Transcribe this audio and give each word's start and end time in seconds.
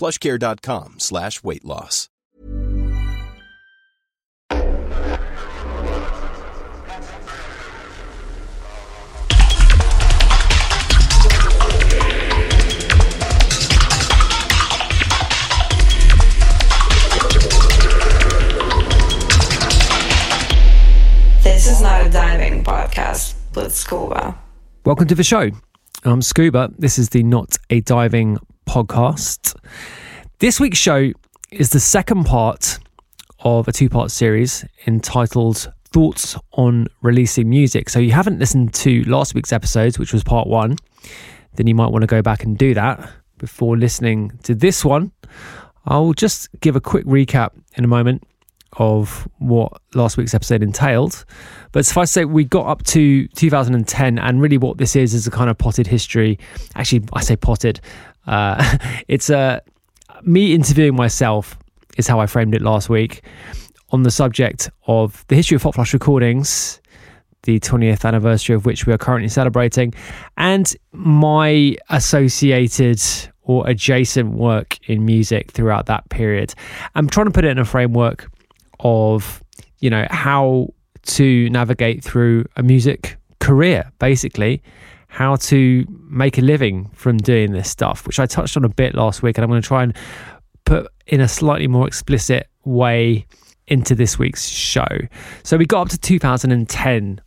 plushcare.com 0.00 0.94
slash 0.98 1.42
weight 1.44 1.62
loss. 1.62 2.08
This 21.42 21.66
is 21.66 21.82
not 21.82 22.06
a 22.06 22.10
diving 22.10 22.64
podcast 22.64 23.34
with 23.54 23.74
Scuba. 23.74 24.38
Welcome 24.86 25.08
to 25.08 25.14
the 25.14 25.22
show. 25.22 25.50
I'm 26.04 26.22
Scuba. 26.22 26.70
This 26.78 26.98
is 26.98 27.10
the 27.10 27.22
Not 27.22 27.58
a 27.68 27.82
Diving 27.82 28.38
podcast. 28.70 29.56
This 30.38 30.60
week's 30.60 30.78
show 30.78 31.10
is 31.50 31.70
the 31.70 31.80
second 31.80 32.22
part 32.22 32.78
of 33.40 33.66
a 33.66 33.72
two 33.72 33.88
part 33.88 34.12
series 34.12 34.64
entitled 34.86 35.72
Thoughts 35.86 36.36
on 36.52 36.86
Releasing 37.02 37.50
Music. 37.50 37.90
So, 37.90 37.98
you 37.98 38.12
haven't 38.12 38.38
listened 38.38 38.72
to 38.74 39.02
last 39.10 39.34
week's 39.34 39.52
episodes, 39.52 39.98
which 39.98 40.12
was 40.12 40.22
part 40.22 40.46
one, 40.46 40.76
then 41.56 41.66
you 41.66 41.74
might 41.74 41.88
want 41.88 42.02
to 42.02 42.06
go 42.06 42.22
back 42.22 42.44
and 42.44 42.56
do 42.56 42.72
that 42.74 43.10
before 43.38 43.76
listening 43.76 44.38
to 44.44 44.54
this 44.54 44.84
one. 44.84 45.10
I'll 45.86 46.12
just 46.12 46.48
give 46.60 46.76
a 46.76 46.80
quick 46.80 47.04
recap 47.06 47.50
in 47.74 47.82
a 47.82 47.88
moment 47.88 48.22
of 48.74 49.28
what 49.38 49.72
last 49.94 50.16
week's 50.16 50.34
episode 50.34 50.62
entailed. 50.62 51.24
But 51.72 51.84
suffice 51.86 52.10
to 52.10 52.12
say, 52.12 52.24
we 52.24 52.44
got 52.44 52.66
up 52.66 52.84
to 52.84 53.26
2010, 53.28 54.18
and 54.18 54.40
really 54.40 54.58
what 54.58 54.78
this 54.78 54.94
is 54.94 55.12
is 55.12 55.26
a 55.26 55.30
kind 55.30 55.50
of 55.50 55.58
potted 55.58 55.86
history. 55.86 56.38
Actually, 56.76 57.04
I 57.12 57.22
say 57.22 57.36
potted. 57.36 57.80
Uh, 58.30 58.78
it's 59.08 59.28
a 59.28 59.60
me 60.22 60.54
interviewing 60.54 60.94
myself 60.96 61.58
is 61.98 62.06
how 62.06 62.20
I 62.20 62.26
framed 62.26 62.54
it 62.54 62.62
last 62.62 62.88
week 62.88 63.22
on 63.90 64.04
the 64.04 64.10
subject 64.10 64.70
of 64.86 65.24
the 65.28 65.34
history 65.34 65.56
of 65.56 65.62
Hot 65.64 65.74
Flush 65.74 65.92
recordings, 65.92 66.80
the 67.42 67.58
20th 67.58 68.04
anniversary 68.04 68.54
of 68.54 68.64
which 68.64 68.86
we 68.86 68.92
are 68.92 68.98
currently 68.98 69.28
celebrating, 69.28 69.92
and 70.36 70.74
my 70.92 71.76
associated 71.90 73.02
or 73.42 73.68
adjacent 73.68 74.32
work 74.32 74.78
in 74.88 75.04
music 75.04 75.50
throughout 75.50 75.86
that 75.86 76.08
period. 76.08 76.54
I'm 76.94 77.08
trying 77.08 77.26
to 77.26 77.32
put 77.32 77.44
it 77.44 77.48
in 77.48 77.58
a 77.58 77.64
framework 77.64 78.30
of 78.78 79.42
you 79.80 79.90
know 79.90 80.06
how 80.10 80.68
to 81.02 81.50
navigate 81.50 82.04
through 82.04 82.44
a 82.56 82.62
music 82.62 83.16
career 83.40 83.90
basically 83.98 84.62
how 85.10 85.36
to 85.36 85.84
make 86.08 86.38
a 86.38 86.40
living 86.40 86.88
from 86.94 87.18
doing 87.18 87.52
this 87.52 87.68
stuff 87.68 88.06
which 88.06 88.18
i 88.18 88.26
touched 88.26 88.56
on 88.56 88.64
a 88.64 88.68
bit 88.68 88.94
last 88.94 89.22
week 89.22 89.36
and 89.36 89.44
i'm 89.44 89.50
going 89.50 89.60
to 89.60 89.66
try 89.66 89.82
and 89.82 89.94
put 90.64 90.90
in 91.06 91.20
a 91.20 91.28
slightly 91.28 91.66
more 91.66 91.86
explicit 91.86 92.48
way 92.64 93.26
into 93.70 93.94
this 93.94 94.18
week's 94.18 94.48
show. 94.48 94.86
So 95.42 95.56
we 95.56 95.64
got 95.64 95.82
up 95.82 95.88
to 95.90 95.98
2010 95.98 97.20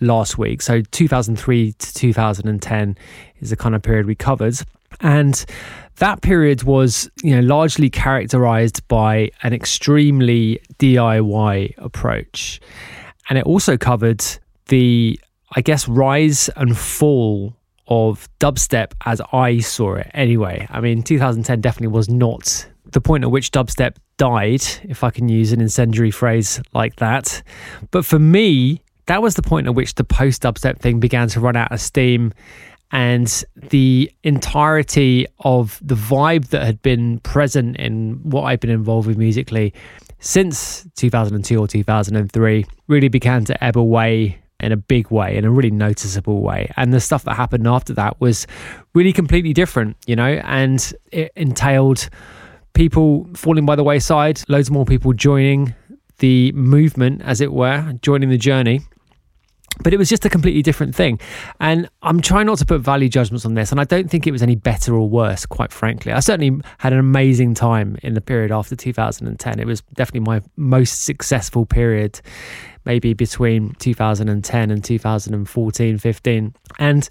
last 0.00 0.38
week. 0.38 0.62
So 0.62 0.80
2003 0.80 1.72
to 1.72 1.94
2010 1.94 2.96
is 3.40 3.50
the 3.50 3.56
kind 3.56 3.74
of 3.74 3.82
period 3.82 4.06
we 4.06 4.14
covered. 4.14 4.54
And 5.00 5.44
that 5.96 6.22
period 6.22 6.62
was, 6.62 7.10
you 7.22 7.34
know, 7.34 7.42
largely 7.42 7.90
characterized 7.90 8.86
by 8.88 9.30
an 9.42 9.52
extremely 9.52 10.60
DIY 10.78 11.74
approach. 11.78 12.60
And 13.28 13.38
it 13.38 13.44
also 13.44 13.76
covered 13.76 14.24
the, 14.66 15.20
I 15.52 15.60
guess, 15.60 15.88
rise 15.88 16.48
and 16.56 16.76
fall 16.76 17.56
of 17.88 18.28
dubstep 18.38 18.92
as 19.04 19.20
I 19.32 19.58
saw 19.58 19.94
it 19.94 20.10
anyway. 20.14 20.66
I 20.70 20.80
mean, 20.80 21.02
2010 21.02 21.60
definitely 21.60 21.88
was 21.88 22.08
not 22.08 22.68
the 22.86 23.00
point 23.00 23.24
at 23.24 23.30
which 23.30 23.50
dubstep 23.50 23.96
died, 24.16 24.62
if 24.84 25.02
I 25.02 25.10
can 25.10 25.28
use 25.28 25.52
an 25.52 25.60
incendiary 25.60 26.10
phrase 26.10 26.60
like 26.72 26.96
that. 26.96 27.42
But 27.90 28.04
for 28.04 28.18
me, 28.18 28.82
that 29.06 29.22
was 29.22 29.34
the 29.34 29.42
point 29.42 29.66
at 29.66 29.74
which 29.74 29.94
the 29.94 30.04
post 30.04 30.42
dubstep 30.42 30.78
thing 30.78 31.00
began 31.00 31.28
to 31.28 31.40
run 31.40 31.56
out 31.56 31.72
of 31.72 31.80
steam 31.80 32.32
and 32.92 33.44
the 33.56 34.10
entirety 34.24 35.26
of 35.40 35.78
the 35.82 35.94
vibe 35.94 36.48
that 36.48 36.64
had 36.64 36.82
been 36.82 37.20
present 37.20 37.76
in 37.76 38.20
what 38.22 38.42
I've 38.42 38.60
been 38.60 38.70
involved 38.70 39.06
with 39.06 39.16
musically 39.16 39.72
since 40.18 40.86
2002 40.96 41.58
or 41.58 41.66
2003 41.66 42.66
really 42.88 43.08
began 43.08 43.44
to 43.46 43.64
ebb 43.64 43.78
away 43.78 44.39
in 44.62 44.72
a 44.72 44.76
big 44.76 45.10
way, 45.10 45.36
in 45.36 45.44
a 45.44 45.50
really 45.50 45.70
noticeable 45.70 46.42
way. 46.42 46.70
And 46.76 46.92
the 46.92 47.00
stuff 47.00 47.24
that 47.24 47.34
happened 47.34 47.66
after 47.66 47.92
that 47.94 48.20
was 48.20 48.46
really 48.94 49.12
completely 49.12 49.52
different, 49.52 49.96
you 50.06 50.16
know, 50.16 50.40
and 50.44 50.92
it 51.12 51.32
entailed 51.36 52.08
people 52.74 53.28
falling 53.34 53.66
by 53.66 53.76
the 53.76 53.84
wayside, 53.84 54.42
loads 54.48 54.70
more 54.70 54.84
people 54.84 55.12
joining 55.12 55.74
the 56.18 56.52
movement, 56.52 57.22
as 57.22 57.40
it 57.40 57.52
were, 57.52 57.94
joining 58.02 58.28
the 58.28 58.38
journey 58.38 58.82
but 59.82 59.92
it 59.92 59.96
was 59.96 60.08
just 60.08 60.24
a 60.24 60.28
completely 60.28 60.62
different 60.62 60.94
thing. 60.94 61.18
And 61.58 61.88
I'm 62.02 62.20
trying 62.20 62.46
not 62.46 62.58
to 62.58 62.66
put 62.66 62.80
value 62.80 63.08
judgments 63.08 63.44
on 63.44 63.54
this. 63.54 63.70
And 63.70 63.80
I 63.80 63.84
don't 63.84 64.10
think 64.10 64.26
it 64.26 64.32
was 64.32 64.42
any 64.42 64.56
better 64.56 64.94
or 64.94 65.08
worse, 65.08 65.46
quite 65.46 65.72
frankly. 65.72 66.12
I 66.12 66.20
certainly 66.20 66.60
had 66.78 66.92
an 66.92 66.98
amazing 66.98 67.54
time 67.54 67.96
in 68.02 68.14
the 68.14 68.20
period 68.20 68.52
after 68.52 68.76
2010. 68.76 69.58
It 69.58 69.66
was 69.66 69.80
definitely 69.94 70.20
my 70.20 70.42
most 70.56 71.04
successful 71.04 71.66
period, 71.66 72.20
maybe 72.84 73.14
between 73.14 73.74
2010 73.74 74.70
and 74.70 74.84
2014, 74.84 75.98
15. 75.98 76.54
And 76.78 77.08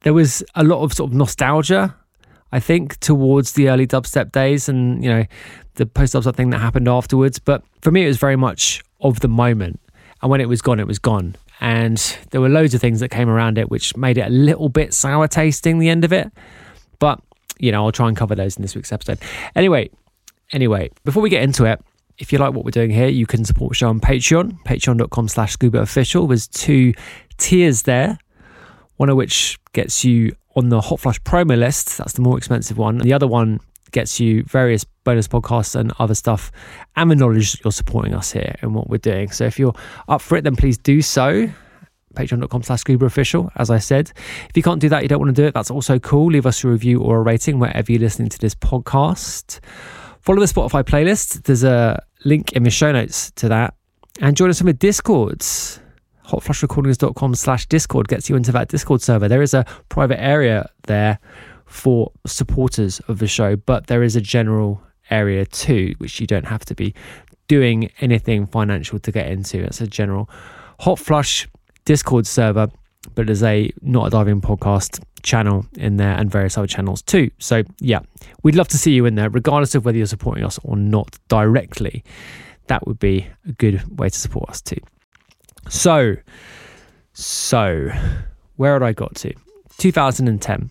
there 0.00 0.14
was 0.14 0.42
a 0.54 0.64
lot 0.64 0.82
of 0.82 0.92
sort 0.92 1.10
of 1.10 1.16
nostalgia, 1.16 1.94
I 2.50 2.60
think, 2.60 2.98
towards 3.00 3.52
the 3.52 3.68
early 3.68 3.86
dubstep 3.86 4.32
days 4.32 4.68
and, 4.68 5.02
you 5.02 5.10
know, 5.10 5.24
the 5.74 5.86
post 5.86 6.14
dubstep 6.14 6.34
thing 6.34 6.50
that 6.50 6.58
happened 6.58 6.88
afterwards. 6.88 7.38
But 7.38 7.62
for 7.80 7.90
me, 7.90 8.04
it 8.04 8.08
was 8.08 8.18
very 8.18 8.36
much 8.36 8.82
of 9.00 9.20
the 9.20 9.28
moment. 9.28 9.80
And 10.20 10.30
when 10.30 10.40
it 10.40 10.48
was 10.48 10.62
gone, 10.62 10.78
it 10.78 10.86
was 10.86 10.98
gone 10.98 11.36
and 11.62 12.18
there 12.32 12.40
were 12.40 12.48
loads 12.48 12.74
of 12.74 12.80
things 12.80 12.98
that 12.98 13.08
came 13.08 13.28
around 13.28 13.56
it 13.56 13.70
which 13.70 13.96
made 13.96 14.18
it 14.18 14.26
a 14.26 14.30
little 14.30 14.68
bit 14.68 14.92
sour 14.92 15.28
tasting 15.28 15.78
the 15.78 15.88
end 15.88 16.04
of 16.04 16.12
it. 16.12 16.30
But 16.98 17.20
you 17.58 17.70
know 17.70 17.84
i'll 17.84 17.92
try 17.92 18.08
and 18.08 18.16
cover 18.16 18.34
those 18.34 18.56
in 18.56 18.62
this 18.62 18.74
week's 18.74 18.92
episode. 18.92 19.18
Anyway 19.54 19.88
anyway 20.52 20.90
before 21.04 21.22
we 21.22 21.30
get 21.30 21.42
into 21.42 21.64
it 21.64 21.80
if 22.18 22.32
you 22.32 22.38
like 22.38 22.52
what 22.52 22.64
we're 22.64 22.72
doing 22.72 22.90
here 22.90 23.06
you 23.06 23.26
can 23.26 23.44
support 23.44 23.70
the 23.70 23.74
show 23.76 23.88
on 23.88 24.00
patreon 24.00 24.60
patreon.com 24.64 25.28
slash 25.28 25.52
scuba 25.52 25.78
official. 25.78 26.26
There's 26.26 26.48
two 26.48 26.92
tiers 27.38 27.82
there. 27.82 28.18
One 28.96 29.08
of 29.08 29.16
which 29.16 29.58
gets 29.72 30.04
you 30.04 30.34
on 30.56 30.68
the 30.68 30.80
hot 30.80 30.98
flush 30.98 31.20
promo 31.22 31.56
list 31.56 31.96
that's 31.96 32.14
the 32.14 32.22
more 32.22 32.36
expensive 32.36 32.76
one. 32.76 32.96
And 32.96 33.04
the 33.04 33.12
other 33.12 33.28
one 33.28 33.60
gets 33.92 34.18
you 34.18 34.42
various 34.44 34.84
bonus 35.04 35.28
podcasts 35.28 35.74
and 35.74 35.92
other 35.98 36.14
stuff, 36.14 36.52
and 36.96 37.10
the 37.10 37.16
knowledge 37.16 37.52
that 37.52 37.64
you're 37.64 37.72
supporting 37.72 38.14
us 38.14 38.32
here 38.32 38.54
and 38.62 38.74
what 38.74 38.88
we're 38.88 38.98
doing. 38.98 39.30
So 39.30 39.44
if 39.44 39.58
you're 39.58 39.74
up 40.08 40.20
for 40.20 40.36
it, 40.36 40.44
then 40.44 40.56
please 40.56 40.78
do 40.78 41.02
so. 41.02 41.50
Patreon.com 42.14 42.62
slash 42.62 42.80
Scuba 42.80 43.06
Official, 43.06 43.50
as 43.56 43.70
I 43.70 43.78
said. 43.78 44.12
If 44.48 44.56
you 44.56 44.62
can't 44.62 44.80
do 44.80 44.88
that, 44.90 45.02
you 45.02 45.08
don't 45.08 45.20
want 45.20 45.34
to 45.34 45.42
do 45.42 45.46
it, 45.46 45.54
that's 45.54 45.70
also 45.70 45.98
cool. 45.98 46.26
Leave 46.26 46.46
us 46.46 46.62
a 46.62 46.68
review 46.68 47.00
or 47.00 47.18
a 47.18 47.22
rating 47.22 47.58
wherever 47.58 47.90
you're 47.90 48.00
listening 48.00 48.28
to 48.28 48.38
this 48.38 48.54
podcast. 48.54 49.60
Follow 50.20 50.40
the 50.40 50.46
Spotify 50.46 50.84
playlist. 50.84 51.44
There's 51.44 51.64
a 51.64 52.02
link 52.24 52.52
in 52.52 52.62
the 52.62 52.70
show 52.70 52.92
notes 52.92 53.30
to 53.32 53.48
that. 53.48 53.74
And 54.20 54.36
join 54.36 54.50
us 54.50 54.60
on 54.60 54.66
the 54.66 54.74
Discords. 54.74 55.80
Hotflushrecordings.com 56.26 57.34
slash 57.34 57.66
Discord 57.66 58.08
gets 58.08 58.28
you 58.28 58.36
into 58.36 58.52
that 58.52 58.68
Discord 58.68 59.02
server. 59.02 59.26
There 59.26 59.42
is 59.42 59.54
a 59.54 59.64
private 59.88 60.20
area 60.20 60.68
there 60.86 61.18
for 61.66 62.12
supporters 62.26 63.00
of 63.08 63.18
the 63.18 63.26
show, 63.26 63.56
but 63.56 63.86
there 63.86 64.02
is 64.02 64.14
a 64.14 64.20
general 64.20 64.82
area 65.10 65.46
too, 65.46 65.94
which 65.98 66.20
you 66.20 66.26
don't 66.26 66.46
have 66.46 66.64
to 66.66 66.74
be 66.74 66.94
doing 67.48 67.90
anything 68.00 68.46
financial 68.46 68.98
to 68.98 69.12
get 69.12 69.26
into. 69.28 69.62
It's 69.62 69.80
a 69.80 69.86
general 69.86 70.30
hot 70.80 70.98
flush 70.98 71.48
Discord 71.84 72.26
server, 72.26 72.68
but 73.14 73.26
there's 73.26 73.42
a 73.42 73.72
not 73.82 74.06
a 74.06 74.10
diving 74.10 74.40
podcast 74.40 75.02
channel 75.22 75.66
in 75.76 75.96
there 75.96 76.16
and 76.16 76.30
various 76.30 76.56
other 76.58 76.66
channels 76.66 77.02
too. 77.02 77.30
So 77.38 77.62
yeah, 77.80 78.00
we'd 78.42 78.54
love 78.54 78.68
to 78.68 78.78
see 78.78 78.92
you 78.92 79.06
in 79.06 79.14
there, 79.14 79.30
regardless 79.30 79.74
of 79.74 79.84
whether 79.84 79.98
you're 79.98 80.06
supporting 80.06 80.44
us 80.44 80.58
or 80.62 80.76
not 80.76 81.18
directly. 81.28 82.04
That 82.68 82.86
would 82.86 82.98
be 82.98 83.26
a 83.46 83.52
good 83.52 83.98
way 83.98 84.08
to 84.08 84.18
support 84.18 84.48
us 84.50 84.60
too. 84.60 84.78
So, 85.68 86.16
so 87.12 87.90
where 88.56 88.74
had 88.74 88.82
I 88.82 88.92
got 88.92 89.14
to? 89.16 89.34
2010. 89.78 90.70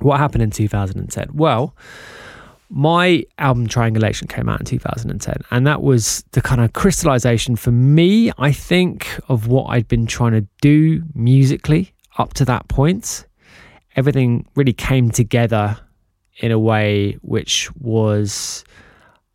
What 0.00 0.18
happened 0.18 0.42
in 0.42 0.50
2010? 0.50 1.30
Well, 1.32 1.74
my 2.74 3.22
album 3.36 3.66
Triangulation 3.66 4.26
came 4.28 4.48
out 4.48 4.58
in 4.58 4.64
2010, 4.64 5.36
and 5.50 5.66
that 5.66 5.82
was 5.82 6.24
the 6.32 6.40
kind 6.40 6.62
of 6.62 6.72
crystallization 6.72 7.54
for 7.54 7.70
me, 7.70 8.32
I 8.38 8.50
think, 8.50 9.06
of 9.28 9.46
what 9.46 9.64
I'd 9.64 9.86
been 9.88 10.06
trying 10.06 10.32
to 10.32 10.46
do 10.62 11.02
musically 11.14 11.92
up 12.16 12.32
to 12.34 12.46
that 12.46 12.68
point. 12.68 13.26
Everything 13.94 14.46
really 14.54 14.72
came 14.72 15.10
together 15.10 15.78
in 16.38 16.50
a 16.50 16.58
way 16.58 17.18
which 17.20 17.70
was, 17.76 18.64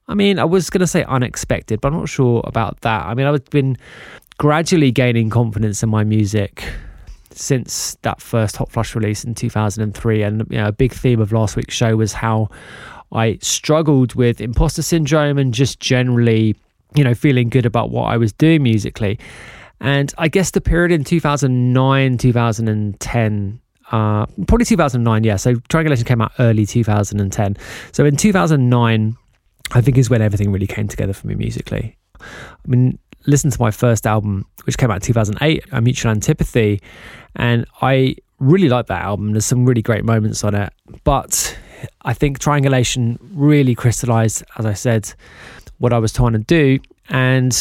I 0.07 0.15
mean, 0.15 0.39
I 0.39 0.45
was 0.45 0.71
going 0.71 0.81
to 0.81 0.87
say 0.87 1.03
unexpected, 1.03 1.79
but 1.79 1.89
I'm 1.89 1.99
not 1.99 2.09
sure 2.09 2.41
about 2.43 2.81
that. 2.81 3.05
I 3.05 3.13
mean, 3.13 3.27
I've 3.27 3.45
been 3.51 3.77
gradually 4.39 4.91
gaining 4.91 5.29
confidence 5.29 5.83
in 5.83 5.89
my 5.89 6.03
music 6.03 6.67
since 7.29 7.95
that 8.01 8.19
first 8.19 8.57
Hot 8.57 8.71
Flush 8.71 8.95
release 8.95 9.23
in 9.23 9.35
2003. 9.35 10.23
And 10.23 10.43
you 10.49 10.57
know, 10.57 10.67
a 10.67 10.71
big 10.71 10.91
theme 10.91 11.21
of 11.21 11.31
last 11.31 11.55
week's 11.55 11.75
show 11.75 11.95
was 11.95 12.13
how 12.13 12.49
I 13.11 13.37
struggled 13.41 14.15
with 14.15 14.41
imposter 14.41 14.81
syndrome 14.81 15.37
and 15.37 15.53
just 15.53 15.79
generally, 15.79 16.55
you 16.95 17.03
know, 17.03 17.13
feeling 17.13 17.49
good 17.49 17.65
about 17.65 17.89
what 17.89 18.05
I 18.05 18.17
was 18.17 18.33
doing 18.33 18.63
musically. 18.63 19.19
And 19.79 20.13
I 20.17 20.27
guess 20.27 20.51
the 20.51 20.61
period 20.61 20.91
in 20.91 21.03
2009, 21.03 22.17
2010, 22.17 23.61
uh, 23.91 24.25
probably 24.47 24.65
2009, 24.65 25.23
yeah. 25.23 25.35
So 25.35 25.55
Triangulation 25.69 26.05
came 26.05 26.21
out 26.21 26.31
early 26.39 26.65
2010. 26.65 27.57
So 27.91 28.05
in 28.05 28.17
2009, 28.17 29.17
I 29.71 29.81
think 29.81 29.97
is 29.97 30.09
when 30.09 30.21
everything 30.21 30.51
really 30.51 30.67
came 30.67 30.87
together 30.87 31.13
for 31.13 31.27
me 31.27 31.35
musically. 31.35 31.97
I 32.19 32.25
mean, 32.65 32.97
listen 33.27 33.51
to 33.51 33.61
my 33.61 33.71
first 33.71 34.07
album, 34.07 34.45
which 34.63 34.77
came 34.77 34.89
out 34.89 34.95
in 34.95 35.01
2008, 35.01 35.65
A 35.71 35.81
Mutual 35.81 36.11
Antipathy, 36.11 36.81
and 37.35 37.65
I 37.81 38.15
really 38.39 38.69
like 38.69 38.87
that 38.87 39.01
album. 39.03 39.33
There's 39.33 39.45
some 39.45 39.65
really 39.65 39.81
great 39.81 40.05
moments 40.05 40.43
on 40.43 40.55
it, 40.55 40.73
but 41.03 41.57
I 42.03 42.13
think 42.13 42.39
Triangulation 42.39 43.19
really 43.33 43.75
crystallized, 43.75 44.43
as 44.57 44.65
I 44.65 44.73
said, 44.73 45.13
what 45.77 45.93
I 45.93 45.99
was 45.99 46.13
trying 46.13 46.33
to 46.33 46.39
do. 46.39 46.79
And 47.09 47.57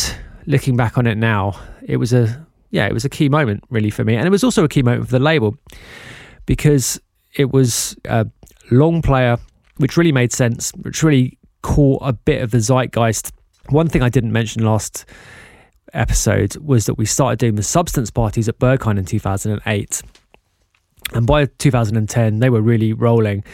looking 0.47 0.77
back 0.77 0.99
on 0.99 1.07
it 1.07 1.17
now, 1.17 1.59
it 1.83 1.97
was 1.99 2.13
a 2.13 2.47
yeah, 2.71 2.87
it 2.87 2.93
was 2.93 3.05
a 3.05 3.09
key 3.09 3.29
moment 3.29 3.65
really 3.71 3.91
for 3.91 4.05
me, 4.05 4.17
and 4.17 4.27
it 4.27 4.31
was 4.31 4.45
also 4.45 4.65
a 4.65 4.69
key 4.69 4.83
moment 4.83 5.07
for 5.07 5.13
the 5.13 5.19
label 5.19 5.57
because 6.47 7.01
it 7.35 7.53
was 7.53 7.97
a 8.07 8.27
long 8.71 9.03
player, 9.03 9.39
which 9.77 9.97
really 9.97 10.13
made 10.13 10.33
sense, 10.33 10.73
which 10.83 11.03
really 11.03 11.39
caught 11.63 12.01
a 12.03 12.13
bit 12.13 12.43
of 12.43 12.51
the 12.51 12.59
zeitgeist. 12.59 13.33
One 13.69 13.89
thing 13.89 14.03
I 14.03 14.09
didn't 14.09 14.33
mention 14.33 14.65
last 14.65 15.05
episode 15.93 16.57
was 16.59 16.87
that 16.87 16.95
we 16.95 17.07
started 17.07 17.39
doing 17.39 17.57
the 17.57 17.63
substance 17.63 18.11
parties 18.11 18.49
at 18.49 18.59
Berghain 18.59 18.99
in 18.99 19.05
2008. 19.05 20.03
And 21.13 21.27
by 21.27 21.47
2010, 21.47 22.41
they 22.41 22.51
were 22.51 22.61
really 22.61 22.93
rolling. 22.93 23.45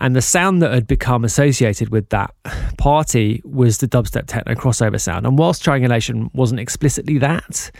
And 0.00 0.16
the 0.16 0.22
sound 0.22 0.62
that 0.62 0.72
had 0.72 0.86
become 0.86 1.24
associated 1.24 1.90
with 1.90 2.08
that 2.08 2.34
party 2.78 3.42
was 3.44 3.78
the 3.78 3.86
dubstep 3.86 4.26
techno 4.26 4.54
crossover 4.54 5.00
sound. 5.00 5.26
And 5.26 5.38
whilst 5.38 5.62
Triangulation 5.62 6.30
wasn't 6.32 6.60
explicitly 6.60 7.18
that, 7.18 7.70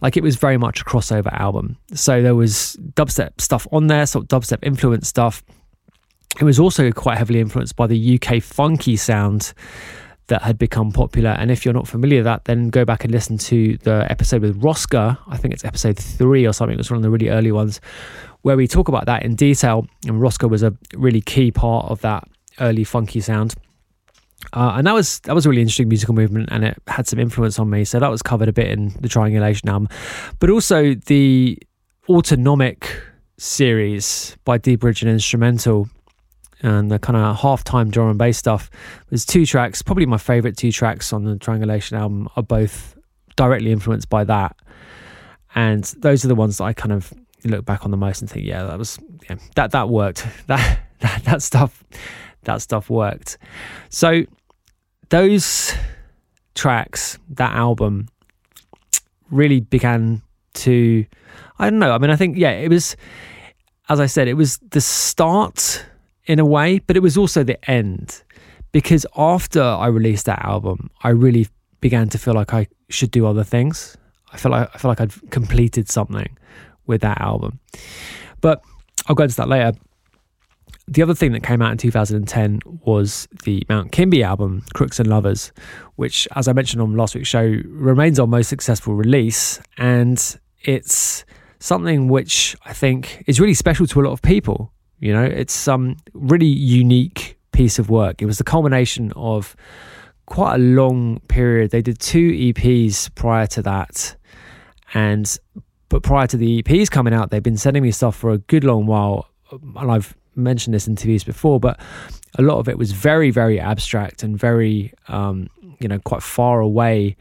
like 0.00 0.16
it 0.16 0.22
was 0.22 0.36
very 0.36 0.56
much 0.56 0.80
a 0.80 0.84
crossover 0.84 1.32
album. 1.38 1.76
So 1.92 2.22
there 2.22 2.34
was 2.34 2.76
dubstep 2.94 3.40
stuff 3.40 3.66
on 3.72 3.88
there, 3.88 4.06
sort 4.06 4.24
of 4.24 4.40
dubstep 4.40 4.60
influence 4.62 5.08
stuff. 5.08 5.42
It 6.40 6.44
was 6.44 6.58
also 6.58 6.90
quite 6.92 7.18
heavily 7.18 7.40
influenced 7.40 7.76
by 7.76 7.86
the 7.86 8.18
UK 8.18 8.42
funky 8.42 8.96
sound 8.96 9.52
that 10.28 10.42
had 10.42 10.56
become 10.56 10.92
popular. 10.92 11.30
And 11.30 11.50
if 11.50 11.64
you're 11.64 11.74
not 11.74 11.88
familiar 11.88 12.18
with 12.18 12.24
that, 12.24 12.44
then 12.44 12.70
go 12.70 12.84
back 12.84 13.04
and 13.04 13.12
listen 13.12 13.36
to 13.38 13.76
the 13.78 14.06
episode 14.08 14.42
with 14.42 14.60
Roska. 14.62 15.18
I 15.26 15.36
think 15.36 15.52
it's 15.52 15.64
episode 15.64 15.98
three 15.98 16.46
or 16.46 16.52
something. 16.52 16.74
It 16.74 16.78
was 16.78 16.90
one 16.90 16.96
of 16.96 17.02
the 17.02 17.10
really 17.10 17.28
early 17.28 17.52
ones 17.52 17.80
where 18.42 18.56
we 18.56 18.66
talk 18.66 18.88
about 18.88 19.06
that 19.06 19.22
in 19.22 19.34
detail. 19.34 19.86
And 20.06 20.20
Roska 20.20 20.48
was 20.48 20.62
a 20.62 20.74
really 20.94 21.20
key 21.20 21.50
part 21.50 21.86
of 21.90 22.00
that 22.00 22.24
early 22.58 22.84
funky 22.84 23.20
sound. 23.20 23.54
Uh, 24.54 24.72
and 24.76 24.86
that 24.86 24.94
was 24.94 25.20
that 25.20 25.34
was 25.34 25.44
a 25.44 25.50
really 25.50 25.60
interesting 25.60 25.88
musical 25.88 26.14
movement, 26.14 26.48
and 26.50 26.64
it 26.64 26.78
had 26.86 27.06
some 27.06 27.18
influence 27.18 27.58
on 27.58 27.68
me. 27.68 27.84
So 27.84 28.00
that 28.00 28.10
was 28.10 28.22
covered 28.22 28.48
a 28.48 28.52
bit 28.52 28.68
in 28.68 28.88
the 29.00 29.08
Triangulation 29.08 29.68
album, 29.68 29.88
but 30.38 30.48
also 30.48 30.94
the 30.94 31.58
Autonomic 32.08 33.02
series 33.36 34.36
by 34.44 34.58
dBridge 34.58 35.02
and 35.02 35.10
Instra:mental, 35.10 35.88
and 36.62 36.90
the 36.90 36.98
kind 36.98 37.18
of 37.18 37.36
half-time 37.36 37.90
drum 37.90 38.08
and 38.08 38.18
bass 38.18 38.38
stuff. 38.38 38.70
There's 39.10 39.26
two 39.26 39.44
tracks, 39.44 39.82
probably 39.82 40.06
my 40.06 40.18
favorite 40.18 40.56
two 40.56 40.72
tracks 40.72 41.12
on 41.12 41.24
the 41.24 41.36
Triangulation 41.36 41.98
album, 41.98 42.26
are 42.34 42.42
both 42.42 42.96
directly 43.36 43.72
influenced 43.72 44.08
by 44.08 44.24
that, 44.24 44.56
and 45.54 45.84
those 45.98 46.24
are 46.24 46.28
the 46.28 46.34
ones 46.34 46.56
that 46.58 46.64
I 46.64 46.72
kind 46.72 46.92
of 46.92 47.12
look 47.44 47.64
back 47.64 47.84
on 47.84 47.90
the 47.90 47.96
most 47.96 48.20
and 48.20 48.30
think, 48.30 48.46
yeah, 48.46 48.64
that 48.64 48.78
was 48.78 48.98
yeah, 49.28 49.36
that 49.56 49.72
that 49.72 49.88
worked. 49.88 50.26
That 50.46 50.80
that 51.00 51.24
that 51.24 51.42
stuff 51.42 51.84
that 52.42 52.62
stuff 52.62 52.90
worked. 52.90 53.38
So 53.88 54.24
those 55.08 55.74
tracks, 56.54 57.18
that 57.30 57.52
album 57.52 58.08
really 59.30 59.60
began 59.60 60.22
to 60.54 61.04
I 61.58 61.70
don't 61.70 61.78
know. 61.78 61.92
I 61.92 61.98
mean, 61.98 62.10
I 62.10 62.16
think 62.16 62.36
yeah, 62.36 62.52
it 62.52 62.68
was 62.68 62.96
as 63.88 64.00
I 64.00 64.06
said, 64.06 64.28
it 64.28 64.34
was 64.34 64.58
the 64.70 64.80
start 64.80 65.84
in 66.26 66.38
a 66.38 66.44
way, 66.44 66.78
but 66.78 66.96
it 66.96 67.00
was 67.00 67.16
also 67.16 67.42
the 67.42 67.58
end 67.70 68.22
because 68.72 69.04
after 69.16 69.62
I 69.62 69.86
released 69.86 70.26
that 70.26 70.44
album, 70.44 70.90
I 71.02 71.08
really 71.10 71.48
began 71.80 72.08
to 72.10 72.18
feel 72.18 72.34
like 72.34 72.54
I 72.54 72.68
should 72.88 73.10
do 73.10 73.26
other 73.26 73.44
things. 73.44 73.96
I 74.32 74.36
felt 74.36 74.52
like 74.52 74.70
I 74.74 74.78
felt 74.78 74.90
like 74.90 75.00
I'd 75.00 75.30
completed 75.30 75.88
something 75.88 76.36
with 76.90 77.00
that 77.00 77.20
album. 77.20 77.58
But 78.40 78.62
I'll 79.06 79.14
go 79.14 79.24
into 79.24 79.36
that 79.36 79.48
later. 79.48 79.72
The 80.88 81.02
other 81.02 81.14
thing 81.14 81.32
that 81.32 81.42
came 81.42 81.62
out 81.62 81.70
in 81.70 81.78
2010 81.78 82.60
was 82.84 83.28
the 83.44 83.64
Mount 83.68 83.92
Kimbie 83.92 84.24
album, 84.24 84.64
Crooks 84.74 84.98
and 84.98 85.08
Lovers, 85.08 85.52
which, 85.96 86.26
as 86.34 86.48
I 86.48 86.52
mentioned 86.52 86.82
on 86.82 86.96
last 86.96 87.14
week's 87.14 87.28
show, 87.28 87.60
remains 87.66 88.18
our 88.18 88.26
most 88.26 88.48
successful 88.48 88.94
release. 88.94 89.60
And 89.78 90.38
it's 90.62 91.24
something 91.60 92.08
which 92.08 92.56
I 92.64 92.72
think 92.72 93.22
is 93.26 93.38
really 93.38 93.54
special 93.54 93.86
to 93.86 94.00
a 94.00 94.02
lot 94.02 94.12
of 94.12 94.20
people. 94.22 94.72
You 94.98 95.12
know, 95.12 95.22
it's 95.24 95.54
some 95.54 95.96
really 96.12 96.46
unique 96.46 97.38
piece 97.52 97.78
of 97.78 97.88
work. 97.88 98.20
It 98.20 98.26
was 98.26 98.38
the 98.38 98.44
culmination 98.44 99.12
of 99.14 99.54
quite 100.26 100.56
a 100.56 100.58
long 100.58 101.20
period. 101.28 101.70
They 101.70 101.82
did 101.82 101.98
two 101.98 102.32
EPs 102.32 103.14
prior 103.14 103.46
to 103.48 103.62
that. 103.62 104.16
And 104.92 105.38
but 105.90 106.02
prior 106.04 106.26
to 106.28 106.36
the 106.36 106.62
EPs 106.62 106.90
coming 106.90 107.12
out, 107.12 107.30
they've 107.30 107.42
been 107.42 107.58
sending 107.58 107.82
me 107.82 107.90
stuff 107.90 108.16
for 108.16 108.30
a 108.30 108.38
good 108.38 108.64
long 108.64 108.86
while. 108.86 109.28
And 109.50 109.90
I've 109.90 110.16
mentioned 110.36 110.72
this 110.72 110.86
in 110.86 110.92
interviews 110.92 111.24
before, 111.24 111.60
but 111.60 111.78
a 112.38 112.42
lot 112.42 112.58
of 112.58 112.68
it 112.68 112.78
was 112.78 112.92
very, 112.92 113.30
very 113.30 113.60
abstract 113.60 114.22
and 114.22 114.38
very, 114.38 114.94
um, 115.08 115.48
you 115.80 115.88
know, 115.88 115.98
quite 115.98 116.22
far 116.22 116.60
away 116.60 117.16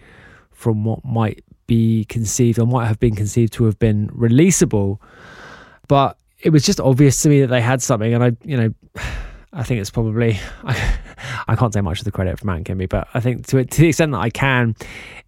from 0.51 0.85
what 0.85 1.03
might 1.03 1.43
be 1.65 2.05
conceived 2.05 2.59
or 2.59 2.67
might 2.67 2.85
have 2.85 2.99
been 2.99 3.15
conceived 3.15 3.53
to 3.53 3.65
have 3.65 3.79
been 3.79 4.07
releasable. 4.09 4.99
But 5.87 6.17
it 6.39 6.51
was 6.51 6.63
just 6.63 6.79
obvious 6.79 7.21
to 7.23 7.29
me 7.29 7.41
that 7.41 7.47
they 7.47 7.61
had 7.61 7.81
something. 7.81 8.13
And 8.13 8.23
I, 8.23 8.31
you 8.43 8.55
know, 8.55 8.73
I 9.51 9.63
think 9.63 9.81
it's 9.81 9.89
probably, 9.89 10.39
I, 10.63 10.99
I 11.47 11.55
can't 11.55 11.73
say 11.73 11.81
much 11.81 11.99
of 11.99 12.05
the 12.05 12.11
credit 12.11 12.37
for 12.37 12.45
Mount 12.45 12.65
Kimbie, 12.65 12.85
but 12.85 13.07
I 13.15 13.19
think 13.19 13.47
to, 13.47 13.65
to 13.65 13.81
the 13.81 13.87
extent 13.87 14.11
that 14.11 14.19
I 14.19 14.29
can, 14.29 14.75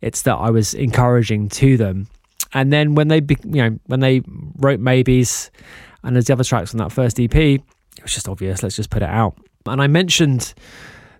it's 0.01 0.21
that 0.23 0.35
I 0.35 0.51
was 0.51 0.75
encouraging 0.75 1.49
to 1.49 1.75
them 1.75 2.07
and 2.53 2.71
then 2.71 2.95
when 2.95 3.07
they, 3.07 3.21
you 3.43 3.61
know, 3.61 3.79
when 3.85 3.99
they 3.99 4.21
wrote 4.57 4.79
Maybes 4.79 5.51
and 6.03 6.15
there's 6.15 6.25
the 6.25 6.33
other 6.33 6.43
tracks 6.43 6.73
on 6.73 6.79
that 6.79 6.91
first 6.91 7.19
EP, 7.19 7.35
it 7.35 7.63
was 8.01 8.13
just 8.13 8.27
obvious. 8.27 8.63
Let's 8.63 8.75
just 8.75 8.89
put 8.89 9.01
it 9.01 9.09
out. 9.09 9.37
And 9.65 9.81
I 9.81 9.87
mentioned 9.87 10.53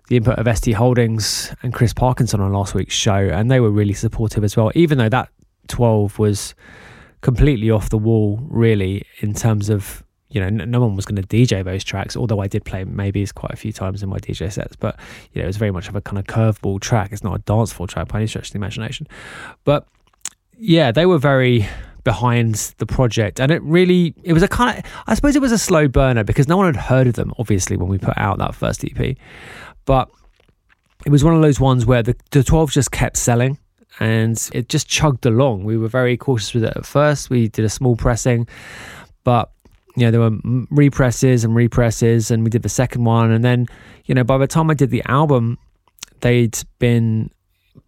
the 0.08 0.16
input 0.16 0.38
of 0.38 0.56
ST 0.56 0.74
Holdings 0.74 1.54
and 1.62 1.72
Chris 1.72 1.92
Parkinson 1.92 2.40
on 2.40 2.52
last 2.52 2.74
week's 2.74 2.94
show, 2.94 3.14
and 3.14 3.50
they 3.50 3.60
were 3.60 3.70
really 3.70 3.94
supportive 3.94 4.44
as 4.44 4.56
well. 4.56 4.72
Even 4.74 4.98
though 4.98 5.08
that 5.08 5.28
12 5.68 6.18
was 6.18 6.54
completely 7.20 7.70
off 7.70 7.88
the 7.90 7.98
wall, 7.98 8.40
really, 8.50 9.06
in 9.20 9.32
terms 9.32 9.68
of 9.68 10.04
you 10.32 10.40
know, 10.40 10.48
no 10.48 10.80
one 10.80 10.96
was 10.96 11.04
going 11.04 11.22
to 11.22 11.28
DJ 11.28 11.62
those 11.62 11.84
tracks, 11.84 12.16
although 12.16 12.40
I 12.40 12.48
did 12.48 12.64
play 12.64 12.84
maybe 12.84 13.26
quite 13.26 13.52
a 13.52 13.56
few 13.56 13.70
times 13.70 14.02
in 14.02 14.08
my 14.08 14.18
DJ 14.18 14.50
sets. 14.50 14.74
But, 14.74 14.98
you 15.32 15.40
know, 15.40 15.44
it 15.44 15.46
was 15.46 15.58
very 15.58 15.70
much 15.70 15.88
of 15.88 15.94
a 15.94 16.00
kind 16.00 16.18
of 16.18 16.24
curveball 16.24 16.80
track. 16.80 17.12
It's 17.12 17.22
not 17.22 17.34
a 17.34 17.38
dance 17.40 17.70
floor 17.70 17.86
track 17.86 18.08
by 18.08 18.18
any 18.18 18.26
stretch 18.26 18.46
of 18.46 18.52
the 18.52 18.56
imagination. 18.56 19.06
But 19.64 19.86
yeah, 20.56 20.92
they 20.92 21.06
were 21.06 21.18
very 21.18 21.68
behind 22.04 22.74
the 22.78 22.86
project 22.86 23.38
and 23.38 23.52
it 23.52 23.62
really 23.62 24.12
it 24.24 24.32
was 24.32 24.42
a 24.42 24.48
kind 24.48 24.76
of 24.76 24.84
i 25.06 25.14
suppose 25.14 25.36
it 25.36 25.40
was 25.40 25.52
a 25.52 25.58
slow 25.58 25.86
burner 25.86 26.24
because 26.24 26.48
no 26.48 26.56
one 26.56 26.66
had 26.66 26.74
heard 26.74 27.06
of 27.06 27.14
them 27.14 27.32
obviously 27.38 27.76
when 27.76 27.88
we 27.88 27.96
put 27.96 28.18
out 28.18 28.38
that 28.38 28.56
first 28.56 28.84
ep 28.84 29.16
but 29.84 30.10
it 31.06 31.10
was 31.10 31.22
one 31.22 31.32
of 31.32 31.40
those 31.42 31.60
ones 31.60 31.86
where 31.86 32.02
the, 32.02 32.16
the 32.32 32.42
12 32.42 32.72
just 32.72 32.90
kept 32.90 33.16
selling 33.16 33.56
and 34.00 34.48
it 34.54 34.68
just 34.68 34.88
chugged 34.88 35.26
along. 35.26 35.64
We 35.64 35.76
were 35.76 35.88
very 35.88 36.16
cautious 36.16 36.54
with 36.54 36.64
it 36.64 36.72
at 36.76 36.86
first. 36.86 37.28
We 37.28 37.48
did 37.48 37.64
a 37.64 37.68
small 37.68 37.94
pressing 37.94 38.48
but 39.24 39.52
you 39.96 40.06
know, 40.06 40.10
there 40.10 40.20
were 40.20 40.66
represses 40.70 41.44
and 41.44 41.54
represses, 41.54 42.30
and 42.30 42.44
we 42.44 42.50
did 42.50 42.62
the 42.62 42.68
second 42.68 43.04
one. 43.04 43.30
And 43.30 43.44
then, 43.44 43.66
you 44.06 44.14
know, 44.14 44.24
by 44.24 44.38
the 44.38 44.46
time 44.46 44.70
I 44.70 44.74
did 44.74 44.90
the 44.90 45.02
album, 45.06 45.58
they'd 46.20 46.58
been 46.78 47.30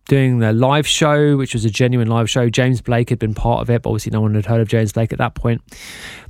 doing 0.06 0.38
the 0.38 0.52
live 0.52 0.87
show, 0.87 1.37
which 1.37 1.54
was 1.54 1.64
a 1.64 1.70
genuine 1.70 2.08
live 2.08 2.28
show. 2.28 2.49
James 2.49 2.80
Blake 2.80 3.11
had 3.11 3.18
been 3.18 3.34
part 3.34 3.61
of 3.61 3.70
it, 3.70 3.82
but 3.82 3.90
obviously 3.90 4.11
no 4.11 4.20
one 4.20 4.34
had 4.34 4.46
heard 4.46 4.61
of 4.61 4.68
James 4.68 4.92
Blake 4.92 5.12
at 5.12 5.18
that 5.18 5.34
point. 5.34 5.62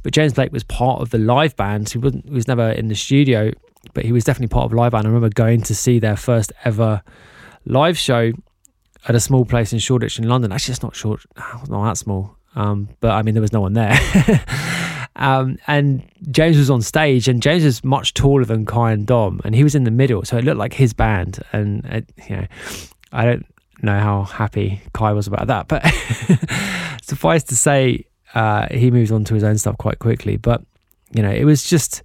But 0.03 0.13
James 0.13 0.33
Blake 0.35 0.53
was 0.53 0.65
part 0.65 1.01
of 1.01 1.11
the 1.11 1.19
live 1.19 1.57
band. 1.57 1.91
He 1.91 1.99
wasn't. 1.99 2.27
He 2.27 2.35
was 2.35 2.49
never 2.49 2.71
in 2.71 2.89
the 2.89 2.95
studio, 2.95 3.51
but 3.93 4.05
he 4.05 4.13
was 4.13 4.25
definitely 4.25 4.53
part 4.53 4.67
of 4.67 4.73
live 4.73 4.93
band. 4.93 5.07
I 5.07 5.09
remember 5.09 5.29
going 5.29 5.63
to 5.63 5.75
see 5.75 5.99
their 5.99 6.17
first 6.17 6.53
ever 6.65 7.03
live 7.65 7.99
show 7.99 8.33
at 9.09 9.15
a 9.15 9.21
small 9.21 9.45
place 9.45 9.73
in 9.73 9.79
Shoreditch 9.79 10.19
in 10.19 10.29
London. 10.29 10.53
Actually, 10.53 10.73
it's 10.73 10.83
not 10.83 10.95
short, 10.95 11.25
not 11.69 11.85
that 11.85 11.97
small. 11.97 12.37
Um, 12.57 12.89
but 13.01 13.11
I 13.11 13.23
mean, 13.23 13.35
there 13.35 13.43
was 13.43 13.53
no 13.53 13.61
one 13.61 13.73
there. 13.73 13.99
Um, 15.17 15.59
and 15.67 16.03
James 16.31 16.59
was 16.59 16.71
on 16.71 16.83
stage, 16.83 17.29
and 17.29 17.41
James 17.41 17.65
was 17.65 17.85
much 17.85 18.15
taller 18.15 18.45
than 18.45 18.67
Kai 18.67 18.93
and 18.93 19.07
Dom, 19.07 19.41
and 19.45 19.55
he 19.55 19.63
was 19.63 19.75
in 19.75 19.85
the 19.85 19.91
middle, 19.91 20.25
so 20.25 20.37
it 20.37 20.45
looked 20.45 20.59
like 20.59 20.73
his 20.73 20.93
band. 20.93 21.39
And 21.53 21.85
it, 21.85 22.13
you 22.29 22.37
know, 22.37 22.47
I 23.13 23.25
don't 23.25 23.47
know 23.83 23.99
how 23.99 24.23
happy 24.25 24.81
Kai 24.93 25.13
was 25.13 25.27
about 25.27 25.47
that, 25.49 25.69
but 25.69 25.85
suffice 27.03 27.43
to 27.45 27.57
say, 27.57 28.07
uh, 28.35 28.67
he 28.71 28.91
moved 28.91 29.13
on 29.13 29.25
to 29.25 29.35
his 29.35 29.45
own 29.45 29.59
stuff 29.59 29.79
quite 29.79 29.99
quickly. 29.99 30.37
But 30.37 30.63
you 31.13 31.23
know, 31.23 31.31
it 31.31 31.45
was 31.45 31.63
just 31.63 32.03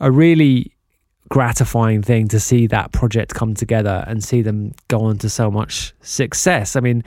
a 0.00 0.10
really 0.10 0.72
gratifying 1.28 2.02
thing 2.02 2.28
to 2.28 2.38
see 2.38 2.66
that 2.68 2.92
project 2.92 3.34
come 3.34 3.54
together 3.54 4.04
and 4.06 4.22
see 4.22 4.42
them 4.42 4.72
go 4.88 5.00
on 5.00 5.18
to 5.18 5.28
so 5.28 5.50
much 5.50 5.92
success. 6.00 6.76
I 6.76 6.80
mean, 6.80 7.02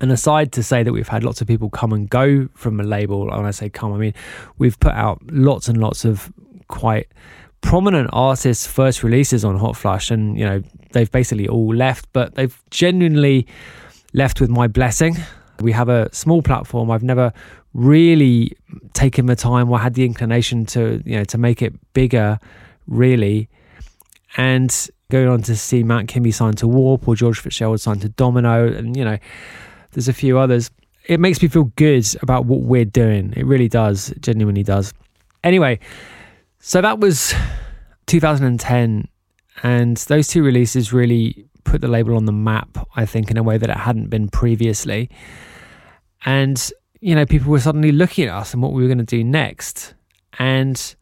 and 0.00 0.12
aside 0.12 0.52
to 0.52 0.62
say 0.62 0.82
that 0.82 0.92
we've 0.92 1.08
had 1.08 1.24
lots 1.24 1.40
of 1.40 1.48
people 1.48 1.70
come 1.70 1.92
and 1.92 2.08
go 2.08 2.48
from 2.54 2.78
a 2.80 2.84
label, 2.84 3.26
when 3.26 3.44
I 3.44 3.50
say 3.50 3.68
come, 3.68 3.92
I 3.92 3.98
mean 3.98 4.14
we've 4.58 4.78
put 4.78 4.92
out 4.92 5.20
lots 5.30 5.68
and 5.68 5.78
lots 5.78 6.04
of 6.04 6.32
quite 6.68 7.08
prominent 7.60 8.08
artists' 8.12 8.66
first 8.66 9.02
releases 9.02 9.44
on 9.44 9.56
Hot 9.58 9.76
Flush, 9.76 10.10
and 10.10 10.38
you 10.38 10.44
know 10.44 10.62
they've 10.92 11.10
basically 11.10 11.48
all 11.48 11.74
left, 11.74 12.08
but 12.12 12.34
they've 12.34 12.60
genuinely 12.70 13.46
left 14.12 14.40
with 14.40 14.50
my 14.50 14.66
blessing. 14.66 15.16
We 15.60 15.72
have 15.72 15.88
a 15.88 16.12
small 16.14 16.42
platform. 16.42 16.90
I've 16.90 17.02
never 17.02 17.32
really 17.74 18.56
taken 18.94 19.26
the 19.26 19.36
time 19.36 19.70
or 19.70 19.78
had 19.78 19.94
the 19.94 20.04
inclination 20.04 20.66
to 20.66 21.02
you 21.04 21.16
know 21.18 21.24
to 21.24 21.38
make 21.38 21.62
it 21.62 21.74
bigger, 21.92 22.38
really, 22.86 23.48
and 24.36 24.88
going 25.10 25.28
on 25.28 25.42
to 25.42 25.56
see 25.56 25.82
Mount 25.82 26.08
Kimbie 26.08 26.32
signed 26.32 26.58
to 26.58 26.68
Warp 26.68 27.06
or 27.06 27.14
George 27.14 27.40
Fitzgerald 27.40 27.80
signed 27.80 28.02
to 28.02 28.08
Domino, 28.08 28.66
and 28.72 28.96
you 28.96 29.04
know 29.04 29.18
there's 29.92 30.08
a 30.08 30.12
few 30.12 30.38
others. 30.38 30.70
It 31.06 31.18
makes 31.18 31.42
me 31.42 31.48
feel 31.48 31.64
good 31.76 32.06
about 32.22 32.44
what 32.44 32.60
we're 32.60 32.84
doing. 32.84 33.32
It 33.36 33.44
really 33.44 33.68
does. 33.68 34.12
Genuinely 34.20 34.62
does. 34.62 34.92
Anyway, 35.42 35.80
so 36.60 36.80
that 36.80 37.00
was 37.00 37.34
2010. 38.06 39.08
And 39.62 39.96
those 39.96 40.28
two 40.28 40.42
releases 40.42 40.92
really 40.92 41.46
put 41.64 41.80
the 41.80 41.88
label 41.88 42.16
on 42.16 42.24
the 42.24 42.32
map, 42.32 42.78
I 42.96 43.06
think, 43.06 43.30
in 43.30 43.36
a 43.36 43.42
way 43.42 43.58
that 43.58 43.70
it 43.70 43.76
hadn't 43.76 44.08
been 44.08 44.28
previously. 44.28 45.10
And, 46.24 46.70
you 47.00 47.14
know, 47.14 47.26
people 47.26 47.50
were 47.50 47.60
suddenly 47.60 47.92
looking 47.92 48.28
at 48.28 48.34
us 48.34 48.52
and 48.52 48.62
what 48.62 48.72
we 48.72 48.82
were 48.82 48.88
going 48.88 48.98
to 48.98 49.04
do 49.04 49.22
next. 49.22 49.94
And 50.38 50.94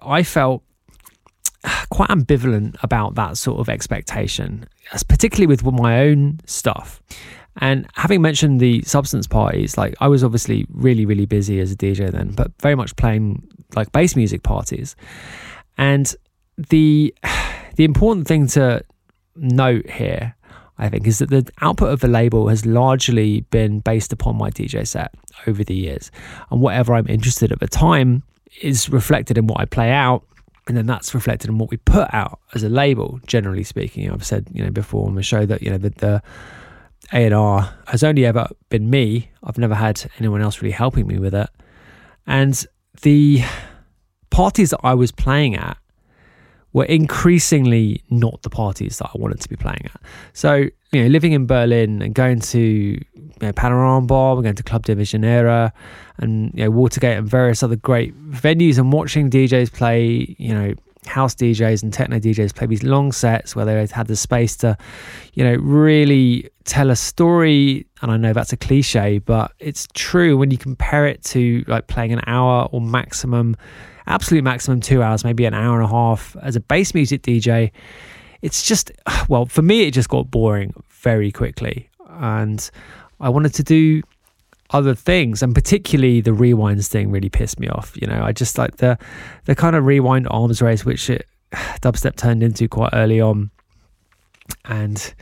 I 0.00 0.22
felt 0.22 0.62
quite 1.90 2.10
ambivalent 2.10 2.76
about 2.82 3.14
that 3.14 3.36
sort 3.36 3.58
of 3.58 3.68
expectation, 3.68 4.66
particularly 5.08 5.46
with 5.46 5.64
my 5.64 6.00
own 6.00 6.40
stuff. 6.46 7.02
And 7.58 7.86
having 7.94 8.20
mentioned 8.20 8.60
the 8.60 8.82
substance 8.82 9.26
parties, 9.26 9.78
like 9.78 9.94
I 10.00 10.08
was 10.08 10.22
obviously 10.22 10.66
really, 10.70 11.06
really 11.06 11.26
busy 11.26 11.58
as 11.60 11.72
a 11.72 11.76
DJ 11.76 12.10
then, 12.10 12.32
but 12.32 12.50
very 12.60 12.74
much 12.74 12.94
playing 12.96 13.48
like 13.74 13.90
bass 13.92 14.14
music 14.14 14.42
parties. 14.42 14.94
And 15.78 16.14
the 16.56 17.14
the 17.76 17.84
important 17.84 18.26
thing 18.26 18.46
to 18.48 18.84
note 19.36 19.88
here, 19.88 20.34
I 20.78 20.88
think, 20.88 21.06
is 21.06 21.18
that 21.20 21.30
the 21.30 21.48
output 21.60 21.92
of 21.92 22.00
the 22.00 22.08
label 22.08 22.48
has 22.48 22.66
largely 22.66 23.40
been 23.42 23.80
based 23.80 24.12
upon 24.12 24.36
my 24.36 24.50
DJ 24.50 24.86
set 24.86 25.14
over 25.46 25.62
the 25.62 25.74
years. 25.74 26.10
And 26.50 26.60
whatever 26.60 26.94
I'm 26.94 27.08
interested 27.08 27.52
at 27.52 27.60
the 27.60 27.68
time 27.68 28.22
is 28.60 28.88
reflected 28.88 29.38
in 29.38 29.46
what 29.46 29.60
I 29.60 29.64
play 29.64 29.90
out. 29.90 30.24
And 30.68 30.76
then 30.76 30.86
that's 30.86 31.14
reflected 31.14 31.48
in 31.48 31.58
what 31.58 31.70
we 31.70 31.76
put 31.76 32.12
out 32.12 32.40
as 32.54 32.64
a 32.64 32.68
label, 32.68 33.20
generally 33.26 33.62
speaking. 33.62 34.10
I've 34.10 34.26
said, 34.26 34.48
you 34.52 34.64
know, 34.64 34.70
before 34.70 35.06
on 35.06 35.14
the 35.14 35.22
show 35.22 35.46
that, 35.46 35.62
you 35.62 35.70
know, 35.70 35.78
the, 35.78 35.90
the 35.90 36.22
a&R 37.12 37.74
has 37.86 38.02
only 38.02 38.26
ever 38.26 38.48
been 38.68 38.90
me. 38.90 39.30
I've 39.44 39.58
never 39.58 39.74
had 39.74 40.10
anyone 40.18 40.42
else 40.42 40.60
really 40.60 40.72
helping 40.72 41.06
me 41.06 41.18
with 41.18 41.34
it. 41.34 41.48
And 42.26 42.66
the 43.02 43.44
parties 44.30 44.70
that 44.70 44.80
I 44.82 44.94
was 44.94 45.12
playing 45.12 45.54
at 45.54 45.76
were 46.76 46.84
increasingly 46.84 48.02
not 48.10 48.42
the 48.42 48.50
parties 48.50 48.98
that 48.98 49.06
I 49.06 49.18
wanted 49.18 49.40
to 49.40 49.48
be 49.48 49.56
playing 49.56 49.80
at. 49.86 50.00
So, 50.34 50.68
you 50.92 51.02
know, 51.02 51.06
living 51.06 51.32
in 51.32 51.46
Berlin 51.46 52.02
and 52.02 52.14
going 52.14 52.38
to 52.40 52.60
you 52.60 53.00
know, 53.40 53.50
Panorama 53.54 54.06
Bar, 54.06 54.42
going 54.42 54.56
to 54.56 54.62
Club 54.62 54.84
der 54.84 54.94
Visionäre 54.94 55.72
and 56.18 56.52
you 56.52 56.64
know, 56.64 56.70
Watergate 56.70 57.16
and 57.16 57.26
various 57.26 57.62
other 57.62 57.76
great 57.76 58.14
venues 58.30 58.76
and 58.76 58.92
watching 58.92 59.30
DJs 59.30 59.72
play, 59.72 60.36
you 60.38 60.52
know, 60.52 60.74
house 61.06 61.34
DJs 61.34 61.82
and 61.82 61.94
techno 61.94 62.18
DJs 62.18 62.54
play 62.54 62.66
these 62.66 62.82
long 62.82 63.10
sets 63.10 63.56
where 63.56 63.64
they 63.64 63.86
had 63.86 64.06
the 64.06 64.16
space 64.16 64.54
to, 64.58 64.76
you 65.32 65.44
know, 65.44 65.54
really 65.54 66.50
tell 66.64 66.90
a 66.90 66.96
story. 66.96 67.86
And 68.02 68.10
I 68.10 68.18
know 68.18 68.34
that's 68.34 68.52
a 68.52 68.56
cliche, 68.58 69.18
but 69.20 69.50
it's 69.60 69.88
true 69.94 70.36
when 70.36 70.50
you 70.50 70.58
compare 70.58 71.06
it 71.06 71.24
to 71.24 71.64
like 71.68 71.86
playing 71.86 72.12
an 72.12 72.20
hour 72.26 72.68
or 72.70 72.82
maximum, 72.82 73.56
absolute 74.06 74.44
maximum 74.44 74.80
two 74.80 75.02
hours, 75.02 75.24
maybe 75.24 75.44
an 75.44 75.54
hour 75.54 75.76
and 75.76 75.84
a 75.84 75.88
half 75.88 76.36
as 76.42 76.56
a 76.56 76.60
bass 76.60 76.94
music 76.94 77.22
DJ. 77.22 77.70
It's 78.42 78.62
just, 78.62 78.92
well, 79.28 79.46
for 79.46 79.62
me, 79.62 79.82
it 79.82 79.92
just 79.92 80.08
got 80.08 80.30
boring 80.30 80.72
very 80.90 81.32
quickly. 81.32 81.88
And 82.08 82.68
I 83.20 83.28
wanted 83.28 83.54
to 83.54 83.62
do 83.62 84.02
other 84.70 84.94
things 84.94 85.42
and 85.42 85.54
particularly 85.54 86.20
the 86.20 86.32
rewinds 86.32 86.88
thing 86.88 87.10
really 87.12 87.28
pissed 87.28 87.60
me 87.60 87.68
off 87.68 87.96
you 88.00 88.04
know 88.04 88.20
i 88.24 88.32
just 88.32 88.58
like 88.58 88.78
the 88.78 88.98
the 89.44 89.54
kind 89.54 89.76
of 89.76 89.86
rewind 89.86 90.26
arms 90.28 90.60
race 90.60 90.84
which 90.84 91.08
it, 91.08 91.24
dubstep 91.52 92.16
turned 92.16 92.42
into 92.42 92.66
quite 92.66 92.90
early 92.92 93.20
on 93.20 93.48
and 94.64 95.14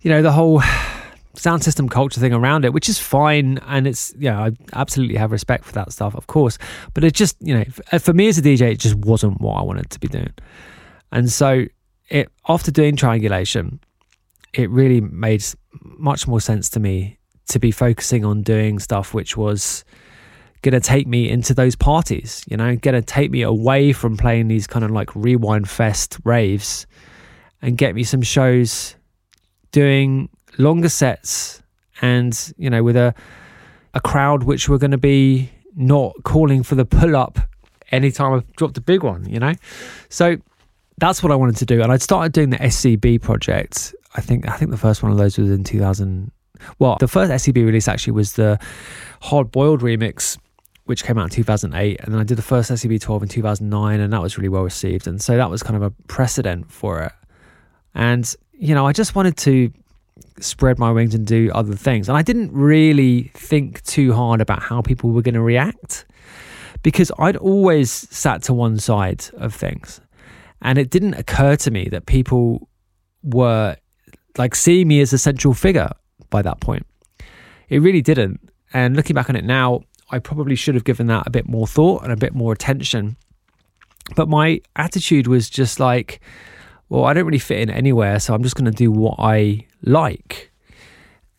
you 0.00 0.10
know 0.10 0.22
the 0.22 0.32
whole 0.32 0.60
sound 1.34 1.62
system 1.62 1.88
culture 1.88 2.20
thing 2.20 2.32
around 2.32 2.64
it 2.64 2.72
which 2.72 2.88
is 2.88 2.98
fine 2.98 3.58
and 3.66 3.86
it's 3.86 4.12
yeah 4.18 4.40
i 4.40 4.50
absolutely 4.72 5.16
have 5.16 5.30
respect 5.30 5.64
for 5.64 5.72
that 5.72 5.92
stuff 5.92 6.14
of 6.14 6.26
course. 6.26 6.58
But 6.94 7.04
it 7.04 7.14
just 7.14 7.36
you 7.40 7.54
know 7.54 7.64
uh, 7.92 7.98
for 7.98 8.12
me 8.12 8.28
as 8.28 8.38
a 8.38 8.42
dj 8.42 8.62
it 8.72 8.80
just 8.80 8.96
wasn't 8.96 9.40
what 9.40 9.54
i 9.54 9.62
wanted 9.62 9.90
to 9.90 10.00
be 10.00 10.08
doing. 10.08 10.32
And 11.12 11.30
so 11.30 11.64
it 12.08 12.30
after 12.48 12.70
doing 12.70 12.96
triangulation 12.96 13.80
it 14.54 14.70
really 14.70 15.00
made 15.00 15.44
much 15.82 16.26
more 16.26 16.40
sense 16.40 16.68
to 16.70 16.80
me 16.80 17.18
to 17.48 17.58
be 17.58 17.70
focusing 17.70 18.24
on 18.24 18.42
doing 18.42 18.78
stuff 18.78 19.14
which 19.14 19.36
was 19.36 19.84
going 20.62 20.72
to 20.72 20.80
take 20.80 21.06
me 21.06 21.28
into 21.28 21.54
those 21.54 21.76
parties, 21.76 22.44
you 22.48 22.56
know, 22.56 22.76
going 22.76 22.94
to 22.94 23.02
take 23.02 23.30
me 23.30 23.42
away 23.42 23.92
from 23.92 24.16
playing 24.16 24.48
these 24.48 24.66
kind 24.66 24.84
of 24.84 24.90
like 24.90 25.14
rewind 25.14 25.68
fest 25.68 26.18
raves 26.24 26.86
and 27.62 27.78
get 27.78 27.94
me 27.94 28.02
some 28.02 28.22
shows 28.22 28.96
doing 29.70 30.28
longer 30.58 30.88
sets 30.88 31.62
and, 32.00 32.52
you 32.58 32.70
know, 32.70 32.82
with 32.82 32.96
a 32.96 33.14
a 33.94 34.00
crowd 34.00 34.42
which 34.42 34.68
were 34.68 34.78
going 34.78 34.90
to 34.90 34.98
be 34.98 35.50
not 35.74 36.14
calling 36.24 36.62
for 36.62 36.74
the 36.74 36.84
pull 36.84 37.16
up 37.16 37.38
anytime 37.90 38.34
I 38.34 38.42
dropped 38.56 38.76
a 38.76 38.80
big 38.80 39.02
one, 39.02 39.28
you 39.28 39.40
know? 39.40 39.54
So 40.08 40.36
that's 40.98 41.22
what 41.22 41.32
I 41.32 41.36
wanted 41.36 41.56
to 41.56 41.66
do. 41.66 41.82
And 41.82 41.90
I'd 41.90 42.02
started 42.02 42.32
doing 42.32 42.50
the 42.50 42.58
SCB 42.58 43.22
project. 43.22 43.94
I 44.14 44.20
think 44.20 44.48
I 44.48 44.56
think 44.56 44.70
the 44.70 44.76
first 44.76 45.02
one 45.02 45.12
of 45.12 45.18
those 45.18 45.38
was 45.38 45.50
in 45.50 45.64
2000 45.64 46.30
well, 46.78 46.96
the 46.98 47.08
first 47.08 47.30
SCB 47.30 47.64
release 47.64 47.86
actually 47.86 48.14
was 48.14 48.32
the 48.32 48.58
Hard 49.22 49.52
Boiled 49.52 49.80
remix, 49.80 50.36
which 50.86 51.04
came 51.04 51.16
out 51.16 51.24
in 51.24 51.30
2008. 51.30 52.00
And 52.00 52.12
then 52.12 52.20
I 52.20 52.24
did 52.24 52.36
the 52.36 52.42
first 52.42 52.70
SCB 52.70 53.00
12 53.00 53.22
in 53.22 53.28
2009, 53.28 54.00
and 54.00 54.12
that 54.12 54.20
was 54.20 54.36
really 54.36 54.48
well 54.48 54.64
received. 54.64 55.06
And 55.06 55.22
so 55.22 55.36
that 55.36 55.50
was 55.50 55.62
kind 55.62 55.76
of 55.76 55.82
a 55.82 55.90
precedent 56.08 56.70
for 56.70 57.02
it. 57.02 57.12
And, 57.94 58.34
you 58.52 58.74
know, 58.74 58.86
I 58.86 58.92
just 58.92 59.14
wanted 59.14 59.36
to 59.38 59.72
spread 60.40 60.78
my 60.78 60.90
wings 60.90 61.14
and 61.14 61.26
do 61.26 61.50
other 61.54 61.74
things. 61.74 62.08
And 62.08 62.16
I 62.16 62.22
didn't 62.22 62.52
really 62.52 63.30
think 63.34 63.82
too 63.82 64.12
hard 64.12 64.40
about 64.40 64.62
how 64.62 64.82
people 64.82 65.10
were 65.10 65.22
going 65.22 65.34
to 65.34 65.40
react 65.40 66.06
because 66.82 67.10
I'd 67.18 67.36
always 67.36 67.90
sat 67.90 68.42
to 68.44 68.54
one 68.54 68.78
side 68.78 69.24
of 69.34 69.54
things. 69.54 70.00
And 70.62 70.78
it 70.78 70.90
didn't 70.90 71.14
occur 71.14 71.56
to 71.56 71.70
me 71.70 71.88
that 71.90 72.06
people 72.06 72.68
were 73.22 73.76
like 74.36 74.54
seeing 74.54 74.88
me 74.88 75.00
as 75.00 75.12
a 75.12 75.18
central 75.18 75.54
figure 75.54 75.90
by 76.30 76.42
that 76.42 76.60
point. 76.60 76.86
It 77.68 77.80
really 77.82 78.02
didn't. 78.02 78.40
And 78.72 78.96
looking 78.96 79.14
back 79.14 79.28
on 79.28 79.36
it 79.36 79.44
now, 79.44 79.82
I 80.10 80.18
probably 80.18 80.54
should 80.54 80.74
have 80.74 80.84
given 80.84 81.06
that 81.08 81.26
a 81.26 81.30
bit 81.30 81.48
more 81.48 81.66
thought 81.66 82.02
and 82.02 82.12
a 82.12 82.16
bit 82.16 82.34
more 82.34 82.52
attention. 82.52 83.16
But 84.16 84.28
my 84.28 84.60
attitude 84.76 85.26
was 85.26 85.50
just 85.50 85.80
like, 85.80 86.20
well, 86.88 87.04
I 87.04 87.12
don't 87.12 87.26
really 87.26 87.38
fit 87.38 87.60
in 87.60 87.70
anywhere, 87.70 88.18
so 88.18 88.34
I'm 88.34 88.42
just 88.42 88.56
going 88.56 88.70
to 88.70 88.76
do 88.76 88.90
what 88.90 89.16
I 89.18 89.66
like. 89.82 90.50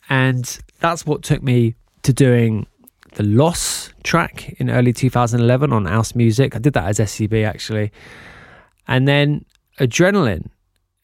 And 0.08 0.58
that's 0.80 1.06
what 1.06 1.22
took 1.22 1.42
me 1.42 1.74
to 2.02 2.12
doing 2.12 2.66
the 3.14 3.22
Loss 3.22 3.92
track 4.02 4.50
in 4.60 4.70
early 4.70 4.92
2011 4.92 5.72
on 5.72 5.86
House 5.86 6.14
Music. 6.14 6.54
I 6.54 6.58
did 6.58 6.72
that 6.74 6.84
as 6.84 6.98
SCB 6.98 7.44
actually. 7.44 7.92
And 8.86 9.06
then 9.06 9.44
Adrenaline 9.78 10.48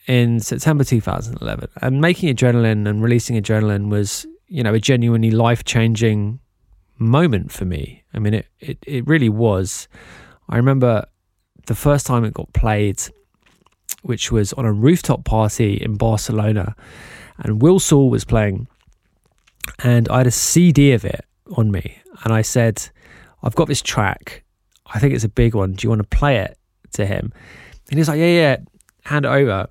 in 0.06 0.40
September 0.40 0.84
2011. 0.84 1.68
And 1.82 2.00
making 2.00 2.34
Adrenaline 2.34 2.88
and 2.88 3.02
releasing 3.02 3.40
Adrenaline 3.40 3.88
was, 3.88 4.26
you 4.48 4.62
know, 4.62 4.74
a 4.74 4.80
genuinely 4.80 5.30
life 5.30 5.64
changing 5.64 6.40
moment 6.98 7.52
for 7.52 7.64
me. 7.64 8.02
I 8.14 8.18
mean, 8.18 8.34
it, 8.34 8.46
it, 8.60 8.78
it 8.86 9.06
really 9.06 9.28
was. 9.28 9.88
I 10.48 10.56
remember 10.56 11.06
the 11.66 11.74
first 11.74 12.06
time 12.06 12.24
it 12.24 12.34
got 12.34 12.52
played, 12.52 13.02
which 14.06 14.30
was 14.30 14.52
on 14.52 14.64
a 14.64 14.72
rooftop 14.72 15.25
party 15.25 15.75
in 15.75 15.96
Barcelona, 15.96 16.76
and 17.38 17.60
Will 17.60 17.80
Saul 17.80 18.08
was 18.08 18.25
playing, 18.25 18.68
and 19.80 20.08
I 20.08 20.18
had 20.18 20.28
a 20.28 20.30
CD 20.30 20.92
of 20.92 21.04
it 21.04 21.25
on 21.56 21.72
me, 21.72 21.98
and 22.22 22.32
I 22.32 22.42
said, 22.42 22.88
"I've 23.42 23.56
got 23.56 23.66
this 23.66 23.82
track. 23.82 24.44
I 24.94 25.00
think 25.00 25.12
it's 25.12 25.25
a 25.25 25.28
big 25.28 25.54
one. 25.54 25.72
Do 25.72 25.84
you 25.84 25.88
want 25.88 26.02
to 26.08 26.16
play 26.16 26.38
it 26.38 26.56
to 26.92 27.04
him?" 27.04 27.32
And 27.90 27.98
he's 27.98 28.08
like, 28.08 28.18
"Yeah, 28.18 28.26
yeah, 28.26 28.56
hand 29.04 29.25
it 29.25 29.28
over." 29.28 29.68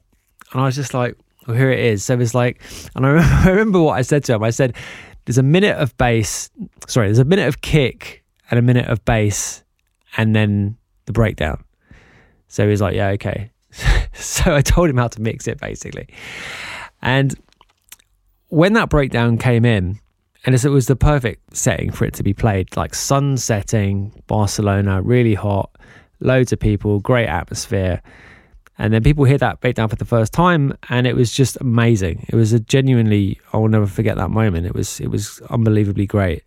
And 0.52 0.62
I 0.62 0.66
was 0.66 0.76
just 0.76 0.94
like, 0.94 1.18
"Well, 1.48 1.56
here 1.56 1.72
it 1.72 1.80
is." 1.80 2.04
So 2.04 2.14
it 2.14 2.18
was 2.18 2.36
like, 2.36 2.62
and 2.94 3.06
I 3.06 3.10
remember, 3.10 3.36
I 3.48 3.50
remember 3.50 3.82
what 3.82 3.98
I 3.98 4.02
said 4.02 4.26
to 4.26 4.34
him. 4.34 4.44
I 4.44 4.50
said, 4.50 4.76
"There's 5.24 5.38
a 5.38 5.44
minute 5.44 5.78
of 5.78 5.96
bass. 5.98 6.50
Sorry, 6.88 7.08
there's 7.08 7.20
a 7.20 7.26
minute 7.26 7.48
of 7.48 7.62
kick 7.62 8.24
and 8.52 8.60
a 8.60 8.62
minute 8.62 8.88
of 8.88 9.04
bass, 9.06 9.64
and 10.18 10.36
then 10.36 10.76
the 11.06 11.14
breakdown." 11.14 11.64
So 12.50 12.68
he's 12.68 12.82
like, 12.82 12.96
"Yeah, 12.96 13.10
okay." 13.12 13.52
So 14.16 14.56
I 14.56 14.62
told 14.62 14.90
him 14.90 14.98
how 14.98 15.08
to 15.10 15.22
mix 15.22 15.48
it 15.48 15.60
basically. 15.60 16.08
And 17.02 17.36
when 18.50 18.74
that 18.74 18.90
breakdown 18.90 19.38
came 19.38 19.66
in, 19.66 20.00
and 20.46 20.54
it 20.54 20.70
was 20.70 20.86
the 20.86 20.96
perfect 20.96 21.58
setting 21.58 21.92
for 21.92 22.06
it 22.06 22.14
to 22.16 22.24
be 22.24 22.34
played, 22.34 22.76
like 22.78 22.94
sun 22.94 23.36
setting, 23.36 24.12
Barcelona, 24.28 25.02
really 25.02 25.34
hot, 25.34 25.72
loads 26.20 26.54
of 26.54 26.60
people, 26.60 27.00
great 27.00 27.28
atmosphere. 27.28 28.02
And 28.78 28.94
then 28.94 29.02
people 29.04 29.26
hear 29.26 29.40
that 29.40 29.60
breakdown 29.62 29.90
for 29.90 29.96
the 29.96 30.06
first 30.06 30.34
time, 30.34 30.78
and 30.90 31.08
it 31.08 31.16
was 31.16 31.32
just 31.32 31.58
amazing. 31.62 32.26
It 32.30 32.36
was 32.36 32.54
a 32.54 32.60
genuinely, 32.60 33.40
I 33.54 33.58
will 33.58 33.70
never 33.70 33.88
forget 33.88 34.18
that 34.18 34.30
moment. 34.30 34.68
It 34.68 34.76
was, 34.76 35.00
it 35.00 35.08
was 35.08 35.42
unbelievably 35.50 36.06
great, 36.06 36.44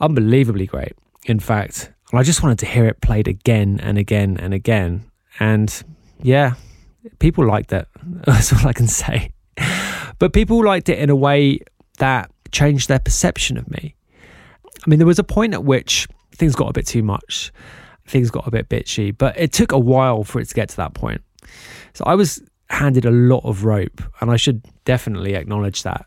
unbelievably 0.00 0.66
great. 0.66 0.92
In 1.24 1.40
fact, 1.40 1.90
I 2.12 2.22
just 2.22 2.42
wanted 2.42 2.58
to 2.60 2.66
hear 2.66 2.84
it 2.86 3.00
played 3.00 3.26
again 3.26 3.80
and 3.82 3.98
again 3.98 4.36
and 4.38 4.54
again. 4.54 5.10
And 5.40 5.82
yeah, 6.22 6.54
people 7.18 7.46
liked 7.46 7.72
it. 7.72 7.86
That's 8.26 8.52
all 8.52 8.68
I 8.68 8.72
can 8.72 8.88
say. 8.88 9.32
But 10.18 10.32
people 10.32 10.64
liked 10.64 10.88
it 10.88 10.98
in 10.98 11.10
a 11.10 11.16
way 11.16 11.60
that 11.98 12.30
changed 12.52 12.88
their 12.88 12.98
perception 12.98 13.56
of 13.56 13.70
me. 13.70 13.94
I 14.64 14.90
mean, 14.90 14.98
there 14.98 15.06
was 15.06 15.18
a 15.18 15.24
point 15.24 15.54
at 15.54 15.64
which 15.64 16.08
things 16.32 16.54
got 16.54 16.68
a 16.68 16.72
bit 16.72 16.86
too 16.86 17.02
much, 17.02 17.52
things 18.06 18.30
got 18.30 18.46
a 18.46 18.50
bit 18.50 18.68
bitchy, 18.68 19.16
but 19.16 19.38
it 19.38 19.52
took 19.52 19.72
a 19.72 19.78
while 19.78 20.24
for 20.24 20.40
it 20.40 20.48
to 20.48 20.54
get 20.54 20.68
to 20.70 20.76
that 20.76 20.94
point. 20.94 21.22
So 21.94 22.04
I 22.04 22.14
was 22.14 22.42
handed 22.70 23.04
a 23.04 23.10
lot 23.10 23.44
of 23.44 23.64
rope, 23.64 24.02
and 24.20 24.30
I 24.30 24.36
should 24.36 24.62
definitely 24.84 25.34
acknowledge 25.34 25.82
that. 25.82 26.06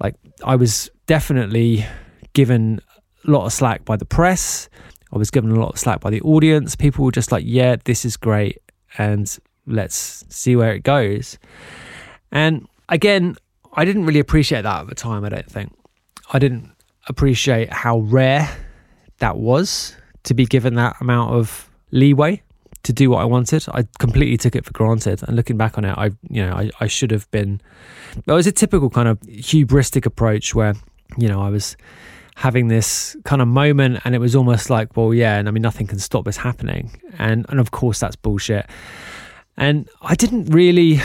Like, 0.00 0.14
I 0.44 0.56
was 0.56 0.90
definitely 1.06 1.84
given 2.32 2.80
a 3.26 3.30
lot 3.30 3.46
of 3.46 3.52
slack 3.52 3.84
by 3.84 3.96
the 3.96 4.04
press. 4.04 4.68
I 5.12 5.18
was 5.18 5.30
given 5.30 5.50
a 5.50 5.60
lot 5.60 5.72
of 5.72 5.78
slack 5.78 6.00
by 6.00 6.10
the 6.10 6.20
audience. 6.20 6.76
People 6.76 7.04
were 7.04 7.12
just 7.12 7.32
like, 7.32 7.44
yeah, 7.46 7.76
this 7.84 8.04
is 8.04 8.16
great. 8.16 8.62
And 8.98 9.38
let's 9.66 10.24
see 10.28 10.56
where 10.56 10.72
it 10.72 10.82
goes. 10.82 11.38
And 12.32 12.66
again, 12.88 13.36
I 13.74 13.84
didn't 13.84 14.06
really 14.06 14.20
appreciate 14.20 14.62
that 14.62 14.80
at 14.80 14.88
the 14.88 14.94
time, 14.94 15.24
I 15.24 15.28
don't 15.28 15.50
think. 15.50 15.72
I 16.32 16.38
didn't 16.38 16.70
appreciate 17.08 17.72
how 17.72 18.00
rare 18.00 18.48
that 19.18 19.38
was 19.38 19.96
to 20.24 20.34
be 20.34 20.44
given 20.44 20.74
that 20.74 20.96
amount 21.00 21.32
of 21.32 21.70
leeway 21.90 22.42
to 22.82 22.92
do 22.92 23.10
what 23.10 23.20
I 23.20 23.24
wanted. 23.24 23.64
I 23.72 23.86
completely 23.98 24.36
took 24.36 24.54
it 24.54 24.64
for 24.64 24.72
granted. 24.72 25.22
And 25.26 25.36
looking 25.36 25.56
back 25.56 25.78
on 25.78 25.84
it, 25.84 25.96
I 25.96 26.06
you 26.28 26.44
know, 26.44 26.52
I, 26.52 26.70
I 26.80 26.86
should 26.86 27.10
have 27.10 27.30
been 27.30 27.60
it 28.16 28.32
was 28.32 28.46
a 28.46 28.52
typical 28.52 28.90
kind 28.90 29.08
of 29.08 29.20
hubristic 29.20 30.06
approach 30.06 30.54
where, 30.54 30.74
you 31.16 31.28
know, 31.28 31.40
I 31.40 31.50
was 31.50 31.76
having 32.38 32.68
this 32.68 33.16
kind 33.24 33.42
of 33.42 33.48
moment 33.48 33.98
and 34.04 34.14
it 34.14 34.20
was 34.20 34.36
almost 34.36 34.70
like, 34.70 34.96
well, 34.96 35.12
yeah, 35.12 35.38
and 35.38 35.48
I 35.48 35.50
mean 35.50 35.60
nothing 35.60 35.88
can 35.88 35.98
stop 35.98 36.24
this 36.24 36.36
happening. 36.36 37.00
And 37.18 37.44
and 37.48 37.58
of 37.58 37.72
course 37.72 37.98
that's 37.98 38.14
bullshit. 38.14 38.64
And 39.56 39.88
I 40.00 40.14
didn't 40.14 40.44
really 40.44 41.00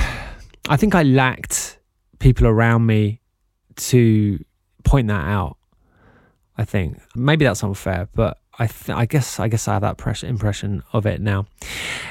I 0.69 0.77
think 0.77 0.93
I 0.93 1.01
lacked 1.01 1.79
people 2.19 2.45
around 2.45 2.85
me 2.85 3.19
to 3.77 4.45
point 4.83 5.07
that 5.07 5.25
out. 5.25 5.57
I 6.55 6.65
think 6.65 7.01
maybe 7.15 7.45
that's 7.45 7.63
unfair, 7.63 8.09
but 8.13 8.37
I 8.59 8.67
th- 8.67 8.95
I 8.95 9.07
guess 9.07 9.39
I 9.39 9.47
guess 9.47 9.67
I 9.67 9.73
have 9.73 9.81
that 9.81 9.97
pressure, 9.97 10.27
impression 10.27 10.83
of 10.93 11.07
it 11.07 11.19
now. 11.19 11.47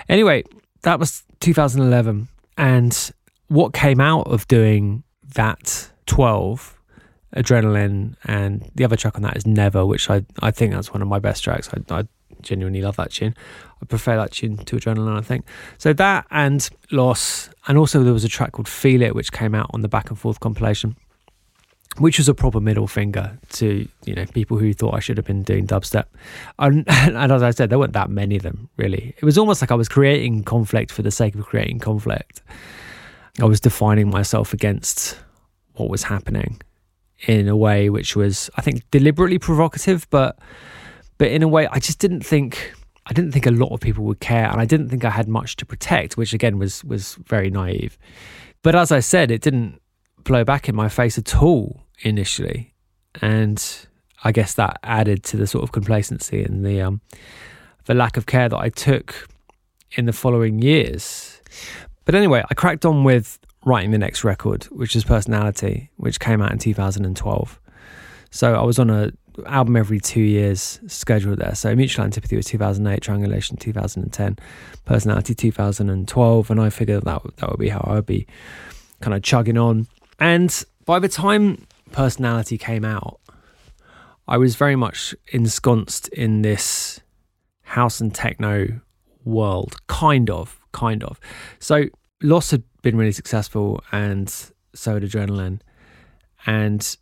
Anyway, 0.09 0.43
that 0.83 0.99
was 0.99 1.23
2011, 1.39 2.27
and 2.59 3.13
what 3.47 3.73
came 3.73 4.01
out 4.01 4.27
of 4.27 4.49
doing 4.49 5.05
that 5.35 5.93
12 6.07 6.77
adrenaline 7.37 8.15
and 8.25 8.71
the 8.75 8.85
other 8.85 8.97
track 8.97 9.17
on 9.17 9.23
that 9.23 9.37
is 9.37 9.47
never 9.47 9.87
which 9.87 10.11
i 10.11 10.25
i 10.41 10.51
think 10.51 10.73
that's 10.73 10.93
one 10.93 11.03
of 11.03 11.09
my 11.09 11.19
best 11.19 11.43
tracks. 11.45 11.71
I, 11.73 12.01
I 12.01 12.05
genuinely 12.41 12.83
love 12.83 12.97
that 12.97 13.13
tune. 13.13 13.37
I 13.81 13.85
prefer 13.85 14.17
that 14.17 14.33
tune 14.33 14.57
to 14.57 14.77
adrenaline 14.77 15.19
i 15.19 15.23
think. 15.23 15.47
So 15.79 15.93
that 15.93 16.27
and 16.31 16.69
loss 16.91 17.51
and 17.69 17.79
also 17.79 18.03
there 18.03 18.13
was 18.13 18.25
a 18.25 18.29
track 18.29 18.53
called 18.53 18.69
feel 18.69 19.03
it 19.03 19.15
which 19.15 19.33
came 19.33 19.55
out 19.55 19.71
on 19.73 19.81
the 19.81 19.89
back 19.89 20.11
and 20.11 20.19
forth 20.19 20.41
compilation 20.41 20.97
which 21.99 22.19
was 22.19 22.29
a 22.29 22.35
proper 22.35 22.61
middle 22.61 22.87
finger 22.87 23.39
to 23.51 23.87
you 24.05 24.15
know 24.15 24.25
people 24.27 24.57
who 24.57 24.73
thought 24.73 24.95
I 24.95 25.01
should 25.01 25.17
have 25.19 25.27
been 25.27 25.43
doing 25.43 25.67
dubstep, 25.67 26.07
and, 26.59 26.85
and, 26.89 27.17
as 27.33 27.43
I 27.43 27.51
said, 27.51 27.71
there 27.71 27.79
weren't 27.79 27.93
that 27.93 28.11
many 28.11 28.37
of 28.37 28.43
them 28.43 28.71
really. 28.77 29.15
It 29.19 29.25
was 29.25 29.37
almost 29.37 29.61
like 29.61 29.71
I 29.71 29.75
was 29.75 29.89
creating 29.89 30.45
conflict 30.45 30.91
for 30.91 31.03
the 31.03 31.11
sake 31.11 31.35
of 31.35 31.45
creating 31.45 31.81
conflict. 31.81 32.43
I 33.41 33.45
was 33.45 33.61
defining 33.61 34.11
myself 34.11 34.53
against 34.53 35.19
what 35.75 35.89
was 35.89 36.03
happening 36.03 36.61
in 37.27 37.49
a 37.49 37.57
way 37.57 37.89
which 37.89 38.17
was, 38.17 38.51
I 38.57 38.61
think, 38.63 38.89
deliberately 38.91 39.39
provocative, 39.39 40.07
but 40.11 40.39
but 41.19 41.29
in 41.29 41.43
a 41.43 41.49
way 41.49 41.67
I 41.69 41.79
just 41.79 41.99
didn't 41.99 42.23
think 42.23 42.75
I 43.07 43.13
didn't 43.13 43.33
think 43.33 43.47
a 43.47 43.51
lot 43.51 43.73
of 43.73 43.81
people 43.81 44.05
would 44.05 44.21
care, 44.21 44.49
and 44.51 44.61
I 44.61 44.65
didn't 44.65 44.89
think 44.89 45.05
I 45.05 45.11
had 45.11 45.29
much 45.29 45.57
to 45.57 45.67
protect, 45.67 46.17
which 46.17 46.33
again 46.33 46.59
was 46.59 46.85
was 46.85 47.17
very 47.27 47.51
naive. 47.51 47.99
But 48.63 48.75
as 48.75 48.93
I 48.93 49.01
said, 49.01 49.31
it 49.31 49.43
didn't 49.43 49.81
blow 50.25 50.45
back 50.45 50.69
in 50.69 50.75
my 50.75 50.89
face 50.89 51.19
at 51.19 51.43
all 51.43 51.83
initially, 52.01 52.75
and 53.21 53.63
I 54.25 54.33
guess 54.33 54.55
that 54.55 54.79
added 54.85 55.25
to 55.25 55.37
the 55.37 55.47
sort 55.47 55.65
of 55.65 55.73
complacency 55.73 56.43
and 56.43 56.65
the 56.65 56.81
um, 56.81 57.01
the 57.85 57.95
lack 57.95 58.17
of 58.17 58.27
care 58.27 58.49
that 58.49 58.59
I 58.59 58.69
took 58.69 59.29
in 59.93 60.07
the 60.07 60.13
following 60.13 60.63
years. 60.63 61.41
But 62.05 62.15
anyway, 62.15 62.43
I 62.51 62.55
cracked 62.55 62.85
on 62.85 63.05
with 63.05 63.39
writing 63.65 63.91
the 63.91 63.99
next 63.99 64.25
record, 64.25 64.65
which 64.65 64.97
is 64.97 65.05
Personality, 65.05 65.91
which 65.97 66.21
came 66.21 66.43
out 66.43 66.53
in 66.53 66.59
2012. 66.59 67.61
So 68.31 68.55
I 68.55 68.63
was 68.63 68.79
on 68.79 68.91
a 68.91 69.13
album 69.47 69.77
every 69.77 70.01
two 70.01 70.21
years 70.21 70.81
schedule 70.87 71.37
there. 71.37 71.55
So 71.55 71.75
Mutual 71.75 72.05
Antipathy 72.05 72.37
was 72.37 72.47
2008, 72.47 73.01
Triangulation 73.01 73.57
2010, 73.57 74.39
Personality 74.85 75.35
2012, 75.35 76.51
and 76.51 76.61
I 76.61 76.71
figured 76.71 77.05
that 77.05 77.23
that 77.37 77.51
would 77.51 77.61
be 77.61 77.69
how 77.69 77.85
I 77.87 77.95
would 77.95 78.07
be 78.07 78.27
kind 79.01 79.15
of 79.15 79.23
chugging 79.23 79.59
on. 79.59 79.87
And 80.19 80.65
by 80.85 80.99
the 80.99 81.09
time 81.09 81.67
Personality 81.93 82.57
came 82.57 82.85
out, 82.85 83.21
I 84.27 84.39
was 84.39 84.57
very 84.57 84.77
much 84.77 85.15
ensconced 85.33 86.09
in 86.09 86.43
this 86.43 87.01
house 87.63 88.01
and 88.01 88.15
techno 88.15 88.81
world, 89.25 89.77
kind 89.89 90.31
of, 90.31 90.59
kind 90.73 91.05
of. 91.05 91.21
So 91.59 91.87
Loss 92.23 92.53
had 92.53 92.63
been 92.83 92.97
really 92.97 93.13
successful, 93.13 93.83
and 93.93 94.29
so 94.75 94.95
had 94.95 95.03
Adrenaline, 95.03 95.61
and 96.47 96.97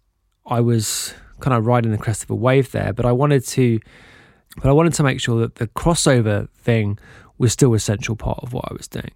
I 0.47 0.61
was 0.61 1.14
kind 1.40 1.57
of 1.57 1.66
riding 1.66 1.90
the 1.90 1.99
crest 1.99 2.23
of 2.23 2.31
a 2.31 2.35
wave 2.35 2.71
there. 2.73 2.93
But 2.93 3.07
I 3.07 3.12
wanted 3.12 3.47
to, 3.49 3.81
but 4.57 4.66
I 4.66 4.73
wanted 4.73 4.95
to 4.95 5.03
make 5.03 5.21
sure 5.21 5.40
that 5.40 5.57
the 5.57 5.69
crossover 5.69 6.49
thing 6.51 6.99
was 7.38 7.53
still 7.53 7.73
a 7.75 7.79
central 7.79 8.16
part 8.16 8.38
of 8.43 8.53
what 8.53 8.66
I 8.71 8.75
was 8.75 8.87
doing. 8.87 9.11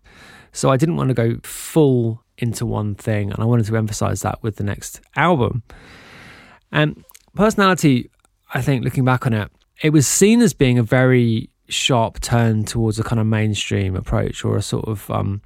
So 0.52 0.70
I 0.70 0.76
didn't 0.76 0.96
want 0.96 1.08
to 1.08 1.14
go 1.14 1.36
full 1.42 2.24
into 2.38 2.64
one 2.64 2.94
thing. 2.94 3.30
And 3.30 3.40
I 3.40 3.44
wanted 3.44 3.66
to 3.66 3.76
emphasize 3.76 4.22
that 4.22 4.42
with 4.42 4.56
the 4.56 4.64
next 4.64 5.00
album. 5.16 5.62
And 6.72 7.04
personality, 7.34 8.10
I 8.54 8.62
think, 8.62 8.84
looking 8.84 9.04
back 9.04 9.26
on 9.26 9.32
it, 9.32 9.50
it 9.82 9.90
was 9.90 10.06
seen 10.06 10.40
as 10.40 10.54
being 10.54 10.78
a 10.78 10.82
very 10.82 11.50
sharp 11.68 12.20
turn 12.20 12.64
towards 12.64 12.98
a 12.98 13.02
kind 13.02 13.20
of 13.20 13.26
mainstream 13.26 13.96
approach 13.96 14.44
or 14.44 14.56
a 14.56 14.62
sort 14.62 14.86
of 14.86 15.10
um, 15.10 15.42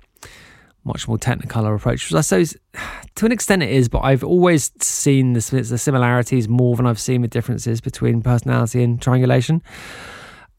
much 0.84 1.06
more 1.06 1.18
technicolor 1.18 1.74
approach, 1.74 2.12
I 2.14 2.20
suppose 2.20 2.56
to 3.16 3.26
an 3.26 3.32
extent 3.32 3.62
it 3.62 3.70
is, 3.70 3.88
but 3.88 4.00
I've 4.00 4.24
always 4.24 4.72
seen 4.80 5.34
the, 5.34 5.40
the 5.68 5.78
similarities 5.78 6.48
more 6.48 6.76
than 6.76 6.86
I've 6.86 7.00
seen 7.00 7.22
the 7.22 7.28
differences 7.28 7.80
between 7.80 8.22
personality 8.22 8.82
and 8.82 9.00
triangulation. 9.00 9.62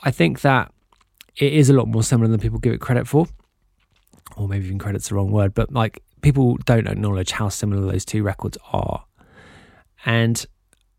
I 0.01 0.12
think 0.12 0.41
that 0.41 0.71
it 1.36 1.53
is 1.53 1.69
a 1.69 1.73
lot 1.73 1.88
more 1.88 2.03
similar 2.03 2.29
than 2.29 2.39
people 2.39 2.60
give 2.60 2.73
it 2.73 2.82
credit 2.82 3.08
for, 3.08 3.27
or 4.38 4.47
maybe 4.47 4.65
even 4.65 4.79
credit's 4.79 5.10
the 5.10 5.15
wrong 5.15 5.32
word, 5.32 5.53
but 5.53 5.71
like 5.71 6.01
people 6.21 6.58
don't 6.65 6.88
acknowledge 6.88 7.32
how 7.32 7.49
similar 7.49 7.91
those 7.91 8.05
two 8.05 8.23
records 8.23 8.58
are. 8.71 9.05
And 10.05 10.45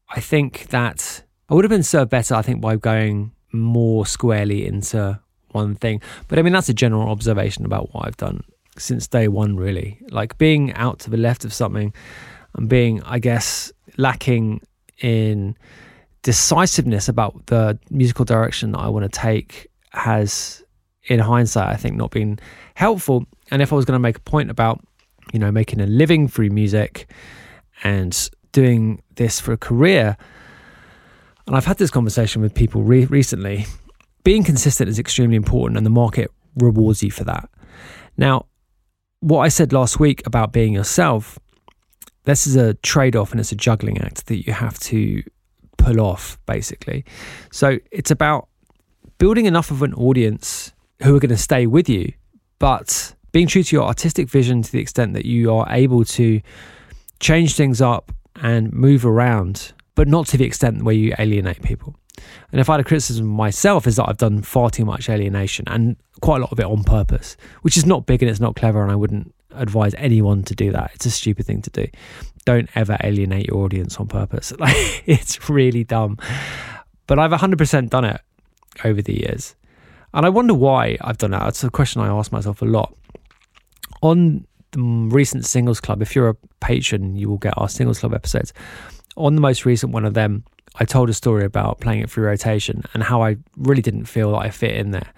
I 0.09 0.21
think 0.21 0.69
that 0.69 1.23
I 1.49 1.55
would 1.55 1.65
have 1.65 1.71
been 1.71 1.83
served 1.83 2.11
better, 2.11 2.35
I 2.35 2.43
think, 2.43 2.61
by 2.61 2.77
going 2.77 3.33
more 3.53 4.07
squarely 4.07 4.67
into 4.67 5.21
one 5.53 5.75
thing. 5.75 6.01
But 6.29 6.39
I 6.39 6.43
mean, 6.43 6.53
that's 6.53 6.69
a 6.69 6.75
general 6.75 7.09
observation 7.09 7.65
about 7.65 7.93
what 7.93 8.07
I've 8.07 8.17
done 8.17 8.43
since 8.79 9.07
day 9.07 9.29
one, 9.29 9.57
really. 9.57 10.01
Like 10.11 10.39
being 10.39 10.73
out 10.75 10.99
to 11.01 11.11
the 11.11 11.17
left 11.17 11.45
of 11.45 11.53
something 11.53 11.93
and 12.55 12.69
being, 12.69 13.03
I 13.03 13.19
guess, 13.19 13.73
lacking 13.97 14.63
in 14.99 15.57
decisiveness 16.23 17.09
about 17.09 17.47
the 17.47 17.79
musical 17.91 18.25
direction 18.25 18.73
that 18.73 18.79
I 18.79 18.89
want 18.89 19.11
to 19.11 19.19
take 19.19 19.69
has, 19.91 20.63
in 21.05 21.19
hindsight, 21.19 21.69
I 21.69 21.77
think 21.77 21.97
not 21.97 22.11
been 22.11 22.39
helpful. 22.75 23.25
And 23.51 23.63
if 23.63 23.73
I 23.73 23.77
was 23.77 23.85
going 23.85 23.97
to 23.97 24.03
make 24.03 24.19
a 24.19 24.21
point 24.21 24.51
about, 24.51 24.85
you 25.33 25.39
know, 25.39 25.51
making 25.51 25.81
a 25.81 25.87
living 25.87 26.29
through 26.29 26.51
music 26.51 27.11
and 27.83 28.31
doing 28.53 29.03
this 29.15 29.41
for 29.41 29.53
a 29.53 29.57
career, 29.57 30.17
and 31.47 31.57
I've 31.57 31.65
had 31.65 31.79
this 31.79 31.91
conversation 31.91 32.43
with 32.43 32.55
people 32.55 32.83
re- 32.83 33.07
recently, 33.07 33.67
being 34.23 34.45
consistent 34.45 34.89
is 34.89 34.99
extremely 34.99 35.37
important 35.37 35.77
and 35.77 35.87
the 35.87 35.91
market 35.91 36.31
rewards 36.57 37.03
you 37.03 37.11
for 37.11 37.25
that. 37.25 37.49
Now, 38.17 38.47
what 39.21 39.41
I 39.41 39.49
said 39.49 39.73
last 39.73 40.01
week 40.01 40.27
about 40.27 40.53
being 40.53 40.73
yourself, 40.73 41.39
this 42.25 42.47
is 42.47 42.57
a 42.57 42.75
trade 42.75 43.17
off 43.17 43.31
and 43.31 43.41
it's 43.41 43.53
a 43.53 43.57
juggling 43.57 43.99
act 44.01 44.27
that 44.27 44.47
you 44.47 44.53
have 44.53 44.79
to 44.81 45.23
pull 45.77 46.01
off, 46.01 46.39
basically. 46.47 47.05
So 47.51 47.79
it's 47.91 48.11
about 48.11 48.49
building 49.19 49.47
enough 49.47 49.71
of 49.71 49.83
an 49.83 49.95
audience 49.95 50.73
who 51.03 51.15
are 51.17 51.21
going 51.21 51.31
to 51.31 51.37
stay 51.37 51.67
with 51.67 51.89
you, 51.89 52.13
but 52.59 53.15
being 53.33 53.47
true 53.47 53.63
to 53.63 53.77
your 53.77 53.85
artistic 53.85 54.29
vision 54.29 54.63
to 54.63 54.73
the 54.73 54.81
extent 54.81 55.15
that 55.15 55.25
you 55.25 55.53
are 55.55 55.67
able 55.71 56.05
to 56.05 56.41
change 57.21 57.55
things 57.55 57.81
up 57.81 58.13
and 58.37 58.73
move 58.73 59.07
around, 59.07 59.73
but 59.95 60.09
not 60.09 60.27
to 60.29 60.37
the 60.37 60.45
extent 60.45 60.83
where 60.83 60.95
you 60.95 61.15
alienate 61.19 61.63
people. 61.63 61.97
And 62.53 62.61
if 62.61 62.69
I 62.69 62.75
had 62.75 62.81
a 62.81 62.85
criticism 62.85 63.27
myself, 63.27 63.87
is 63.87 63.97
that 63.97 64.09
I've 64.09 64.17
done 64.17 64.43
far 64.43 64.71
too 64.71 64.85
much 64.85 65.09
alienation 65.09 65.65
and 65.69 65.97
quite 66.21 66.39
a 66.39 66.41
lot 66.41 66.53
of 66.53 66.61
it 66.61 66.67
on 66.67 66.85
purpose, 66.85 67.37
which 67.63 67.77
is 67.77 67.87
not 67.87 68.07
big 68.07 68.23
and 68.23 68.31
it's 68.31 68.41
not 68.41 68.57
clever. 68.57 68.83
And 68.83 68.91
I 68.91 68.97
wouldn't 68.97 69.35
advise 69.53 69.95
anyone 69.99 70.43
to 70.45 70.55
do 70.55 70.73
that. 70.73 70.93
It's 70.95 71.07
a 71.07 71.11
stupid 71.11 71.47
thing 71.47 71.63
to 71.63 71.71
do. 71.71 71.87
Don't 72.45 72.69
ever 72.75 72.97
alienate 73.03 73.47
your 73.47 73.65
audience 73.65 73.97
on 73.97 74.09
purpose. 74.09 74.53
Like 74.59 75.03
it's 75.07 75.49
really 75.49 75.85
dumb. 75.85 76.19
But 77.07 77.19
I've 77.19 77.33
100% 77.33 77.91
done 77.91 78.05
it 78.05 78.21
over 78.85 79.03
the 79.03 79.19
years. 79.19 79.57
And 80.13 80.27
I 80.27 80.29
wonder 80.29 80.55
why 80.55 80.97
I've 81.01 81.19
done 81.19 81.31
that. 81.33 81.47
It's 81.49 81.65
a 81.65 81.71
question 81.71 82.03
I 82.03 82.09
ask 82.09 82.33
myself 82.33 82.63
a 82.63 82.65
lot. 82.65 82.95
On 84.03 84.47
the 84.73 84.81
recent 84.81 85.45
Singles 85.45 85.81
Club, 85.81 86.03
if 86.03 86.15
you're 86.15 86.29
a 86.29 86.37
patron, 86.61 87.17
you 87.17 87.29
will 87.29 87.39
get 87.39 87.55
our 87.57 87.69
Singles 87.69 88.01
Club 88.01 88.15
episodes. 88.15 88.53
On 89.17 89.35
the 89.35 89.41
most 89.41 89.65
recent 89.65 89.93
one 89.93 90.05
of 90.05 90.15
them, 90.15 90.45
I 90.77 90.85
told 90.85 91.11
a 91.11 91.15
story 91.15 91.45
about 91.45 91.81
playing 91.81 92.03
it 92.03 92.11
through 92.11 92.27
rotation 92.27 92.85
and 92.95 93.03
how 93.03 93.23
I 93.23 93.37
really 93.57 93.83
didn't 93.83 94.05
feel 94.05 94.33
that 94.33 94.39
I 94.39 94.51
fit 94.51 94.77
in 94.77 94.93
there 94.93 95.13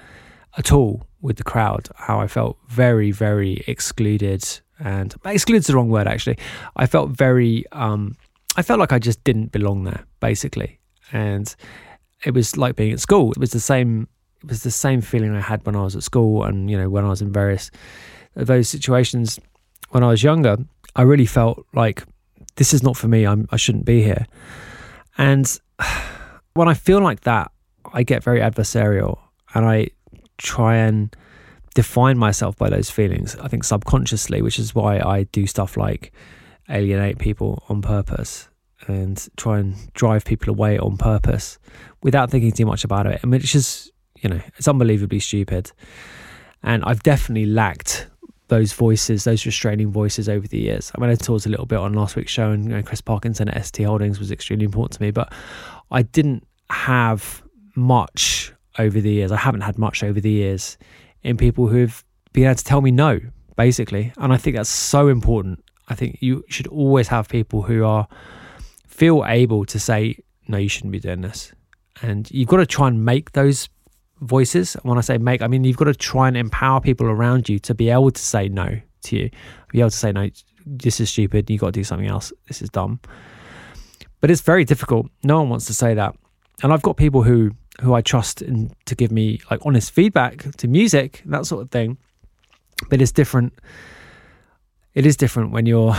at 0.56 0.72
all 0.72 1.06
with 1.20 1.36
the 1.36 1.44
crowd. 1.44 1.88
How 1.96 2.20
I 2.20 2.26
felt 2.26 2.58
very, 2.68 3.10
very 3.10 3.62
excluded, 3.66 4.44
and 4.78 5.14
excluded's 5.24 5.66
the 5.66 5.76
wrong 5.76 5.88
word 5.88 6.08
actually. 6.08 6.38
I 6.76 6.86
felt 6.86 7.10
very, 7.10 7.64
um, 7.72 8.16
I 8.56 8.62
felt 8.62 8.80
like 8.80 8.92
I 8.92 8.98
just 8.98 9.22
didn't 9.24 9.52
belong 9.52 9.84
there 9.84 10.04
basically, 10.20 10.78
and 11.12 11.54
it 12.24 12.32
was 12.34 12.56
like 12.56 12.76
being 12.76 12.92
at 12.92 13.00
school. 13.00 13.32
It 13.32 13.38
was 13.38 13.50
the 13.50 13.60
same. 13.60 14.08
It 14.42 14.48
was 14.48 14.64
the 14.64 14.72
same 14.72 15.00
feeling 15.00 15.36
I 15.36 15.40
had 15.40 15.64
when 15.64 15.76
I 15.76 15.82
was 15.82 15.94
at 15.94 16.02
school, 16.02 16.44
and 16.44 16.70
you 16.70 16.76
know 16.76 16.90
when 16.90 17.04
I 17.04 17.08
was 17.08 17.22
in 17.22 17.32
various 17.32 17.70
those 18.34 18.68
situations 18.68 19.38
when 19.90 20.02
I 20.02 20.08
was 20.08 20.22
younger. 20.22 20.56
I 20.94 21.02
really 21.02 21.26
felt 21.26 21.64
like 21.72 22.04
this 22.56 22.74
is 22.74 22.82
not 22.82 22.96
for 22.96 23.08
me. 23.08 23.26
I'm, 23.26 23.48
I 23.50 23.56
shouldn't 23.56 23.84
be 23.84 24.02
here. 24.02 24.26
And 25.18 25.60
when 26.54 26.68
I 26.68 26.74
feel 26.74 27.00
like 27.00 27.22
that, 27.22 27.50
I 27.92 28.02
get 28.02 28.22
very 28.22 28.40
adversarial 28.40 29.18
and 29.54 29.66
I 29.66 29.88
try 30.38 30.76
and 30.76 31.14
define 31.74 32.18
myself 32.18 32.56
by 32.56 32.68
those 32.68 32.90
feelings, 32.90 33.36
I 33.36 33.48
think 33.48 33.64
subconsciously, 33.64 34.42
which 34.42 34.58
is 34.58 34.74
why 34.74 34.98
I 34.98 35.24
do 35.24 35.46
stuff 35.46 35.76
like 35.76 36.12
alienate 36.68 37.18
people 37.18 37.62
on 37.68 37.82
purpose 37.82 38.48
and 38.88 39.28
try 39.36 39.58
and 39.58 39.74
drive 39.94 40.24
people 40.24 40.50
away 40.50 40.78
on 40.78 40.96
purpose 40.96 41.58
without 42.02 42.30
thinking 42.30 42.52
too 42.52 42.66
much 42.66 42.84
about 42.84 43.06
it. 43.06 43.20
I 43.22 43.26
mean, 43.26 43.40
it's 43.40 43.52
just, 43.52 43.90
you 44.20 44.28
know, 44.28 44.40
it's 44.56 44.68
unbelievably 44.68 45.20
stupid. 45.20 45.72
And 46.62 46.84
I've 46.84 47.02
definitely 47.02 47.46
lacked 47.46 48.08
those 48.52 48.74
voices, 48.74 49.24
those 49.24 49.46
restraining 49.46 49.90
voices 49.90 50.28
over 50.28 50.46
the 50.46 50.58
years. 50.58 50.92
I 50.94 51.00
mean, 51.00 51.08
I 51.08 51.14
talked 51.14 51.46
a 51.46 51.48
little 51.48 51.64
bit 51.64 51.78
on 51.78 51.94
last 51.94 52.16
week's 52.16 52.30
show, 52.30 52.50
and 52.50 52.64
you 52.64 52.70
know, 52.70 52.82
Chris 52.82 53.00
Parkinson 53.00 53.48
at 53.48 53.64
ST 53.64 53.86
Holdings 53.86 54.18
was 54.18 54.30
extremely 54.30 54.66
important 54.66 54.92
to 54.92 55.02
me, 55.02 55.10
but 55.10 55.32
I 55.90 56.02
didn't 56.02 56.46
have 56.68 57.42
much 57.74 58.52
over 58.78 59.00
the 59.00 59.10
years. 59.10 59.32
I 59.32 59.38
haven't 59.38 59.62
had 59.62 59.78
much 59.78 60.04
over 60.04 60.20
the 60.20 60.30
years 60.30 60.76
in 61.22 61.38
people 61.38 61.66
who've 61.66 62.04
been 62.34 62.44
able 62.44 62.56
to 62.56 62.64
tell 62.64 62.82
me 62.82 62.90
no, 62.90 63.20
basically. 63.56 64.12
And 64.18 64.34
I 64.34 64.36
think 64.36 64.56
that's 64.56 64.68
so 64.68 65.08
important. 65.08 65.64
I 65.88 65.94
think 65.94 66.18
you 66.20 66.44
should 66.50 66.66
always 66.66 67.08
have 67.08 67.30
people 67.30 67.62
who 67.62 67.84
are 67.84 68.06
feel 68.86 69.24
able 69.26 69.64
to 69.64 69.78
say, 69.78 70.18
no, 70.46 70.58
you 70.58 70.68
shouldn't 70.68 70.92
be 70.92 71.00
doing 71.00 71.22
this. 71.22 71.52
And 72.02 72.30
you've 72.30 72.48
got 72.48 72.58
to 72.58 72.66
try 72.66 72.88
and 72.88 73.02
make 73.02 73.32
those 73.32 73.70
voices. 74.22 74.74
When 74.82 74.98
I 74.98 75.00
say 75.02 75.18
make, 75.18 75.42
I 75.42 75.48
mean 75.48 75.64
you've 75.64 75.76
got 75.76 75.86
to 75.86 75.94
try 75.94 76.28
and 76.28 76.36
empower 76.36 76.80
people 76.80 77.06
around 77.06 77.48
you 77.48 77.58
to 77.60 77.74
be 77.74 77.90
able 77.90 78.10
to 78.10 78.22
say 78.22 78.48
no 78.48 78.80
to 79.02 79.16
you, 79.16 79.30
be 79.70 79.80
able 79.80 79.90
to 79.90 79.96
say 79.96 80.12
no. 80.12 80.30
This 80.64 81.00
is 81.00 81.10
stupid. 81.10 81.50
You 81.50 81.58
got 81.58 81.66
to 81.66 81.72
do 81.72 81.84
something 81.84 82.08
else. 82.08 82.32
This 82.46 82.62
is 82.62 82.70
dumb. 82.70 83.00
But 84.20 84.30
it's 84.30 84.40
very 84.40 84.64
difficult. 84.64 85.06
No 85.24 85.38
one 85.38 85.48
wants 85.48 85.66
to 85.66 85.74
say 85.74 85.94
that. 85.94 86.14
And 86.62 86.72
I've 86.72 86.82
got 86.82 86.96
people 86.96 87.22
who 87.22 87.50
who 87.80 87.94
I 87.94 88.02
trust 88.02 88.42
in, 88.42 88.70
to 88.84 88.94
give 88.94 89.10
me 89.10 89.40
like 89.50 89.60
honest 89.64 89.90
feedback 89.92 90.54
to 90.56 90.68
music, 90.68 91.22
that 91.26 91.46
sort 91.46 91.62
of 91.62 91.70
thing. 91.70 91.96
But 92.88 93.00
it's 93.00 93.12
different. 93.12 93.54
It 94.94 95.06
is 95.06 95.16
different 95.16 95.52
when 95.52 95.66
you're 95.66 95.96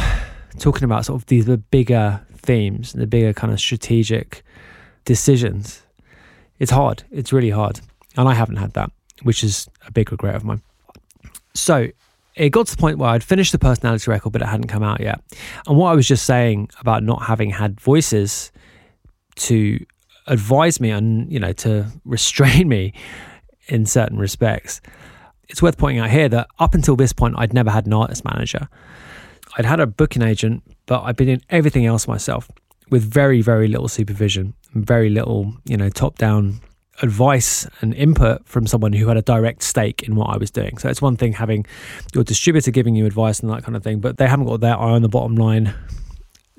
talking 0.60 0.84
about 0.84 1.06
sort 1.06 1.22
of 1.22 1.26
these 1.26 1.46
the 1.46 1.58
bigger 1.58 2.22
themes, 2.38 2.94
the 2.94 3.08
bigger 3.08 3.34
kind 3.34 3.52
of 3.52 3.60
strategic 3.60 4.44
decisions. 5.06 5.82
It's 6.60 6.72
hard. 6.72 7.04
It's 7.12 7.34
really 7.34 7.50
hard. 7.50 7.82
And 8.18 8.28
I 8.28 8.34
haven't 8.34 8.58
had 8.58 8.74
that, 8.74 8.92
which 9.24 9.44
is 9.44 9.68
a 9.88 9.92
big 9.92 10.12
regret 10.12 10.36
of 10.36 10.44
mine. 10.44 10.62
So 11.54 11.90
it 12.36 12.50
got 12.50 12.68
to 12.68 12.76
the 12.76 12.82
point 12.82 12.98
where 12.98 13.10
I'd 13.10 13.24
finished 13.24 13.52
the 13.52 13.60
personality 13.60 14.10
record, 14.10 14.32
but 14.32 14.42
it 14.42 14.48
hadn't 14.48 14.68
come 14.68 14.84
out 14.84 15.00
yet. 15.00 15.22
And 15.68 15.78
what 15.78 15.90
I 15.90 15.96
was 15.96 16.08
just 16.08 16.26
saying 16.26 16.70
about 16.80 17.04
not 17.04 17.24
having 17.24 17.52
had 17.52 17.80
voices 17.80 18.52
to 19.36 19.80
advise 20.28 20.80
me 20.80 20.90
and, 20.90 21.32
you 21.32 21.40
know, 21.40 21.54
to 21.54 21.86
restrain 22.06 22.68
me 22.70 22.94
in 23.68 23.86
certain 23.86 24.18
respects, 24.18 24.82
it's 25.50 25.62
worth 25.62 25.78
pointing 25.78 26.00
out 26.00 26.10
here 26.10 26.30
that 26.30 26.48
up 26.60 26.74
until 26.74 26.96
this 26.96 27.14
point, 27.14 27.36
I'd 27.38 27.54
never 27.54 27.70
had 27.70 27.86
an 27.86 27.94
artist 27.94 28.26
manager. 28.26 28.68
I'd 29.58 29.66
had 29.66 29.80
a 29.80 29.86
booking 29.86 30.24
agent, 30.24 30.64
but 30.88 31.04
I'd 31.04 31.16
been 31.16 31.28
doing 31.28 31.42
everything 31.50 31.86
else 31.86 32.08
myself 32.08 32.50
with 32.90 33.04
very, 33.04 33.42
very 33.42 33.68
little 33.68 33.88
supervision, 33.88 34.56
very 34.74 35.10
little, 35.10 35.54
you 35.66 35.78
know, 35.78 35.90
top 35.90 36.18
down 36.18 36.60
advice 37.02 37.68
and 37.82 37.94
input 37.96 38.46
from 38.48 38.68
someone 38.68 38.94
who 38.94 39.08
had 39.08 39.18
a 39.18 39.22
direct 39.22 39.64
stake 39.64 40.04
in 40.04 40.16
what 40.16 40.30
I 40.30 40.38
was 40.38 40.52
doing. 40.52 40.78
So 40.78 40.90
it's 40.90 41.02
one 41.02 41.18
thing 41.18 41.34
having 41.34 41.66
your 42.14 42.24
distributor 42.24 42.72
giving 42.72 42.96
you 42.96 43.06
advice 43.06 43.40
and 43.40 43.50
that 43.52 43.64
kind 43.64 43.76
of 43.76 43.84
thing, 43.84 44.00
but 44.00 44.18
they 44.18 44.28
haven't 44.28 44.46
got 44.46 44.62
their 44.62 44.78
eye 44.78 44.92
on 44.92 45.02
the 45.02 45.10
bottom 45.10 45.36
line 45.36 45.74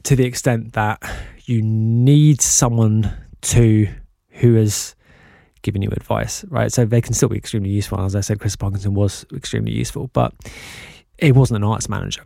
to 0.03 0.17
the 0.17 0.25
extent 0.25 0.73
that 0.73 1.03
you 1.45 1.63
need 1.63 2.41
someone 2.41 3.13
to 3.43 3.89
who 4.31 4.55
has 4.55 4.95
given 5.63 5.83
you 5.83 5.89
advice, 5.91 6.45
right? 6.47 6.73
So 6.73 6.85
they 6.85 7.01
can 7.01 7.15
still 7.15 7.29
be 7.29 7.37
extremely 7.37 7.71
useful. 7.71 8.01
As 8.01 8.17
I 8.17 8.21
said, 8.21 8.41
Chris 8.41 8.57
Parkinson 8.57 8.95
was 8.95 9.25
extremely 9.35 9.73
useful, 9.73 10.11
but 10.13 10.35
it 11.19 11.35
wasn't 11.35 11.59
an 11.59 11.65
arts 11.65 11.89
manager. 11.89 12.23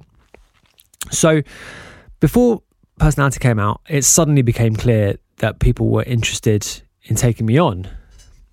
So 1.10 1.42
before 2.20 2.62
personality 2.98 3.38
came 3.38 3.58
out, 3.58 3.80
it 3.88 4.04
suddenly 4.04 4.42
became 4.42 4.74
clear 4.74 5.18
that 5.36 5.60
people 5.60 5.88
were 5.88 6.02
interested 6.02 6.82
in 7.08 7.16
taking 7.16 7.46
me 7.46 7.58
on 7.58 7.88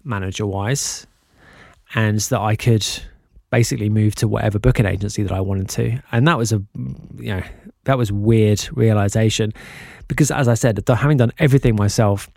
manager 0.04 0.46
wise 0.46 1.06
and 1.94 2.20
that 2.20 2.39
I 2.39 2.56
could 2.56 2.86
basically 3.52 3.89
move 3.89 4.15
to 4.15 4.28
whatever 4.28 4.60
booking 4.60 4.86
agency 4.86 5.24
that 5.24 5.32
I 5.32 5.41
wanted 5.41 5.70
to. 5.70 6.02
And 6.12 6.28
that 6.28 6.38
was 6.38 6.52
a, 6.52 6.62
you 7.18 7.36
know, 7.36 7.44
that 7.84 7.98
was 7.98 8.12
weird 8.12 8.68
realization 8.72 9.54
because 10.08 10.32
as 10.32 10.48
I 10.48 10.56
said, 10.56 10.84
having 10.88 11.18
done 11.18 11.32
everything 11.38 11.76
myself, 11.76 12.30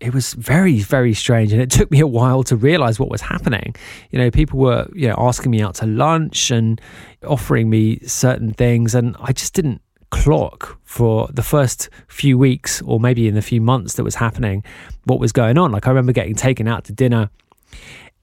it 0.00 0.14
was 0.14 0.32
very, 0.32 0.80
very 0.80 1.12
strange. 1.12 1.52
And 1.52 1.60
it 1.60 1.70
took 1.70 1.90
me 1.90 2.00
a 2.00 2.06
while 2.06 2.42
to 2.44 2.56
realize 2.56 2.98
what 2.98 3.10
was 3.10 3.20
happening. 3.20 3.74
You 4.10 4.18
know, 4.18 4.30
people 4.30 4.58
were, 4.58 4.88
you 4.94 5.08
know, 5.08 5.14
asking 5.18 5.50
me 5.50 5.60
out 5.60 5.74
to 5.76 5.86
lunch 5.86 6.50
and 6.50 6.80
offering 7.26 7.68
me 7.68 7.98
certain 8.00 8.54
things. 8.54 8.94
And 8.94 9.14
I 9.20 9.32
just 9.32 9.52
didn't 9.52 9.82
clock 10.10 10.78
for 10.84 11.28
the 11.32 11.42
first 11.42 11.88
few 12.08 12.36
weeks 12.36 12.82
or 12.82 13.00
maybe 13.00 13.28
in 13.28 13.34
the 13.34 13.42
few 13.42 13.60
months 13.60 13.94
that 13.94 14.04
was 14.04 14.16
happening 14.16 14.64
what 15.04 15.20
was 15.20 15.32
going 15.32 15.56
on. 15.56 15.70
Like 15.72 15.86
I 15.86 15.90
remember 15.90 16.12
getting 16.12 16.34
taken 16.34 16.68
out 16.68 16.84
to 16.84 16.92
dinner 16.92 17.30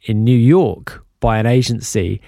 in 0.04 0.24
New 0.24 0.38
York 0.38 1.06
by 1.20 1.40
an 1.40 1.46
agency 1.46 2.22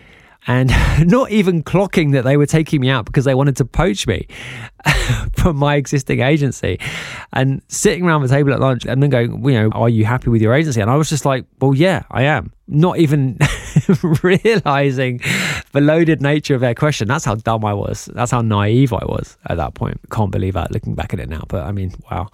and 0.50 0.74
not 1.06 1.30
even 1.30 1.64
clocking 1.64 2.12
that 2.14 2.24
they 2.24 2.36
were 2.36 2.48
taking 2.48 2.82
me 2.82 2.90
out 2.90 3.06
because 3.06 3.24
they 3.24 3.36
wanted 3.36 3.56
to 3.58 3.66
poach 3.66 4.08
me 4.08 4.28
from 5.34 5.56
my 5.56 5.76
existing 5.76 6.22
agency 6.22 6.80
and 7.32 7.62
sitting 7.68 8.04
around 8.04 8.24
the 8.24 8.28
table 8.28 8.52
at 8.52 8.60
lunch 8.60 8.84
and 8.86 9.02
then 9.02 9.12
going, 9.12 9.46
you 9.46 9.52
know, 9.52 9.70
are 9.74 9.88
you 9.88 10.06
happy 10.06 10.32
with 10.32 10.42
your 10.42 10.54
agency? 10.54 10.82
And 10.82 10.90
I 10.90 10.96
was 10.96 11.08
just 11.08 11.24
like, 11.24 11.46
well, 11.62 11.76
yeah, 11.76 12.04
I 12.10 12.24
am. 12.24 12.52
Not 12.68 12.98
even 12.98 13.38
realizing 14.24 15.22
the 15.72 15.82
loaded 15.82 16.20
nature 16.20 16.56
of 16.56 16.62
their 16.62 16.76
question. 16.76 17.08
That's 17.08 17.26
how 17.26 17.36
dumb 17.36 17.64
I 17.64 17.74
was. 17.74 18.10
That's 18.16 18.32
how 18.32 18.42
naive 18.42 18.92
I 18.92 19.06
was 19.06 19.38
at 19.46 19.58
that 19.58 19.76
point. 19.76 20.00
Can't 20.12 20.32
believe 20.32 20.56
that 20.56 20.72
looking 20.72 20.96
back 20.96 21.14
at 21.14 21.20
it 21.20 21.30
now. 21.30 21.44
But 21.48 21.68
I 21.68 21.72
mean, 21.72 21.94
wow. 22.10 22.28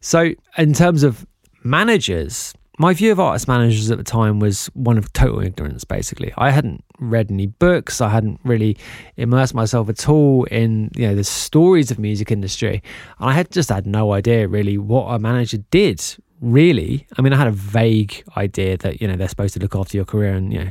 So, 0.00 0.32
in 0.58 0.72
terms 0.74 1.02
of 1.02 1.26
managers, 1.64 2.54
my 2.82 2.92
view 2.92 3.12
of 3.12 3.20
artist 3.20 3.46
managers 3.46 3.92
at 3.92 3.98
the 3.98 4.02
time 4.02 4.40
was 4.40 4.66
one 4.74 4.98
of 4.98 5.12
total 5.12 5.40
ignorance, 5.40 5.84
basically. 5.84 6.34
I 6.36 6.50
hadn't 6.50 6.82
read 6.98 7.30
any 7.30 7.46
books, 7.46 8.00
I 8.00 8.08
hadn't 8.08 8.40
really 8.42 8.76
immersed 9.16 9.54
myself 9.54 9.88
at 9.88 10.08
all 10.08 10.42
in 10.46 10.90
you 10.96 11.06
know 11.06 11.14
the 11.14 11.22
stories 11.22 11.92
of 11.92 12.00
music 12.00 12.32
industry. 12.32 12.82
And 13.20 13.30
I 13.30 13.34
had 13.34 13.52
just 13.52 13.68
had 13.68 13.86
no 13.86 14.12
idea 14.12 14.48
really 14.48 14.78
what 14.78 15.06
a 15.14 15.20
manager 15.20 15.58
did, 15.70 16.04
really. 16.40 17.06
I 17.16 17.22
mean 17.22 17.32
I 17.32 17.36
had 17.36 17.46
a 17.46 17.52
vague 17.52 18.24
idea 18.36 18.76
that, 18.78 19.00
you 19.00 19.06
know, 19.06 19.14
they're 19.14 19.28
supposed 19.28 19.54
to 19.54 19.60
look 19.60 19.76
after 19.76 19.96
your 19.96 20.04
career 20.04 20.34
and 20.34 20.52
you 20.52 20.64
know 20.64 20.70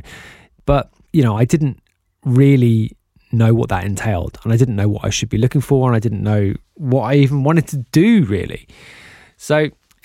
but, 0.66 0.92
you 1.12 1.22
know, 1.22 1.36
I 1.36 1.46
didn't 1.46 1.80
really 2.24 2.92
know 3.32 3.54
what 3.54 3.70
that 3.70 3.84
entailed 3.84 4.38
and 4.44 4.52
I 4.52 4.58
didn't 4.58 4.76
know 4.76 4.88
what 4.88 5.02
I 5.04 5.10
should 5.10 5.30
be 5.30 5.38
looking 5.38 5.62
for 5.62 5.88
and 5.88 5.96
I 5.96 5.98
didn't 5.98 6.22
know 6.22 6.52
what 6.74 7.04
I 7.04 7.14
even 7.14 7.42
wanted 7.42 7.66
to 7.68 7.78
do 7.78 8.24
really. 8.24 8.68
So 9.38 9.70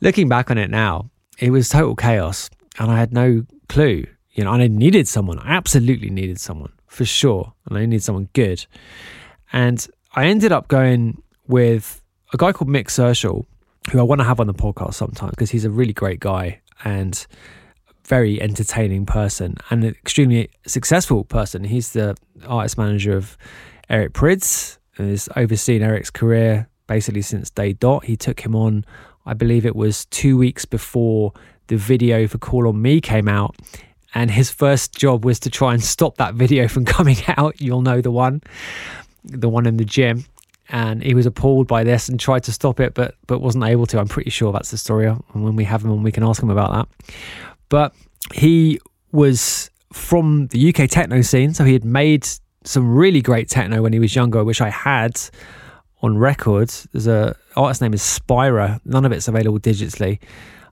looking 0.00 0.28
back 0.28 0.50
on 0.50 0.58
it 0.58 0.70
now, 0.70 1.10
it 1.38 1.50
was 1.50 1.68
total 1.68 1.96
chaos 1.96 2.50
and 2.78 2.90
I 2.90 2.98
had 2.98 3.12
no 3.12 3.44
clue. 3.68 4.06
You 4.32 4.44
know, 4.44 4.52
and 4.52 4.62
I 4.62 4.68
needed 4.68 5.08
someone. 5.08 5.38
I 5.40 5.54
absolutely 5.54 6.08
needed 6.08 6.40
someone 6.40 6.72
for 6.86 7.04
sure. 7.04 7.52
And 7.66 7.76
I 7.76 7.84
needed 7.84 8.02
someone 8.02 8.28
good. 8.32 8.64
And 9.52 9.86
I 10.14 10.26
ended 10.26 10.52
up 10.52 10.68
going 10.68 11.22
with 11.46 12.00
a 12.32 12.36
guy 12.36 12.52
called 12.52 12.70
Mick 12.70 12.86
Serschel, 12.86 13.46
who 13.90 13.98
I 13.98 14.02
want 14.02 14.20
to 14.20 14.24
have 14.24 14.40
on 14.40 14.46
the 14.46 14.54
podcast 14.54 14.94
sometime 14.94 15.30
because 15.30 15.50
he's 15.50 15.64
a 15.64 15.70
really 15.70 15.92
great 15.92 16.20
guy 16.20 16.60
and 16.84 17.26
very 18.06 18.40
entertaining 18.40 19.04
person 19.04 19.56
and 19.70 19.84
an 19.84 19.90
extremely 19.90 20.50
successful 20.66 21.24
person. 21.24 21.64
He's 21.64 21.92
the 21.92 22.16
artist 22.46 22.78
manager 22.78 23.16
of 23.16 23.36
Eric 23.88 24.12
Prydz 24.12 24.78
and 24.96 25.10
has 25.10 25.28
overseen 25.36 25.82
Eric's 25.82 26.10
career 26.10 26.68
basically 26.86 27.22
since 27.22 27.50
day 27.50 27.72
dot. 27.72 28.04
He 28.04 28.16
took 28.16 28.40
him 28.40 28.54
on 28.54 28.84
I 29.26 29.34
believe 29.34 29.66
it 29.66 29.76
was 29.76 30.06
two 30.06 30.36
weeks 30.36 30.64
before 30.64 31.32
the 31.66 31.76
video 31.76 32.26
for 32.26 32.38
Call 32.38 32.68
on 32.68 32.80
Me 32.80 33.00
came 33.00 33.28
out. 33.28 33.56
And 34.14 34.30
his 34.30 34.50
first 34.50 34.96
job 34.96 35.24
was 35.24 35.38
to 35.40 35.50
try 35.50 35.72
and 35.72 35.82
stop 35.82 36.16
that 36.16 36.34
video 36.34 36.68
from 36.68 36.84
coming 36.96 37.16
out. 37.28 37.60
You'll 37.60 37.82
know 37.82 38.00
the 38.00 38.10
one, 38.10 38.42
the 39.24 39.48
one 39.48 39.66
in 39.66 39.76
the 39.76 39.84
gym. 39.84 40.24
And 40.68 41.02
he 41.02 41.14
was 41.14 41.26
appalled 41.26 41.66
by 41.66 41.82
this 41.84 42.08
and 42.08 42.18
tried 42.18 42.44
to 42.44 42.52
stop 42.52 42.78
it, 42.78 42.94
but 42.94 43.16
but 43.26 43.40
wasn't 43.40 43.64
able 43.64 43.86
to. 43.86 43.98
I'm 43.98 44.06
pretty 44.06 44.30
sure 44.30 44.52
that's 44.52 44.70
the 44.70 44.78
story. 44.78 45.06
And 45.06 45.22
when 45.32 45.56
we 45.56 45.64
have 45.64 45.84
him 45.84 45.90
on, 45.90 46.04
we 46.04 46.12
can 46.12 46.22
ask 46.22 46.40
him 46.40 46.50
about 46.50 46.72
that. 46.72 47.12
But 47.68 47.92
he 48.32 48.78
was 49.10 49.70
from 49.92 50.46
the 50.48 50.72
UK 50.72 50.88
techno 50.88 51.22
scene, 51.22 51.54
so 51.54 51.64
he 51.64 51.72
had 51.72 51.84
made 51.84 52.26
some 52.62 52.94
really 52.94 53.20
great 53.20 53.48
techno 53.48 53.82
when 53.82 53.92
he 53.92 53.98
was 53.98 54.14
younger, 54.14 54.44
which 54.44 54.60
I 54.60 54.70
had 54.70 55.20
on 56.02 56.18
record. 56.18 56.70
There's 56.92 57.06
a 57.06 57.36
artist's 57.56 57.82
name 57.82 57.94
is 57.94 58.02
Spira. 58.02 58.80
None 58.84 59.04
of 59.04 59.12
it's 59.12 59.28
available 59.28 59.58
digitally. 59.58 60.18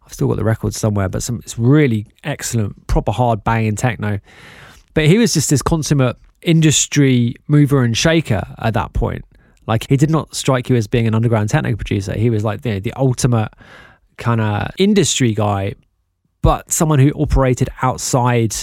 I've 0.05 0.13
still 0.13 0.29
got 0.29 0.37
the 0.37 0.45
record 0.45 0.75
somewhere, 0.75 1.09
but 1.09 1.23
some 1.23 1.41
it's 1.43 1.59
really 1.59 2.07
excellent, 2.25 2.87
proper 2.87 3.13
hard 3.13 3.45
banging 3.45 3.77
techno. 3.77 4.21
But 4.95 5.07
he 5.07 5.19
was 5.19 5.35
just 5.35 5.51
this 5.51 5.63
consummate 5.63 6.17
industry 6.43 7.35
mover 7.47 7.83
and 7.83 7.97
shaker 7.97 8.43
at 8.59 8.75
that 8.75 8.93
point. 8.93 9.25
Like 9.67 9.87
he 9.89 9.97
did 9.97 10.11
not 10.11 10.35
strike 10.35 10.71
you 10.71 10.77
as 10.77 10.87
being 10.87 11.07
an 11.07 11.15
underground 11.15 11.51
techno 11.51 11.77
producer. 11.77 12.15
He 12.15 12.31
was 12.31 12.43
like 12.43 12.63
the, 12.63 12.79
the 12.79 12.93
ultimate 12.95 13.51
kind 14.17 14.41
of 14.41 14.71
industry 14.79 15.35
guy, 15.35 15.75
but 16.41 16.73
someone 16.73 16.99
who 16.99 17.11
operated 17.11 17.69
outside 17.83 18.57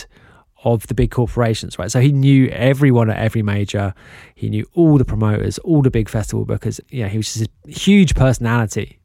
of 0.65 0.87
the 0.87 0.93
big 0.93 1.11
corporations, 1.11 1.79
right? 1.79 1.89
So 1.89 2.01
he 2.01 2.11
knew 2.11 2.47
everyone 2.49 3.09
at 3.09 3.17
every 3.17 3.41
major. 3.41 3.93
He 4.33 4.49
knew 4.49 4.67
all 4.73 4.97
the 4.97 5.05
promoters, 5.05 5.57
all 5.59 5.81
the 5.81 5.91
big 5.91 6.09
festival 6.09 6.45
bookers. 6.45 6.81
Yeah, 6.89 7.07
he 7.07 7.17
was 7.17 7.33
just 7.33 7.49
a 7.67 7.71
huge 7.71 8.15
personality 8.15 8.99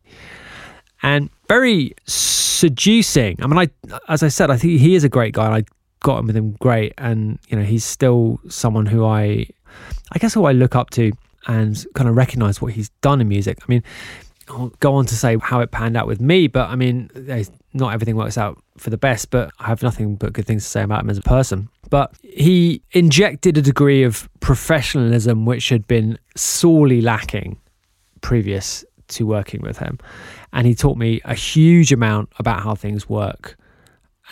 and 1.03 1.31
very 1.49 1.93
seducing. 2.07 3.37
I 3.43 3.47
mean, 3.47 3.59
I 3.59 3.97
as 4.09 4.23
I 4.23 4.29
said, 4.29 4.51
I 4.51 4.57
think 4.57 4.81
he 4.81 4.95
is 4.95 5.05
a 5.05 5.09
great 5.09 5.35
guy. 5.35 5.47
And 5.47 5.55
I 5.55 5.65
got 6.01 6.19
on 6.19 6.27
with 6.27 6.37
him 6.37 6.53
great, 6.61 6.95
and 6.99 7.39
you 7.49 7.57
know, 7.57 7.63
he's 7.63 7.85
still 7.85 8.41
someone 8.49 8.87
who 8.87 9.05
I, 9.05 9.47
I 10.13 10.19
guess, 10.19 10.35
who 10.35 10.45
I 10.45 10.53
look 10.53 10.75
up 10.75 10.91
to 10.91 11.13
and 11.47 11.85
kind 11.95 12.09
of 12.09 12.17
recognize 12.17 12.61
what 12.61 12.73
he's 12.73 12.91
done 13.01 13.21
in 13.21 13.29
music. 13.29 13.59
I 13.63 13.65
mean, 13.69 13.83
Go 14.81 14.95
on 14.95 15.07
to 15.07 15.15
say 15.15 15.37
how 15.41 15.61
it 15.61 15.71
panned 15.71 15.97
out 15.97 16.07
with 16.07 16.21
me, 16.21 16.49
but 16.49 16.69
I 16.69 16.77
mean, 16.77 17.11
not 17.73 17.95
everything 17.95 18.17
works 18.17 18.37
out 18.37 18.63
for 18.77 18.91
the 18.91 18.97
best, 18.97 19.31
but 19.31 19.51
I 19.59 19.67
have 19.67 19.83
nothing 19.83 20.17
but 20.17 20.33
good 20.33 20.47
things 20.47 20.65
to 20.65 20.71
say 20.71 20.83
about 20.83 21.03
him 21.03 21.11
as 21.11 21.19
a 21.19 21.23
person. 21.23 21.69
But 21.89 22.15
he 22.23 22.83
injected 22.93 23.59
a 23.59 23.63
degree 23.63 24.03
of 24.03 24.29
professionalism 24.41 25.47
which 25.47 25.69
had 25.69 25.87
been 25.87 26.19
sorely 26.37 27.01
lacking 27.01 27.61
previous 28.21 28.85
to 29.09 29.27
working 29.27 29.61
with 29.61 29.79
him. 29.79 29.99
And 30.53 30.67
he 30.67 30.75
taught 30.75 30.97
me 30.97 31.21
a 31.25 31.35
huge 31.35 31.93
amount 31.93 32.31
about 32.39 32.63
how 32.63 32.75
things 32.75 33.09
work 33.09 33.57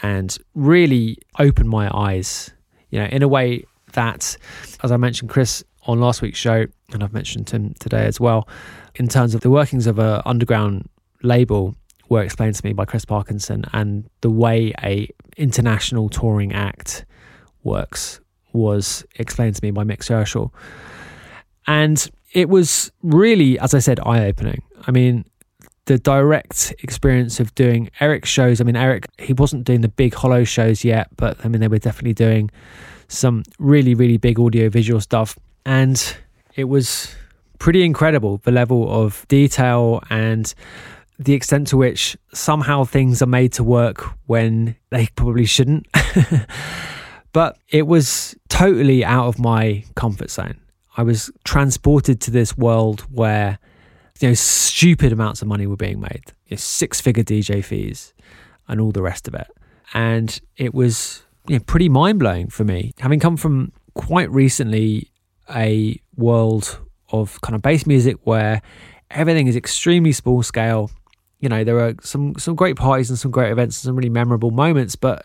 and 0.03 0.37
really 0.55 1.19
opened 1.39 1.69
my 1.69 1.91
eyes, 1.93 2.51
you 2.91 2.99
know, 3.01 3.07
in 3.07 3.23
a 3.23 3.29
way 3.29 3.65
that, 3.93 4.37
as 4.83 4.93
I 4.93 4.97
mentioned, 4.97 5.31
Chris 5.31 5.65
on 5.89 5.99
last 5.99 6.23
week's 6.23 6.39
show, 6.39 6.67
and 6.93 7.03
I've 7.03 7.13
mentioned 7.13 7.51
him 7.51 7.75
today 7.81 8.05
as 8.05 8.21
well, 8.21 8.47
in 8.95 9.09
terms 9.09 9.35
of 9.35 9.41
the 9.41 9.51
workings 9.51 9.87
of 9.87 9.99
an 9.99 10.23
underground 10.25 10.89
label 11.23 11.75
were 12.09 12.23
explained 12.23 12.55
to 12.55 12.65
me 12.65 12.73
by 12.73 12.85
Chris 12.85 13.05
Parkinson 13.05 13.65
and 13.73 14.09
the 14.21 14.31
way 14.31 14.73
a 14.83 15.09
international 15.37 16.09
touring 16.09 16.53
act 16.53 17.05
works 17.65 18.21
was 18.53 19.05
explained 19.17 19.57
to 19.57 19.65
me 19.65 19.71
by 19.71 19.85
Mick 19.85 19.99
Serschel. 19.99 20.53
And 21.67 22.11
it 22.33 22.49
was 22.49 22.93
really, 23.03 23.59
as 23.59 23.75
I 23.75 23.79
said, 23.79 24.01
eye 24.01 24.27
opening. 24.27 24.63
I 24.87 24.91
mean, 24.91 25.25
the 25.85 25.99
direct 25.99 26.75
experience 26.83 27.41
of 27.41 27.55
doing 27.55 27.91
Eric's 28.01 28.29
shows. 28.29 28.61
I 28.61 28.65
mean, 28.65 28.77
Eric, 28.77 29.07
he 29.19 29.33
wasn't 29.33 29.65
doing 29.65 29.81
the 29.81 29.89
big 29.89 30.15
HOLO 30.15 30.45
shows 30.45 30.85
yet, 30.85 31.09
but 31.17 31.43
I 31.45 31.49
mean, 31.49 31.61
they 31.61 31.69
were 31.69 31.79
definitely 31.79 32.15
doing 32.15 32.51
some 33.09 33.43
really, 33.59 33.95
really 33.95 34.19
big 34.19 34.39
audio 34.39 34.69
visual 34.69 35.01
stuff. 35.01 35.39
And 35.69 36.17
it 36.57 36.65
was 36.65 37.15
pretty 37.59 37.85
incredible 37.85 38.39
the 38.39 38.51
level 38.51 38.91
of 38.91 39.29
detail 39.29 40.03
and 40.09 40.55
the 41.19 41.35
extent 41.35 41.67
to 41.67 41.77
which 41.77 42.17
somehow 42.33 42.85
things 42.85 43.21
are 43.21 43.27
made 43.27 43.53
to 43.53 43.63
work 43.63 44.03
when 44.25 44.77
they 44.89 45.09
probably 45.15 45.45
shouldn't. 45.45 45.87
but 47.35 47.59
it 47.69 47.87
was 47.87 48.35
totally 48.49 49.05
out 49.05 49.27
of 49.27 49.39
my 49.39 49.85
comfort 49.95 50.31
zone. 50.31 50.59
I 50.97 51.03
was 51.03 51.31
transported 51.45 52.23
to 52.23 52.31
this 52.31 52.57
world 52.57 53.03
where 53.13 53.59
you 54.21 54.29
know 54.29 54.35
stupid 54.35 55.13
amounts 55.13 55.43
of 55.43 55.49
money 55.49 55.67
were 55.67 55.77
being 55.77 56.01
made, 56.01 56.33
you 56.47 56.53
know, 56.53 56.57
six-figure 56.57 57.25
DJ 57.25 57.63
fees, 57.63 58.15
and 58.69 58.81
all 58.81 58.91
the 58.91 59.03
rest 59.03 59.29
of 59.29 59.35
it. 59.35 59.49
And 59.93 60.41
it 60.57 60.73
was 60.73 61.25
you 61.47 61.57
know, 61.57 61.65
pretty 61.67 61.91
mind-blowing 61.91 62.49
for 62.49 62.65
me, 62.65 62.95
having 63.01 63.21
come 63.21 63.37
from 63.37 63.73
quite 63.93 64.31
recently 64.31 65.11
a 65.55 66.01
world 66.17 66.81
of 67.11 67.41
kind 67.41 67.55
of 67.55 67.63
bass 67.63 67.87
music 67.87 68.17
where 68.25 68.61
everything 69.11 69.47
is 69.47 69.57
extremely 69.57 70.13
small 70.13 70.43
scale. 70.43 70.91
You 71.41 71.49
know 71.49 71.65
there 71.65 71.79
are 71.81 71.95
some 72.03 72.35
some 72.37 72.55
great 72.55 72.77
parties 72.77 73.11
and 73.11 73.19
some 73.19 73.31
great 73.31 73.51
events 73.53 73.77
and 73.77 73.89
some 73.89 73.97
really 73.97 74.09
memorable 74.09 74.51
moments 74.51 74.97
but 74.97 75.25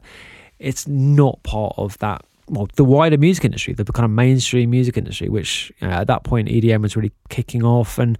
it's 0.59 0.87
not 0.87 1.41
part 1.41 1.73
of 1.77 1.97
that 1.97 2.23
well 2.47 2.67
the 2.75 2.83
wider 2.83 3.17
music 3.17 3.43
industry 3.45 3.73
the 3.73 3.83
kind 3.85 4.05
of 4.05 4.11
mainstream 4.11 4.69
music 4.69 4.95
industry 4.95 5.27
which 5.27 5.71
you 5.79 5.87
know, 5.87 5.93
at 5.93 6.05
that 6.05 6.23
point 6.23 6.49
edm 6.49 6.83
was 6.83 6.95
really 6.95 7.11
kicking 7.29 7.63
off 7.63 7.97
and 7.97 8.19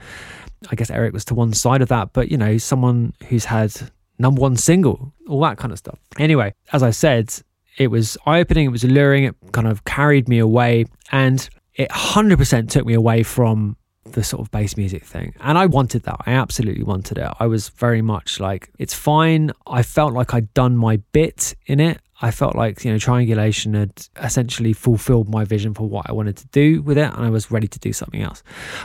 i 0.72 0.76
guess 0.76 0.89
eric 0.89 1.13
was 1.13 1.24
to 1.24 1.36
one 1.36 1.54
side 1.54 1.84
of 1.84 1.89
that 1.89 2.12
but 2.13 2.32
you 2.32 2.38
know 2.38 2.58
someone 2.58 3.13
who's 3.28 3.46
had 3.46 3.72
number 4.18 4.42
one 4.42 4.58
single 4.58 5.13
all 5.30 5.42
that 5.42 5.60
kind 5.60 5.72
of 5.72 5.78
stuff. 5.78 6.00
Anyway 6.18 6.52
as 6.72 6.82
i 6.82 6.89
said 6.89 7.32
it 7.78 7.88
was 7.88 8.18
eye 8.26 8.39
opening, 8.39 8.66
it 8.66 8.72
was 8.72 8.84
alluring, 8.84 9.24
it 9.26 9.36
kind 9.52 9.68
of 9.68 9.84
carried 9.86 10.30
me 10.30 10.39
away, 10.39 10.86
and 11.12 11.50
it 11.75 11.89
100% 11.89 12.69
took 12.69 12.86
me 12.86 12.93
away 12.93 13.23
from 13.23 13.77
the 14.03 14.23
sort 14.23 14.41
of 14.41 14.51
bass 14.51 14.75
music 14.77 15.05
thing. 15.05 15.33
And 15.39 15.57
I 15.57 15.65
wanted 15.65 16.03
that. 16.03 16.17
I 16.25 16.33
absolutely 16.33 16.83
wanted 16.83 17.17
it. 17.17 17.29
I 17.39 17.47
was 17.47 17.69
very 17.69 18.01
much 18.01 18.39
like, 18.39 18.69
it's 18.77 18.93
fine. 18.93 19.51
I 19.65 19.81
felt 19.81 20.13
like 20.13 20.33
I'd 20.33 20.53
done 20.53 20.75
my 20.75 20.97
bit 21.13 21.55
in 21.65 21.79
it. 21.79 21.99
I 22.21 22.31
felt 22.31 22.55
like, 22.55 22.86
you 22.86 22.91
know, 22.91 22.97
triangulation 22.97 23.73
had 23.73 24.07
essentially 24.17 24.71
fulfilled 24.71 25.29
my 25.29 25.43
vision 25.43 25.73
for 25.73 25.88
what 25.89 26.09
I 26.09 26.13
wanted 26.13 26.38
to 26.38 26.47
do 26.47 26.81
with 26.81 26.97
it. 26.97 27.12
And 27.13 27.25
I 27.25 27.29
was 27.29 27.51
ready 27.51 27.67
to 27.67 27.79
do 27.79 27.91
something 27.91 28.21
else. 28.21 28.43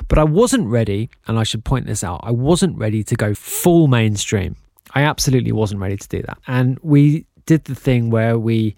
But 0.09 0.19
I 0.19 0.25
wasn't 0.25 0.67
ready, 0.67 1.11
and 1.27 1.39
I 1.39 1.45
should 1.45 1.65
point 1.65 1.87
this 1.87 2.03
out, 2.03 2.21
I 2.23 2.33
wasn't 2.33 2.77
ready 2.79 3.05
to 3.05 3.15
go 3.15 3.35
full 3.35 3.87
mainstream. 3.87 4.57
I 4.95 5.03
absolutely 5.03 5.53
wasn't 5.53 5.81
ready 5.81 5.97
to 5.97 6.09
do 6.09 6.23
that. 6.23 6.39
And 6.47 6.79
we 6.83 7.27
did 7.47 7.65
the 7.65 7.75
thing 7.75 8.11
where 8.11 8.39
we 8.39 8.75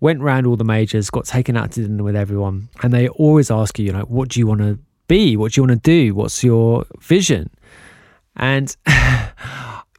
went 0.00 0.20
round 0.20 0.46
all 0.46 0.56
the 0.56 0.64
majors, 0.64 1.10
got 1.10 1.24
taken 1.24 1.56
out 1.56 1.72
to 1.72 1.82
dinner 1.82 2.04
with 2.04 2.16
everyone, 2.16 2.68
and 2.82 2.92
they 2.92 3.08
always 3.08 3.50
ask 3.50 3.78
you, 3.78 3.86
you 3.86 3.92
know, 3.92 4.02
what 4.02 4.28
do 4.28 4.40
you 4.40 4.46
want 4.46 4.60
to 4.60 4.78
be? 5.08 5.36
What 5.36 5.52
do 5.52 5.60
you 5.60 5.66
want 5.66 5.82
to 5.82 5.90
do? 5.90 6.14
What's 6.14 6.42
your 6.44 6.86
vision? 7.00 7.50
And 8.36 8.76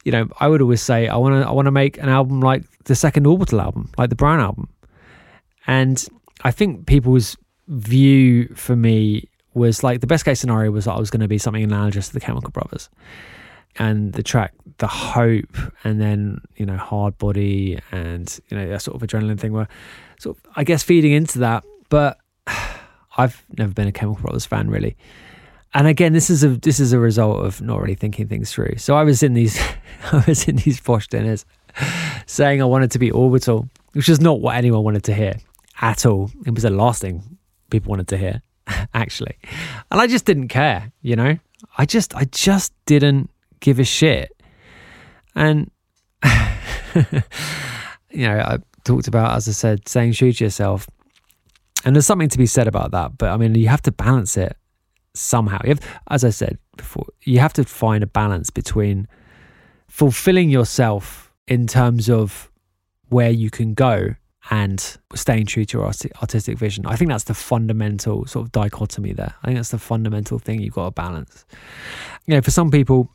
you 0.04 0.12
know, 0.12 0.28
I 0.40 0.48
would 0.48 0.62
always 0.62 0.82
say 0.82 1.08
I 1.08 1.16
want 1.16 1.42
to 1.42 1.48
I 1.48 1.52
want 1.52 1.66
to 1.66 1.72
make 1.72 1.98
an 1.98 2.08
album 2.08 2.40
like 2.40 2.64
the 2.84 2.94
second 2.94 3.26
Orbital 3.26 3.60
album, 3.60 3.90
like 3.98 4.10
the 4.10 4.16
Brown 4.16 4.40
album. 4.40 4.68
And 5.66 6.04
I 6.42 6.50
think 6.50 6.86
people's 6.86 7.36
view 7.66 8.48
for 8.54 8.76
me 8.76 9.28
was 9.54 9.82
like 9.82 10.00
the 10.00 10.06
best 10.06 10.24
case 10.24 10.40
scenario 10.40 10.70
was 10.70 10.86
that 10.86 10.92
I 10.92 10.98
was 10.98 11.10
going 11.10 11.20
to 11.20 11.28
be 11.28 11.38
something 11.38 11.62
analogous 11.62 12.08
to 12.08 12.14
the 12.14 12.20
Chemical 12.20 12.50
Brothers. 12.50 12.88
And 13.78 14.12
the 14.12 14.22
track 14.22 14.54
The 14.78 14.86
Hope 14.86 15.56
and 15.84 16.00
then, 16.00 16.40
you 16.56 16.66
know, 16.66 16.76
Hard 16.76 17.16
Body 17.18 17.78
and, 17.92 18.38
you 18.48 18.56
know, 18.56 18.68
that 18.68 18.82
sort 18.82 19.00
of 19.00 19.08
adrenaline 19.08 19.38
thing 19.38 19.52
were 19.52 19.68
sort 20.18 20.36
of 20.36 20.42
I 20.56 20.64
guess 20.64 20.82
feeding 20.82 21.12
into 21.12 21.38
that. 21.40 21.64
But 21.88 22.18
I've 23.16 23.44
never 23.56 23.72
been 23.72 23.88
a 23.88 23.92
Chemical 23.92 24.22
Brothers 24.22 24.46
fan 24.46 24.68
really. 24.68 24.96
And 25.74 25.86
again, 25.86 26.12
this 26.12 26.30
is 26.30 26.42
a 26.44 26.48
this 26.48 26.80
is 26.80 26.92
a 26.92 26.98
result 26.98 27.44
of 27.44 27.60
not 27.60 27.80
really 27.80 27.94
thinking 27.94 28.26
things 28.26 28.50
through. 28.50 28.76
So 28.78 28.96
I 28.96 29.04
was 29.04 29.22
in 29.22 29.34
these 29.34 29.60
I 30.12 30.24
was 30.26 30.48
in 30.48 30.56
these 30.56 30.80
posh 30.80 31.08
dinners 31.08 31.44
saying 32.26 32.62
I 32.62 32.64
wanted 32.64 32.90
to 32.92 32.98
be 32.98 33.10
orbital, 33.10 33.68
which 33.92 34.08
is 34.08 34.20
not 34.20 34.40
what 34.40 34.56
anyone 34.56 34.82
wanted 34.82 35.04
to 35.04 35.14
hear 35.14 35.34
at 35.80 36.06
all. 36.06 36.30
It 36.46 36.54
was 36.54 36.62
the 36.62 36.70
last 36.70 37.02
thing 37.02 37.38
people 37.70 37.90
wanted 37.90 38.08
to 38.08 38.16
hear, 38.16 38.42
actually. 38.94 39.36
And 39.90 40.00
I 40.00 40.06
just 40.06 40.24
didn't 40.24 40.48
care, 40.48 40.92
you 41.02 41.16
know? 41.16 41.38
I 41.76 41.86
just 41.86 42.14
I 42.14 42.24
just 42.24 42.72
didn't 42.86 43.30
give 43.60 43.78
a 43.78 43.84
shit. 43.84 44.30
And 45.34 45.70
you 48.10 48.26
know, 48.26 48.38
I 48.38 48.58
talked 48.84 49.08
about, 49.08 49.36
as 49.36 49.48
I 49.48 49.52
said, 49.52 49.88
saying 49.88 50.14
true 50.14 50.32
to 50.32 50.44
yourself. 50.44 50.86
And 51.84 51.94
there's 51.94 52.06
something 52.06 52.28
to 52.28 52.38
be 52.38 52.46
said 52.46 52.66
about 52.66 52.90
that. 52.92 53.18
But 53.18 53.30
I 53.30 53.36
mean, 53.36 53.54
you 53.54 53.68
have 53.68 53.82
to 53.82 53.92
balance 53.92 54.36
it 54.36 54.56
somehow. 55.14 55.58
Have, 55.64 55.80
as 56.10 56.24
I 56.24 56.30
said 56.30 56.58
before, 56.76 57.06
you 57.22 57.38
have 57.38 57.52
to 57.54 57.64
find 57.64 58.02
a 58.02 58.06
balance 58.06 58.50
between 58.50 59.06
fulfilling 59.86 60.50
yourself 60.50 61.32
in 61.46 61.66
terms 61.66 62.10
of 62.10 62.50
where 63.08 63.30
you 63.30 63.50
can 63.50 63.74
go 63.74 64.14
and 64.50 64.98
staying 65.14 65.46
true 65.46 65.64
to 65.64 65.78
your 65.78 65.86
artistic 65.86 66.58
vision. 66.58 66.86
I 66.86 66.96
think 66.96 67.10
that's 67.10 67.24
the 67.24 67.34
fundamental 67.34 68.26
sort 68.26 68.46
of 68.46 68.52
dichotomy 68.52 69.12
there. 69.12 69.34
I 69.42 69.46
think 69.46 69.58
that's 69.58 69.70
the 69.70 69.78
fundamental 69.78 70.38
thing 70.38 70.60
you've 70.60 70.74
got 70.74 70.86
to 70.86 70.90
balance. 70.90 71.44
You 72.26 72.34
know, 72.34 72.40
for 72.40 72.50
some 72.50 72.70
people, 72.70 73.10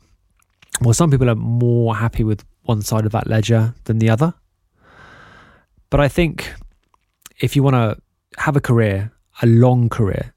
well, 0.80 0.94
some 0.94 1.10
people 1.10 1.30
are 1.30 1.34
more 1.34 1.94
happy 1.94 2.24
with 2.24 2.44
one 2.62 2.82
side 2.82 3.06
of 3.06 3.12
that 3.12 3.26
ledger 3.26 3.74
than 3.84 3.98
the 3.98 4.10
other. 4.10 4.34
But 5.90 6.00
I 6.00 6.08
think 6.08 6.52
if 7.40 7.54
you 7.54 7.62
want 7.62 7.74
to 7.74 7.96
have 8.40 8.56
a 8.56 8.60
career, 8.60 9.12
a 9.42 9.46
long 9.46 9.88
career, 9.88 10.34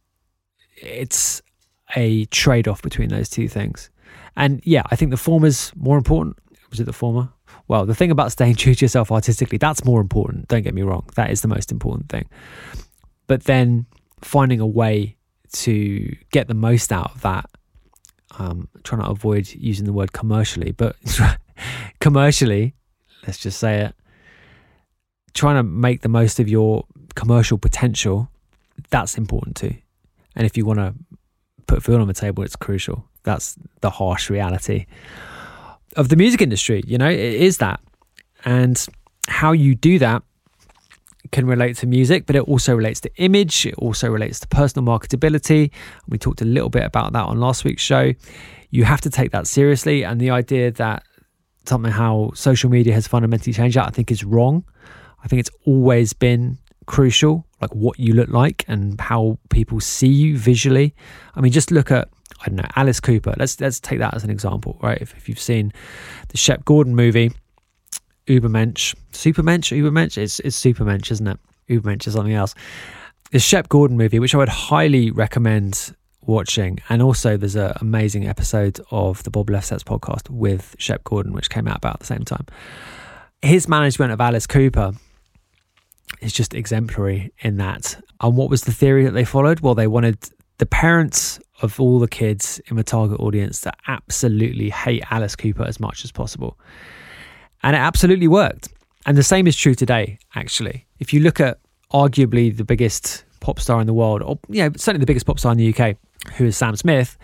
it's 0.76 1.42
a 1.96 2.26
trade 2.26 2.68
off 2.68 2.82
between 2.82 3.10
those 3.10 3.30
two 3.30 3.48
things. 3.48 3.90
And 4.36 4.62
yeah, 4.64 4.84
I 4.92 4.96
think 4.96 5.12
the 5.12 5.18
former 5.18 5.48
is 5.48 5.72
more 5.76 5.98
important. 5.98 6.38
Was 6.70 6.80
it 6.80 6.84
the 6.86 6.94
former? 6.94 7.30
Well, 7.68 7.86
the 7.86 7.96
thing 7.96 8.12
about 8.12 8.32
staying 8.32 8.56
true 8.58 8.76
to 8.76 8.86
yourself 8.86 9.12
artistically, 9.12 9.58
that's 9.58 9.84
more 9.84 10.02
important. 10.02 10.48
Don't 10.48 10.64
get 10.64 10.74
me 10.74 10.84
wrong. 10.84 11.08
That 11.16 11.32
is 11.32 11.42
the 11.42 11.48
most 11.48 11.72
important 11.72 12.10
thing. 12.10 12.30
But 13.26 13.46
then 13.46 13.86
finding 14.22 14.60
a 14.60 14.68
way 14.68 15.18
to 15.54 16.16
get 16.32 16.48
the 16.48 16.54
most 16.54 16.92
out 16.92 17.16
of 17.16 17.22
that, 17.22 17.50
um, 18.38 18.68
trying 18.84 19.02
to 19.02 19.08
avoid 19.08 19.48
using 19.50 19.86
the 19.86 19.94
word 19.94 20.14
commercially, 20.14 20.72
but 20.72 20.96
commercially, 22.00 22.76
let's 23.26 23.40
just 23.40 23.60
say 23.60 23.82
it, 23.82 23.96
trying 25.34 25.56
to 25.56 25.64
make 25.64 26.02
the 26.02 26.10
most 26.10 26.40
of 26.40 26.48
your 26.48 26.86
commercial 27.16 27.58
potential, 27.58 28.30
that's 28.90 29.18
important 29.18 29.56
too. 29.56 29.76
And 30.36 30.46
if 30.46 30.56
you 30.56 30.66
want 30.66 30.80
to 30.80 30.94
put 31.66 31.84
food 31.84 32.00
on 32.00 32.08
the 32.08 32.14
table, 32.14 32.44
it's 32.44 32.56
crucial. 32.56 33.06
That's 33.24 33.56
the 33.82 33.90
harsh 33.90 34.30
reality 34.30 34.86
of 35.96 36.10
the 36.10 36.16
music 36.16 36.42
industry. 36.42 36.84
You 36.86 36.98
know, 36.98 37.10
it 37.10 37.20
is 37.20 37.58
that. 37.58 37.80
And 38.46 38.86
how 39.28 39.52
you 39.52 39.76
do 39.76 40.00
that 40.00 40.24
can 41.32 41.46
relate 41.46 41.78
to 41.78 41.88
music, 41.88 42.26
but 42.26 42.36
it 42.36 42.44
also 42.44 42.76
relates 42.76 43.00
to 43.02 43.12
image. 43.18 43.66
It 43.66 43.76
also 43.76 44.10
relates 44.10 44.40
to 44.42 44.48
personal 44.48 44.86
marketability. 44.86 45.72
We 46.08 46.18
talked 46.18 46.42
a 46.42 46.46
little 46.46 46.70
bit 46.70 46.84
about 46.84 47.14
that 47.14 47.26
on 47.26 47.40
last 47.40 47.64
week's 47.64 47.82
show. 47.82 48.14
You 48.70 48.84
have 48.84 49.02
to 49.02 49.10
take 49.10 49.32
that 49.32 49.48
seriously. 49.48 50.04
And 50.04 50.20
the 50.20 50.30
idea 50.30 50.72
that 50.72 51.04
something 51.66 51.92
how 51.92 52.32
social 52.34 52.70
media 52.70 52.94
has 52.94 53.08
fundamentally 53.08 53.54
changed 53.54 53.78
that, 53.78 53.88
I 53.88 53.92
think 53.92 54.12
is 54.12 54.24
wrong. 54.24 54.64
I 55.24 55.28
think 55.28 55.40
it's 55.40 55.52
always 55.66 56.14
been 56.14 56.58
crucial, 56.86 57.46
like 57.62 57.74
what 57.76 58.00
you 58.00 58.14
look 58.14 58.30
like 58.30 58.64
and 58.68 59.00
how 59.00 59.40
people 59.50 59.80
see 59.80 60.08
you 60.08 60.38
visually. 60.38 60.96
I 61.36 61.42
mean, 61.42 61.52
just 61.52 61.72
look 61.72 61.92
at 61.92 62.10
I 62.42 62.48
don't 62.48 62.58
know 62.58 62.70
Alice 62.76 63.00
Cooper. 63.00 63.34
Let's 63.38 63.60
let's 63.60 63.80
take 63.80 64.00
that 64.00 64.14
as 64.14 64.24
an 64.24 64.30
example, 64.30 64.80
right? 64.82 65.00
If, 65.02 65.16
if 65.16 65.28
you've 65.28 65.40
seen 65.40 65.74
the 66.30 66.38
Shep 66.38 66.66
Gordon 66.66 66.96
movie, 66.96 67.32
Ubermensch, 68.28 68.96
Supermensch, 69.12 69.76
Ubermensch, 69.76 70.18
it's 70.18 70.40
it's 70.42 70.62
Supermensch, 70.62 71.12
isn't 71.12 71.28
it? 71.28 71.40
Ubermensch 71.70 72.08
is 72.08 72.14
something 72.14 72.34
else. 72.34 72.56
The 73.32 73.40
Shep 73.40 73.70
Gordon 73.70 73.98
movie, 73.98 74.20
which 74.20 74.34
I 74.34 74.38
would 74.38 74.50
highly 74.50 75.12
recommend 75.12 75.96
watching, 76.22 76.80
and 76.90 77.02
also 77.02 77.38
there's 77.38 77.56
an 77.56 77.74
amazing 77.82 78.28
episode 78.28 78.80
of 78.92 79.24
the 79.24 79.32
Bob 79.32 79.48
Lefsetz 79.48 79.84
podcast 79.84 80.30
with 80.30 80.76
Shep 80.78 81.04
Gordon, 81.04 81.34
which 81.34 81.50
came 81.50 81.68
out 81.68 81.78
about 81.78 82.00
the 82.00 82.06
same 82.06 82.24
time. 82.24 82.46
His 83.42 83.68
management 83.68 84.12
of 84.12 84.22
Alice 84.22 84.48
Cooper 84.48 84.94
is 86.22 86.34
just 86.34 86.54
exemplary 86.54 87.32
in 87.40 87.58
that. 87.58 88.02
And 88.22 88.36
what 88.36 88.50
was 88.50 88.64
the 88.64 88.72
theory 88.72 89.06
that 89.06 89.12
they 89.12 89.26
followed? 89.26 89.60
Well, 89.60 89.76
they 89.76 89.88
wanted 89.88 90.18
the 90.58 90.66
parents 90.66 91.40
of 91.62 91.80
all 91.80 92.00
the 92.00 92.08
kids 92.08 92.60
in 92.68 92.78
the 92.78 92.84
target 92.84 93.20
audience 93.20 93.62
to 93.62 93.72
absolutely 93.88 94.70
hate 94.70 95.04
Alice 95.12 95.36
Cooper 95.36 95.64
as 95.64 95.80
much 95.80 96.04
as 96.04 96.12
possible. 96.12 96.58
And 97.64 97.76
it 97.76 97.80
absolutely 97.80 98.28
worked. 98.28 98.70
And 99.06 99.18
the 99.18 99.24
same 99.24 99.48
is 99.48 99.56
true 99.56 99.74
today, 99.74 100.20
actually. 100.36 100.86
If 101.00 101.14
you 101.14 101.22
look 101.22 101.40
at 101.40 101.60
arguably 101.92 102.56
the 102.56 102.66
biggest 102.66 103.24
pop 103.40 103.60
star 103.60 103.80
in 103.80 103.88
the 103.88 103.94
world, 103.94 104.22
or 104.22 104.40
you 104.50 104.64
know, 104.64 104.72
certainly 104.76 105.00
the 105.00 105.06
biggest 105.06 105.26
pop 105.26 105.40
star 105.40 105.52
in 105.54 105.58
the 105.58 105.74
UK, 105.74 105.96
who 106.36 106.46
is 106.46 106.58
Sam 106.58 106.76
Smith, 106.76 107.18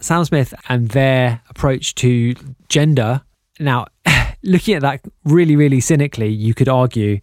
Sam 0.00 0.24
Smith 0.24 0.52
and 0.68 0.88
their 0.88 1.40
approach 1.48 1.94
to 1.96 2.34
gender. 2.68 3.22
Now, 3.58 3.86
looking 4.42 4.74
at 4.74 4.82
that 4.82 5.00
really, 5.24 5.56
really 5.56 5.80
cynically, 5.80 6.28
you 6.28 6.54
could 6.54 6.68
argue 6.68 7.20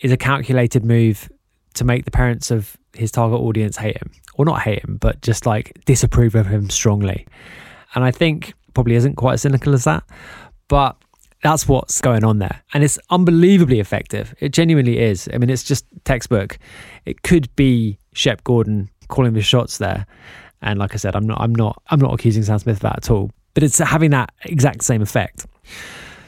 is 0.00 0.10
a 0.10 0.16
calculated 0.16 0.84
move 0.84 1.30
to 1.74 1.84
make 1.84 2.04
the 2.04 2.10
parents 2.10 2.50
of 2.50 2.76
his 2.94 3.12
target 3.12 3.38
audience 3.38 3.76
hate 3.76 3.96
him, 3.96 4.10
or 4.34 4.44
not 4.44 4.62
hate 4.62 4.82
him, 4.82 4.96
but 5.00 5.20
just 5.22 5.46
like 5.46 5.78
disapprove 5.84 6.34
of 6.34 6.46
him 6.46 6.70
strongly. 6.70 7.26
And 7.94 8.02
I 8.02 8.10
think 8.10 8.54
probably 8.74 8.94
isn't 8.94 9.16
quite 9.16 9.34
as 9.34 9.42
cynical 9.42 9.74
as 9.74 9.84
that, 9.84 10.04
but 10.68 10.96
that's 11.42 11.66
what's 11.66 12.00
going 12.00 12.24
on 12.24 12.38
there. 12.38 12.62
And 12.74 12.84
it's 12.84 12.98
unbelievably 13.10 13.80
effective. 13.80 14.34
It 14.40 14.52
genuinely 14.52 14.98
is. 14.98 15.28
I 15.32 15.38
mean, 15.38 15.50
it's 15.50 15.62
just 15.62 15.84
textbook. 16.04 16.58
It 17.06 17.22
could 17.22 17.54
be 17.56 17.98
Shep 18.12 18.44
Gordon 18.44 18.90
calling 19.08 19.32
the 19.32 19.42
shots 19.42 19.78
there. 19.78 20.06
And 20.62 20.78
like 20.78 20.92
I 20.94 20.96
said, 20.96 21.16
I'm 21.16 21.26
not 21.26 21.40
I'm 21.40 21.54
not 21.54 21.82
I'm 21.90 22.00
not 22.00 22.12
accusing 22.12 22.42
Sam 22.42 22.58
Smith 22.58 22.76
of 22.76 22.82
that 22.82 22.96
at 22.98 23.10
all. 23.10 23.30
But 23.54 23.62
it's 23.62 23.78
having 23.78 24.10
that 24.10 24.32
exact 24.44 24.84
same 24.84 25.02
effect. 25.02 25.46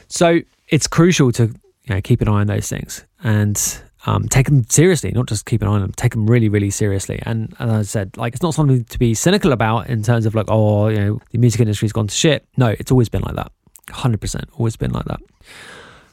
So 0.07 0.39
it's 0.69 0.87
crucial 0.87 1.31
to 1.33 1.43
you 1.45 1.95
know 1.95 2.01
keep 2.01 2.21
an 2.21 2.27
eye 2.27 2.41
on 2.41 2.47
those 2.47 2.67
things 2.67 3.05
and 3.23 3.81
um, 4.05 4.27
take 4.27 4.47
them 4.47 4.65
seriously, 4.69 5.11
not 5.11 5.27
just 5.27 5.45
keep 5.45 5.61
an 5.61 5.67
eye 5.67 5.71
on 5.71 5.81
them, 5.81 5.93
take 5.93 6.11
them 6.11 6.29
really, 6.29 6.49
really 6.49 6.69
seriously. 6.69 7.21
And 7.25 7.55
as 7.59 7.69
I 7.69 7.81
said, 7.83 8.17
like, 8.17 8.33
it's 8.33 8.41
not 8.41 8.53
something 8.53 8.83
to 8.83 8.99
be 8.99 9.13
cynical 9.13 9.53
about 9.53 9.87
in 9.87 10.03
terms 10.03 10.25
of 10.25 10.35
like, 10.35 10.47
oh, 10.49 10.89
you 10.89 10.97
know, 10.97 11.21
the 11.31 11.37
music 11.37 11.61
industry's 11.61 11.93
gone 11.93 12.07
to 12.07 12.13
shit. 12.13 12.45
No, 12.57 12.67
it's 12.67 12.91
always 12.91 13.07
been 13.07 13.21
like 13.21 13.35
that. 13.35 13.51
100%, 13.87 14.45
always 14.57 14.75
been 14.75 14.91
like 14.91 15.05
that. 15.05 15.19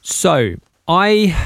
So 0.03 0.55
I 0.89 1.37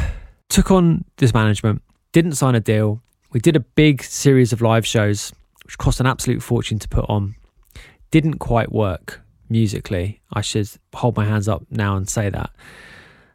took 0.49 0.71
on 0.71 1.05
this 1.17 1.35
management, 1.35 1.83
didn't 2.13 2.33
sign 2.33 2.55
a 2.55 2.61
deal. 2.61 3.03
We 3.33 3.41
did 3.41 3.57
a 3.57 3.61
big 3.61 4.03
series 4.03 4.53
of 4.53 4.63
live 4.63 4.87
shows, 4.87 5.33
which 5.65 5.79
cost 5.79 6.01
an 6.01 6.07
absolute 6.07 6.43
fortune 6.43 6.79
to 6.79 6.89
put 6.89 7.05
on. 7.09 7.35
Didn't 8.11 8.39
quite 8.39 8.73
work 8.73 9.21
musically. 9.49 10.21
I 10.33 10.41
should 10.41 10.69
hold 10.95 11.17
my 11.17 11.25
hands 11.25 11.49
up 11.49 11.65
now 11.71 11.97
and 11.97 12.09
say 12.09 12.31
that. 12.31 12.51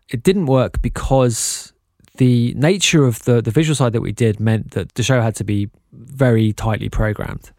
It 0.10 0.24
didn't 0.24 0.46
work 0.46 0.82
because 0.82 1.74
the 2.18 2.54
nature 2.56 3.06
of 3.06 3.24
the 3.24 3.42
the 3.42 3.52
visual 3.52 3.76
side 3.76 3.94
that 3.94 4.02
we 4.02 4.12
did 4.12 4.40
meant 4.40 4.72
that 4.72 4.96
the 4.96 5.04
show 5.04 5.22
had 5.22 5.36
to 5.36 5.44
be 5.44 5.70
very 5.94 6.54
tightly 6.54 6.90
programmed, 6.90 7.52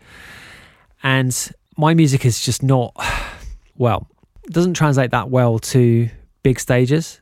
and 1.03 1.53
my 1.77 1.95
music 1.95 2.25
is 2.25 2.45
just 2.45 2.63
not 2.63 2.95
well 3.77 4.07
doesn't 4.51 4.75
translate 4.75 5.11
that 5.11 5.31
well 5.31 5.59
to 5.59 6.09
big 6.43 6.61
stages. 6.61 7.21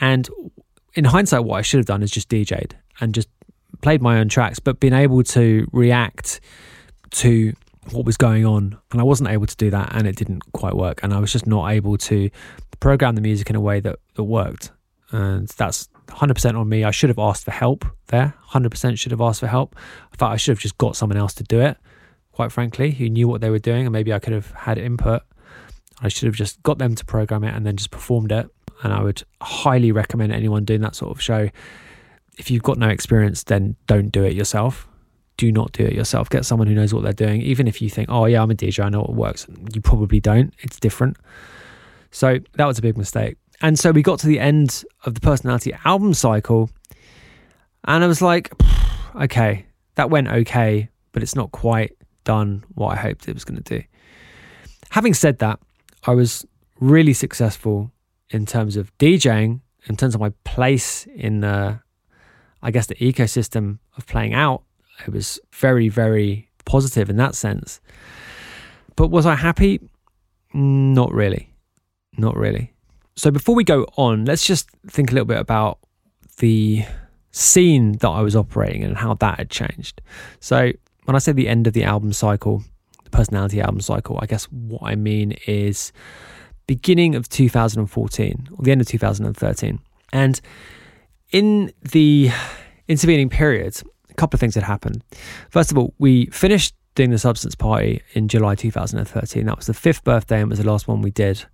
And 0.00 0.28
in 0.94 1.04
hindsight, 1.04 1.44
what 1.44 1.56
I 1.56 1.62
should 1.62 1.78
have 1.78 1.86
done 1.86 2.02
is 2.02 2.10
just 2.10 2.28
DJ'd 2.28 2.76
and 3.00 3.14
just 3.14 3.28
played 3.82 4.02
my 4.02 4.18
own 4.18 4.28
tracks, 4.28 4.58
but 4.58 4.80
been 4.80 4.92
able 4.92 5.22
to 5.22 5.68
react 5.72 6.40
to 7.10 7.52
what 7.92 8.04
was 8.04 8.16
going 8.16 8.44
on. 8.44 8.76
And 8.92 9.00
I 9.00 9.04
wasn't 9.04 9.30
able 9.30 9.46
to 9.46 9.56
do 9.56 9.70
that, 9.70 9.94
and 9.94 10.06
it 10.06 10.16
didn't 10.16 10.52
quite 10.52 10.74
work. 10.74 11.00
And 11.02 11.12
I 11.12 11.20
was 11.20 11.32
just 11.32 11.46
not 11.46 11.70
able 11.70 11.96
to 11.98 12.30
program 12.80 13.14
the 13.14 13.20
music 13.20 13.50
in 13.50 13.56
a 13.56 13.60
way 13.60 13.80
that, 13.80 13.98
that 14.14 14.24
worked. 14.24 14.70
And 15.10 15.48
that's 15.48 15.88
100% 16.08 16.58
on 16.58 16.68
me. 16.68 16.84
I 16.84 16.90
should 16.90 17.10
have 17.10 17.18
asked 17.18 17.44
for 17.44 17.50
help 17.50 17.84
there. 18.08 18.34
100% 18.50 18.98
should 18.98 19.12
have 19.12 19.20
asked 19.20 19.40
for 19.40 19.46
help. 19.46 19.76
I 20.12 20.16
thought 20.16 20.32
I 20.32 20.36
should 20.36 20.52
have 20.52 20.60
just 20.60 20.78
got 20.78 20.96
someone 20.96 21.16
else 21.16 21.34
to 21.34 21.44
do 21.44 21.60
it, 21.60 21.76
quite 22.32 22.52
frankly, 22.52 22.90
who 22.90 23.08
knew 23.08 23.28
what 23.28 23.40
they 23.40 23.50
were 23.50 23.58
doing. 23.58 23.86
And 23.86 23.92
maybe 23.92 24.12
I 24.12 24.18
could 24.18 24.32
have 24.32 24.50
had 24.50 24.78
input. 24.78 25.22
I 26.00 26.08
should 26.08 26.26
have 26.26 26.34
just 26.34 26.62
got 26.62 26.78
them 26.78 26.94
to 26.94 27.04
program 27.04 27.44
it 27.44 27.54
and 27.54 27.66
then 27.66 27.76
just 27.76 27.90
performed 27.90 28.32
it. 28.32 28.48
And 28.82 28.92
I 28.92 29.02
would 29.02 29.22
highly 29.42 29.90
recommend 29.90 30.32
anyone 30.32 30.64
doing 30.64 30.80
that 30.82 30.94
sort 30.94 31.10
of 31.10 31.20
show. 31.20 31.48
If 32.38 32.50
you've 32.50 32.62
got 32.62 32.78
no 32.78 32.88
experience, 32.88 33.42
then 33.44 33.74
don't 33.86 34.10
do 34.10 34.22
it 34.22 34.34
yourself. 34.34 34.88
Do 35.36 35.50
not 35.50 35.72
do 35.72 35.84
it 35.84 35.94
yourself. 35.94 36.30
Get 36.30 36.44
someone 36.44 36.68
who 36.68 36.74
knows 36.74 36.94
what 36.94 37.02
they're 37.02 37.12
doing. 37.12 37.42
Even 37.42 37.66
if 37.66 37.82
you 37.82 37.90
think, 37.90 38.08
oh, 38.10 38.26
yeah, 38.26 38.42
I'm 38.42 38.50
a 38.50 38.54
DJ, 38.54 38.84
I 38.84 38.88
know 38.88 39.00
what 39.00 39.14
works. 39.14 39.46
You 39.72 39.80
probably 39.80 40.20
don't. 40.20 40.54
It's 40.60 40.78
different. 40.78 41.16
So 42.10 42.38
that 42.54 42.66
was 42.66 42.78
a 42.78 42.82
big 42.82 42.96
mistake. 42.96 43.36
And 43.60 43.78
so 43.78 43.90
we 43.90 44.02
got 44.02 44.20
to 44.20 44.28
the 44.28 44.38
end 44.38 44.84
of 45.04 45.14
the 45.14 45.20
personality 45.20 45.74
album 45.84 46.14
cycle. 46.14 46.70
And 47.84 48.04
I 48.04 48.06
was 48.06 48.22
like, 48.22 48.52
okay, 49.16 49.66
that 49.96 50.10
went 50.10 50.28
okay, 50.28 50.88
but 51.12 51.22
it's 51.22 51.34
not 51.34 51.50
quite 51.50 51.96
done 52.22 52.64
what 52.74 52.92
I 52.92 52.96
hoped 52.96 53.28
it 53.28 53.34
was 53.34 53.44
going 53.44 53.60
to 53.60 53.78
do. 53.78 53.84
Having 54.90 55.14
said 55.14 55.38
that, 55.40 55.58
I 56.04 56.12
was 56.14 56.46
really 56.80 57.12
successful 57.12 57.90
in 58.30 58.46
terms 58.46 58.76
of 58.76 58.96
DJing, 58.98 59.60
in 59.86 59.96
terms 59.96 60.14
of 60.14 60.20
my 60.20 60.30
place 60.44 61.06
in 61.06 61.40
the, 61.40 61.80
I 62.62 62.70
guess, 62.70 62.86
the 62.86 62.94
ecosystem 62.96 63.78
of 63.96 64.06
playing 64.06 64.34
out. 64.34 64.62
It 65.06 65.12
was 65.12 65.40
very, 65.52 65.88
very 65.88 66.48
positive 66.64 67.08
in 67.08 67.16
that 67.16 67.34
sense. 67.34 67.80
But 68.96 69.08
was 69.08 69.26
I 69.26 69.34
happy? 69.34 69.80
Not 70.52 71.12
really. 71.12 71.54
Not 72.16 72.36
really. 72.36 72.72
So 73.16 73.30
before 73.30 73.54
we 73.54 73.64
go 73.64 73.86
on, 73.96 74.24
let's 74.24 74.46
just 74.46 74.68
think 74.86 75.10
a 75.10 75.14
little 75.14 75.26
bit 75.26 75.38
about 75.38 75.78
the 76.38 76.84
scene 77.30 77.92
that 77.98 78.08
I 78.08 78.22
was 78.22 78.36
operating 78.36 78.82
in 78.82 78.88
and 78.88 78.96
how 78.96 79.14
that 79.14 79.38
had 79.38 79.50
changed. 79.50 80.00
So 80.40 80.72
when 81.04 81.16
I 81.16 81.18
say 81.18 81.32
the 81.32 81.48
end 81.48 81.66
of 81.66 81.72
the 81.72 81.84
album 81.84 82.12
cycle, 82.12 82.62
the 83.10 83.16
personality 83.16 83.60
album 83.60 83.80
cycle, 83.80 84.18
I 84.20 84.26
guess 84.26 84.44
what 84.44 84.82
I 84.84 84.94
mean 84.94 85.32
is 85.46 85.92
beginning 86.66 87.14
of 87.14 87.28
2014 87.28 88.48
or 88.52 88.62
the 88.62 88.70
end 88.70 88.80
of 88.80 88.86
2013. 88.86 89.80
And 90.12 90.40
in 91.30 91.72
the 91.82 92.30
intervening 92.86 93.28
period, 93.28 93.80
a 94.10 94.14
couple 94.14 94.36
of 94.36 94.40
things 94.40 94.54
had 94.54 94.64
happened. 94.64 95.02
First 95.50 95.70
of 95.70 95.78
all, 95.78 95.94
we 95.98 96.26
finished 96.26 96.74
doing 96.94 97.10
the 97.10 97.18
substance 97.18 97.54
party 97.54 98.02
in 98.14 98.28
July 98.28 98.54
2013. 98.54 99.46
That 99.46 99.56
was 99.56 99.66
the 99.66 99.74
fifth 99.74 100.04
birthday 100.04 100.40
and 100.40 100.50
was 100.50 100.58
the 100.58 100.66
last 100.66 100.88
one 100.88 101.02
we 101.02 101.10
did. 101.10 101.44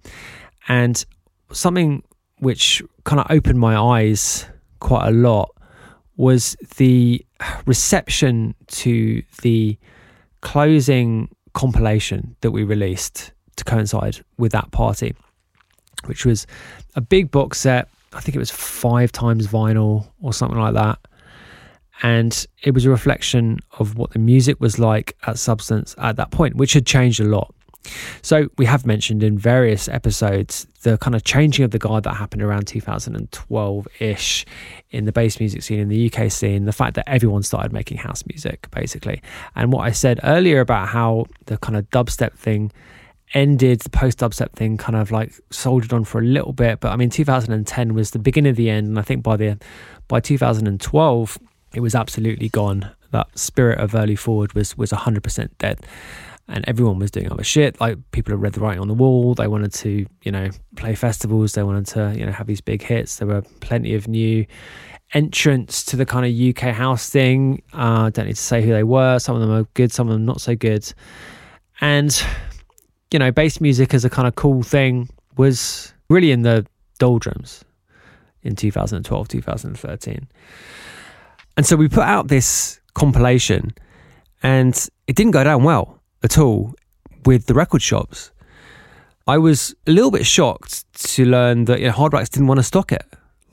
And 0.69 1.05
something 1.53 2.03
which 2.39 2.83
kind 3.05 3.21
of 3.21 3.27
opened 3.31 3.59
my 3.59 3.77
eyes 3.77 4.47
quite 4.81 5.07
a 5.07 5.11
lot 5.11 5.51
was 6.17 6.57
the 6.77 7.25
reception 7.67 8.55
to 8.69 9.23
the 9.43 9.77
closing 10.41 11.34
compilation 11.55 12.37
that 12.43 12.51
we 12.51 12.63
released 12.65 13.33
to 13.57 13.65
coincide 13.65 14.25
with 14.37 14.53
that 14.53 14.71
party, 14.71 15.15
which 16.05 16.27
was 16.27 16.47
a 16.95 17.01
big 17.01 17.31
box 17.31 17.61
set. 17.61 17.89
I 18.13 18.21
think 18.21 18.37
it 18.37 18.39
was 18.39 18.51
five 18.51 19.11
times 19.11 19.47
vinyl 19.47 20.09
or 20.21 20.33
something 20.33 20.59
like 20.59 20.75
that. 20.75 20.99
And 22.03 22.47
it 22.63 22.73
was 22.73 22.85
a 22.85 22.91
reflection 22.91 23.61
of 23.79 23.97
what 23.97 24.11
the 24.11 24.19
music 24.19 24.61
was 24.61 24.79
like 24.79 25.17
at 25.27 25.39
Substance 25.39 25.95
at 25.99 26.17
that 26.17 26.31
point, 26.31 26.57
which 26.57 26.73
had 26.73 26.87
changed 26.87 27.21
a 27.21 27.25
lot. 27.25 27.55
So 28.23 28.49
we 28.57 28.67
have 28.67 28.87
mentioned 28.87 29.23
in 29.23 29.39
various 29.39 29.89
episodes 29.89 30.67
the 30.83 30.99
kind 30.99 31.15
of 31.15 31.25
changing 31.25 31.65
of 31.65 31.71
the 31.71 31.79
guard 31.79 32.05
that 32.05 32.15
happened 32.15 32.43
around 32.43 32.67
2012-ish 32.67 34.47
in 34.91 35.05
the 35.05 35.13
bass 35.13 35.41
music 35.41 35.63
scene 35.63 35.81
in 35.81 35.89
the 35.89 36.13
UK 36.13 36.31
scene, 36.31 36.65
the 36.65 36.73
fact 36.73 36.95
that 36.95 37.09
everyone 37.09 37.43
started 37.43 37.73
making 37.73 37.99
house 37.99 38.25
music 38.27 38.71
basically. 38.71 39.23
And 39.55 39.73
what 39.73 39.83
I 39.83 39.91
said 39.91 40.21
earlier 40.23 40.61
about 40.61 40.89
how 40.89 41.27
the 41.47 41.57
kind 41.59 41.77
of 41.77 41.89
dubstep 41.91 42.35
thing 42.35 42.73
ended, 43.33 43.81
the 43.81 43.91
post 43.91 44.19
dubstep 44.19 44.53
thing 44.53 44.77
kind 44.77 44.97
of 44.97 45.11
like 45.11 45.33
soldiered 45.51 45.93
on 45.93 46.05
for 46.05 46.21
a 46.21 46.25
little 46.25 46.53
bit, 46.53 46.81
but 46.81 46.93
I 46.93 46.97
mean 46.97 47.11
2010 47.11 47.95
was 47.95 48.13
the 48.13 48.19
beginning 48.19 48.51
of 48.51 48.57
the 48.57 48.71
end 48.71 48.87
and 48.87 48.99
I 48.99 49.03
think 49.03 49.23
by 49.23 49.37
the 49.37 49.59
by 50.09 50.21
2012 50.21 51.39
it 51.75 51.81
was 51.81 51.95
absolutely 51.95 52.49
gone. 52.49 52.91
That 53.11 53.39
spirit 53.39 53.79
of 53.79 53.95
early 53.95 54.17
forward 54.17 54.55
was 54.55 54.77
was 54.77 54.91
100% 54.91 55.49
dead 55.59 55.85
and 56.49 56.65
everyone 56.69 56.99
was 56.99 57.11
doing 57.11 57.31
other 57.33 57.45
shit. 57.45 57.81
Like 57.81 57.99
people 58.13 58.33
had 58.33 58.43
read 58.43 58.53
the 58.53 58.61
writing 58.61 58.81
on 58.81 58.89
the 58.89 58.95
wall. 58.95 59.35
They 59.35 59.49
wanted 59.49 59.73
to, 59.75 60.07
you 60.23 60.33
know, 60.33 60.51
play 60.77 60.95
festivals. 60.95 61.53
They 61.53 61.63
wanted 61.63 61.87
to, 61.89 62.15
you 62.17 62.27
know, 62.27 62.33
have 62.33 62.47
these 62.47 62.61
big 62.61 62.83
hits. 62.83 63.17
There 63.17 63.29
were 63.29 63.43
plenty 63.61 63.95
of 63.95 64.09
new 64.09 64.47
entrants 65.15 65.85
to 65.87 65.97
the 65.97 66.05
kind 66.05 66.27
of 66.27 66.57
UK 66.57 66.75
house 66.75 67.09
thing. 67.09 67.63
I 67.73 68.07
uh, 68.07 68.11
don't 68.11 68.27
need 68.27 68.37
to 68.37 68.43
say 68.43 68.63
who 68.63 68.73
they 68.73 68.85
were. 68.85 69.19
Some 69.19 69.37
of 69.37 69.41
them 69.41 69.51
are 69.51 69.65
good, 69.75 69.93
some 69.93 70.09
of 70.09 70.13
them 70.13 70.27
not 70.27 70.41
so 70.41 70.55
good. 70.55 70.93
And, 71.81 72.23
you 73.11 73.19
know, 73.19 73.33
bass 73.33 73.61
music 73.61 73.95
as 73.95 74.05
a 74.05 74.11
kind 74.11 74.29
of 74.29 74.35
cool 74.35 74.63
thing 74.63 75.09
was 75.37 75.95
really 76.11 76.31
in 76.31 76.43
the 76.43 76.67
doldrums 76.99 77.65
in 78.43 78.55
2012, 78.55 79.29
2013. 79.29 80.29
And 81.57 81.67
so 81.67 81.77
we 81.77 81.89
put 81.89 82.05
out 82.05 82.29
this 82.29 82.81
compilation 82.95 83.73
and 84.43 84.75
it 85.07 85.17
didn't 85.17 85.33
go 85.33 85.43
down 85.43 85.65
well 85.65 86.01
at 86.25 86.39
all 86.39 86.75
with 87.25 87.47
the 87.47 87.55
record 87.55 87.83
shops. 87.83 88.33
I 89.27 89.39
was 89.39 89.75
a 89.87 89.93
little 89.93 90.11
bit 90.11 90.27
shocked 90.27 90.93
to 91.13 91.25
learn 91.25 91.67
that 91.67 91.81
you 91.81 91.87
know, 91.87 91.93
Hard 91.93 92.13
didn't 92.13 92.47
want 92.47 92.59
to 92.59 92.65
stock 92.65 92.91
it. 92.93 93.05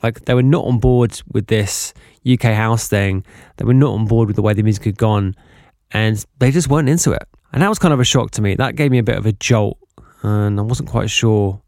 Like 0.02 0.24
they 0.24 0.34
were 0.34 0.42
not 0.42 0.64
on 0.64 0.78
board 0.78 1.20
with 1.30 1.46
this 1.46 1.94
UK 2.30 2.42
house 2.42 2.88
thing. 2.88 3.24
They 3.56 3.64
were 3.64 3.74
not 3.74 3.92
on 3.92 4.06
board 4.06 4.26
with 4.26 4.36
the 4.36 4.42
way 4.42 4.52
the 4.52 4.62
music 4.62 4.84
had 4.84 4.98
gone, 4.98 5.36
and 5.92 6.24
they 6.38 6.50
just 6.50 6.68
weren't 6.68 6.88
into 6.88 7.12
it. 7.12 7.26
And 7.52 7.62
that 7.62 7.68
was 7.68 7.78
kind 7.78 7.94
of 7.94 8.00
a 8.00 8.04
shock 8.04 8.32
to 8.32 8.42
me. 8.42 8.54
That 8.54 8.74
gave 8.74 8.90
me 8.90 8.98
a 8.98 9.02
bit 9.02 9.16
of 9.16 9.26
a 9.26 9.32
jolt, 9.32 9.78
and 10.22 10.58
I 10.58 10.62
wasn't 10.62 10.88
quite 10.88 11.10
sure 11.10 11.62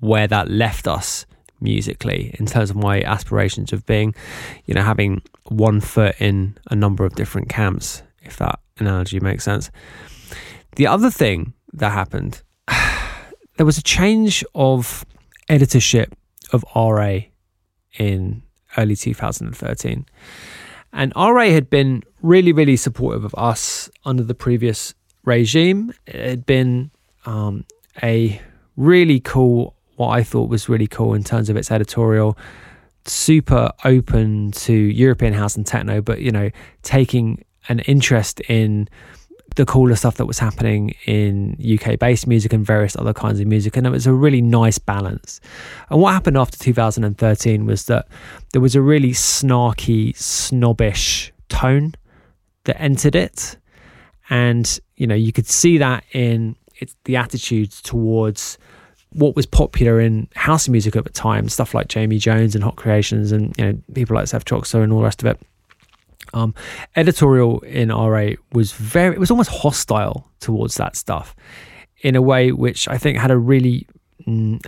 where 0.00 0.26
that 0.26 0.50
left 0.50 0.88
us 0.88 1.24
musically 1.60 2.34
in 2.38 2.46
terms 2.46 2.70
of 2.70 2.76
my 2.76 3.02
aspirations 3.02 3.72
of 3.72 3.84
being, 3.86 4.14
you 4.64 4.74
know, 4.74 4.82
having 4.82 5.22
one 5.44 5.80
foot 5.80 6.16
in 6.20 6.56
a 6.70 6.76
number 6.76 7.04
of 7.04 7.14
different 7.14 7.48
camps, 7.48 8.02
if 8.22 8.36
that 8.36 8.60
analogy 8.80 9.20
makes 9.20 9.44
sense. 9.44 9.70
The 10.76 10.86
other 10.86 11.10
thing 11.10 11.54
that 11.72 11.90
happened, 11.90 12.42
there 13.56 13.66
was 13.66 13.78
a 13.78 13.82
change 13.82 14.44
of 14.54 15.04
editorship 15.48 16.14
of 16.52 16.64
RA 16.74 17.20
in 17.98 18.42
early 18.76 18.96
2013. 18.96 20.06
And 20.92 21.12
RA 21.16 21.44
had 21.44 21.68
been 21.68 22.02
really, 22.22 22.52
really 22.52 22.76
supportive 22.76 23.24
of 23.24 23.34
us 23.36 23.90
under 24.04 24.22
the 24.22 24.34
previous 24.34 24.94
regime. 25.24 25.92
It 26.06 26.28
had 26.28 26.46
been 26.46 26.90
um, 27.26 27.64
a 28.02 28.40
really 28.76 29.20
cool, 29.20 29.74
what 29.96 30.08
I 30.10 30.22
thought 30.22 30.48
was 30.48 30.68
really 30.68 30.86
cool 30.86 31.14
in 31.14 31.24
terms 31.24 31.50
of 31.50 31.56
its 31.56 31.70
editorial, 31.70 32.38
super 33.04 33.70
open 33.84 34.52
to 34.52 34.72
European 34.72 35.34
house 35.34 35.56
and 35.56 35.66
techno, 35.66 36.00
but, 36.00 36.20
you 36.20 36.30
know, 36.30 36.50
taking 36.82 37.44
an 37.68 37.80
interest 37.80 38.40
in 38.42 38.88
the 39.56 39.66
cooler 39.66 39.96
stuff 39.96 40.16
that 40.16 40.26
was 40.26 40.38
happening 40.38 40.94
in 41.06 41.56
UK 41.60 41.98
based 41.98 42.26
music 42.26 42.52
and 42.52 42.64
various 42.64 42.96
other 42.96 43.12
kinds 43.12 43.40
of 43.40 43.46
music. 43.46 43.76
And 43.76 43.86
it 43.86 43.90
was 43.90 44.06
a 44.06 44.12
really 44.12 44.42
nice 44.42 44.78
balance. 44.78 45.40
And 45.90 46.00
what 46.00 46.12
happened 46.12 46.36
after 46.36 46.58
2013 46.58 47.66
was 47.66 47.86
that 47.86 48.06
there 48.52 48.60
was 48.60 48.74
a 48.74 48.82
really 48.82 49.10
snarky, 49.10 50.16
snobbish 50.16 51.32
tone 51.48 51.94
that 52.64 52.80
entered 52.80 53.16
it. 53.16 53.56
And, 54.30 54.78
you 54.96 55.06
know, 55.06 55.14
you 55.14 55.32
could 55.32 55.46
see 55.46 55.78
that 55.78 56.04
in 56.12 56.54
the 57.04 57.16
attitudes 57.16 57.80
towards 57.80 58.58
what 59.12 59.34
was 59.34 59.46
popular 59.46 60.00
in 60.00 60.28
house 60.34 60.68
music 60.68 60.94
at 60.94 61.04
the 61.04 61.10
time, 61.10 61.48
stuff 61.48 61.72
like 61.72 61.88
Jamie 61.88 62.18
Jones 62.18 62.54
and 62.54 62.62
Hot 62.62 62.76
Creations 62.76 63.32
and, 63.32 63.56
you 63.58 63.64
know, 63.64 63.78
people 63.94 64.14
like 64.14 64.28
Seth 64.28 64.44
Troxler 64.44 64.82
and 64.82 64.92
all 64.92 64.98
the 64.98 65.04
rest 65.04 65.22
of 65.22 65.26
it 65.26 65.40
um, 66.34 66.54
editorial 66.96 67.60
in 67.60 67.90
RA 67.90 68.30
was 68.52 68.72
very, 68.72 69.14
it 69.14 69.20
was 69.20 69.30
almost 69.30 69.50
hostile 69.50 70.30
towards 70.40 70.76
that 70.76 70.96
stuff 70.96 71.34
in 72.02 72.16
a 72.16 72.22
way 72.22 72.52
which 72.52 72.88
I 72.88 72.98
think 72.98 73.18
had 73.18 73.30
a 73.30 73.38
really, 73.38 73.86
mm, 74.26 74.60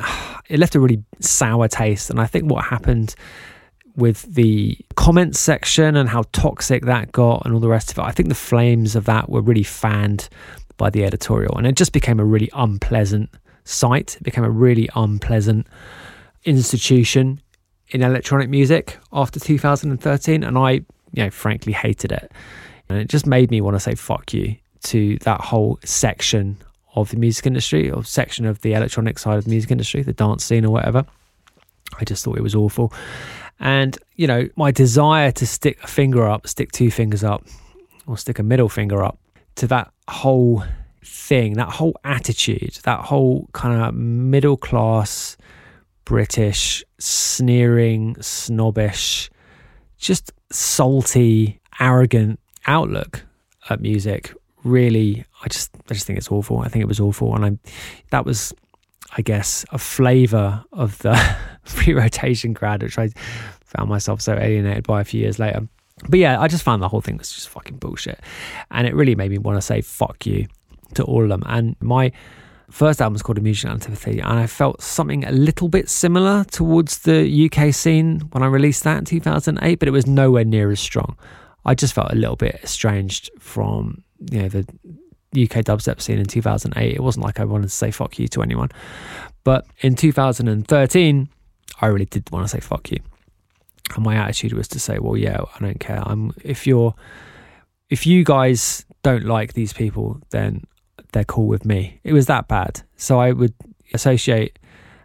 it 0.48 0.58
left 0.58 0.74
a 0.74 0.80
really 0.80 1.02
sour 1.20 1.68
taste. 1.68 2.10
And 2.10 2.20
I 2.20 2.26
think 2.26 2.50
what 2.50 2.64
happened 2.64 3.14
with 3.96 4.22
the 4.34 4.76
comments 4.96 5.38
section 5.38 5.96
and 5.96 6.08
how 6.08 6.22
toxic 6.32 6.84
that 6.84 7.12
got 7.12 7.44
and 7.44 7.54
all 7.54 7.60
the 7.60 7.68
rest 7.68 7.90
of 7.90 7.98
it. 7.98 8.02
I 8.02 8.12
think 8.12 8.28
the 8.28 8.34
flames 8.34 8.96
of 8.96 9.04
that 9.04 9.28
were 9.28 9.42
really 9.42 9.62
fanned 9.62 10.28
by 10.76 10.90
the 10.90 11.04
editorial 11.04 11.56
and 11.58 11.66
it 11.66 11.76
just 11.76 11.92
became 11.92 12.18
a 12.18 12.24
really 12.24 12.50
unpleasant 12.54 13.30
site. 13.64 14.16
It 14.16 14.22
became 14.22 14.44
a 14.44 14.50
really 14.50 14.88
unpleasant 14.94 15.66
institution 16.44 17.40
in 17.88 18.02
electronic 18.02 18.48
music 18.48 18.98
after 19.12 19.40
2013 19.40 20.42
and 20.42 20.56
I, 20.56 20.80
you 21.12 21.24
know, 21.24 21.30
frankly 21.30 21.72
hated 21.72 22.12
it. 22.12 22.30
And 22.88 22.98
it 22.98 23.08
just 23.08 23.26
made 23.26 23.50
me 23.50 23.60
want 23.60 23.76
to 23.76 23.80
say 23.80 23.94
fuck 23.94 24.32
you 24.32 24.56
to 24.84 25.18
that 25.18 25.40
whole 25.40 25.78
section 25.84 26.56
of 26.94 27.10
the 27.10 27.16
music 27.16 27.46
industry 27.46 27.90
or 27.90 28.04
section 28.04 28.46
of 28.46 28.60
the 28.62 28.72
electronic 28.74 29.18
side 29.18 29.38
of 29.38 29.44
the 29.44 29.50
music 29.50 29.70
industry, 29.70 30.02
the 30.02 30.12
dance 30.12 30.44
scene 30.44 30.64
or 30.64 30.70
whatever. 30.70 31.04
I 31.98 32.04
just 32.04 32.24
thought 32.24 32.36
it 32.36 32.42
was 32.42 32.54
awful. 32.54 32.92
And, 33.58 33.96
you 34.16 34.26
know, 34.26 34.48
my 34.56 34.70
desire 34.70 35.30
to 35.32 35.46
stick 35.46 35.78
a 35.82 35.86
finger 35.86 36.26
up, 36.28 36.46
stick 36.46 36.72
two 36.72 36.90
fingers 36.90 37.22
up, 37.22 37.44
or 38.06 38.16
stick 38.16 38.38
a 38.38 38.42
middle 38.42 38.68
finger 38.68 39.04
up 39.04 39.18
to 39.56 39.66
that 39.68 39.92
whole 40.08 40.64
thing, 41.04 41.54
that 41.54 41.68
whole 41.68 41.94
attitude, 42.04 42.78
that 42.84 43.00
whole 43.00 43.48
kind 43.52 43.82
of 43.82 43.94
middle 43.94 44.56
class, 44.56 45.36
British, 46.04 46.82
sneering, 46.98 48.16
snobbish, 48.20 49.30
just 49.98 50.32
salty, 50.50 51.60
arrogant 51.78 52.38
outlook 52.66 53.22
at 53.68 53.80
music 53.80 54.34
really 54.62 55.24
I 55.42 55.48
just 55.48 55.74
I 55.88 55.94
just 55.94 56.06
think 56.06 56.18
it's 56.18 56.30
awful. 56.30 56.58
I 56.58 56.68
think 56.68 56.82
it 56.82 56.88
was 56.88 57.00
awful 57.00 57.34
and 57.34 57.44
I 57.44 57.70
that 58.10 58.26
was 58.26 58.52
I 59.16 59.22
guess, 59.22 59.64
a 59.70 59.78
flavour 59.78 60.64
of 60.72 60.98
the 60.98 61.14
Freerotation 61.64 62.54
crowd, 62.54 62.82
which 62.82 62.98
I 62.98 63.08
found 63.64 63.88
myself 63.88 64.20
so 64.20 64.34
alienated 64.34 64.86
by 64.86 65.00
a 65.00 65.04
few 65.04 65.20
years 65.20 65.38
later. 65.38 65.68
But 66.08 66.18
yeah, 66.18 66.40
I 66.40 66.48
just 66.48 66.62
found 66.62 66.82
the 66.82 66.88
whole 66.88 67.00
thing 67.00 67.18
was 67.18 67.32
just 67.32 67.48
fucking 67.48 67.76
bullshit. 67.76 68.20
And 68.70 68.86
it 68.86 68.94
really 68.94 69.14
made 69.14 69.30
me 69.30 69.38
want 69.38 69.56
to 69.56 69.62
say 69.62 69.80
fuck 69.80 70.26
you 70.26 70.46
to 70.94 71.04
all 71.04 71.22
of 71.22 71.28
them. 71.28 71.42
And 71.46 71.76
my 71.80 72.12
first 72.70 73.00
album 73.00 73.14
was 73.14 73.22
called 73.22 73.42
Mutual 73.42 73.72
Antipathy, 73.72 74.20
and 74.20 74.38
I 74.38 74.46
felt 74.46 74.82
something 74.82 75.24
a 75.24 75.32
little 75.32 75.68
bit 75.68 75.88
similar 75.88 76.44
towards 76.44 76.98
the 76.98 77.50
UK 77.50 77.74
scene 77.74 78.20
when 78.32 78.42
I 78.42 78.46
released 78.46 78.84
that 78.84 78.98
in 78.98 79.04
2008, 79.04 79.78
but 79.78 79.88
it 79.88 79.92
was 79.92 80.06
nowhere 80.06 80.44
near 80.44 80.70
as 80.70 80.80
strong. 80.80 81.16
I 81.64 81.74
just 81.74 81.92
felt 81.92 82.12
a 82.12 82.16
little 82.16 82.36
bit 82.36 82.60
estranged 82.62 83.30
from 83.38 84.02
you 84.30 84.42
know 84.42 84.48
the 84.48 84.66
UK 85.32 85.64
dubstep 85.64 86.00
scene 86.00 86.18
in 86.18 86.26
2008. 86.26 86.94
It 86.94 87.02
wasn't 87.02 87.24
like 87.24 87.40
I 87.40 87.44
wanted 87.44 87.64
to 87.64 87.74
say 87.74 87.90
fuck 87.90 88.18
you 88.18 88.28
to 88.28 88.42
anyone. 88.42 88.70
But 89.44 89.66
in 89.80 89.94
2013, 89.94 91.28
I 91.80 91.86
really 91.86 92.06
did 92.06 92.30
want 92.30 92.44
to 92.44 92.48
say 92.48 92.60
fuck 92.60 92.90
you. 92.90 92.98
And 93.94 94.04
my 94.04 94.16
attitude 94.16 94.52
was 94.52 94.68
to 94.68 94.80
say, 94.80 94.98
well, 94.98 95.16
yeah, 95.16 95.40
I 95.54 95.58
don't 95.60 95.80
care. 95.80 96.02
I'm 96.04 96.32
if 96.42 96.66
you're 96.66 96.94
if 97.88 98.06
you 98.06 98.24
guys 98.24 98.84
don't 99.02 99.24
like 99.24 99.54
these 99.54 99.72
people, 99.72 100.20
then 100.30 100.64
they're 101.12 101.24
cool 101.24 101.46
with 101.46 101.64
me. 101.64 102.00
It 102.04 102.12
was 102.12 102.26
that 102.26 102.48
bad. 102.48 102.82
So 102.96 103.20
I 103.20 103.32
would 103.32 103.54
associate 103.94 104.58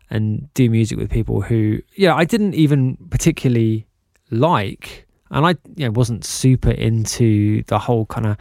and 0.10 0.54
do 0.54 0.70
music 0.70 0.98
with 0.98 1.10
people 1.10 1.42
who, 1.42 1.82
yeah, 1.96 2.16
I 2.16 2.26
didn't 2.26 2.54
even 2.54 2.98
particularly 3.10 3.88
like, 4.32 5.08
and 5.32 5.46
I 5.46 5.52
you 5.76 5.86
know, 5.86 5.92
wasn't 5.92 6.24
super 6.24 6.72
into 6.72 7.64
the 7.64 7.80
whole 7.80 8.06
kind 8.06 8.28
of 8.28 8.38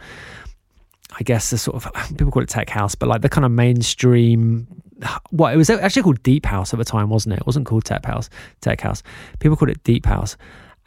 I 1.17 1.23
guess 1.23 1.49
the 1.49 1.57
sort 1.57 1.83
of 1.83 1.93
people 2.17 2.31
call 2.31 2.43
it 2.43 2.49
tech 2.49 2.69
house, 2.69 2.95
but 2.95 3.07
like 3.07 3.21
the 3.21 3.29
kind 3.29 3.45
of 3.45 3.51
mainstream. 3.51 4.67
What 5.29 5.53
it 5.53 5.57
was 5.57 5.69
actually 5.69 6.03
called 6.03 6.23
deep 6.23 6.45
house 6.45 6.73
at 6.73 6.79
the 6.79 6.85
time, 6.85 7.09
wasn't 7.09 7.33
it? 7.33 7.39
It 7.39 7.45
wasn't 7.45 7.65
called 7.65 7.83
tech 7.83 8.05
house. 8.05 8.29
Tech 8.61 8.79
house. 8.79 9.03
People 9.39 9.57
called 9.57 9.69
it 9.69 9.83
deep 9.83 10.05
house, 10.05 10.37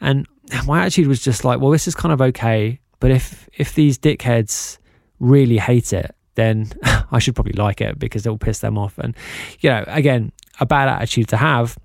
and 0.01 0.27
my 0.65 0.81
attitude 0.81 1.07
was 1.07 1.21
just 1.21 1.45
like, 1.45 1.59
well, 1.59 1.69
this 1.69 1.87
is 1.87 1.93
kind 1.95 2.11
of 2.11 2.21
okay, 2.21 2.79
but 2.99 3.11
if 3.11 3.47
if 3.53 3.75
these 3.75 3.97
dickheads 3.97 4.79
really 5.19 5.57
hate 5.57 5.93
it, 5.93 6.15
then 6.39 6.71
I 7.11 7.19
should 7.19 7.35
probably 7.35 7.53
like 7.53 7.81
it 7.81 7.99
because 7.99 8.25
it 8.25 8.29
will 8.29 8.37
piss 8.37 8.59
them 8.59 8.77
off. 8.77 8.97
And 8.97 9.15
you 9.59 9.69
know, 9.69 9.83
again, 9.87 10.31
a 10.59 10.65
bad 10.65 10.89
attitude 10.89 11.27
to 11.29 11.37
have, 11.37 11.77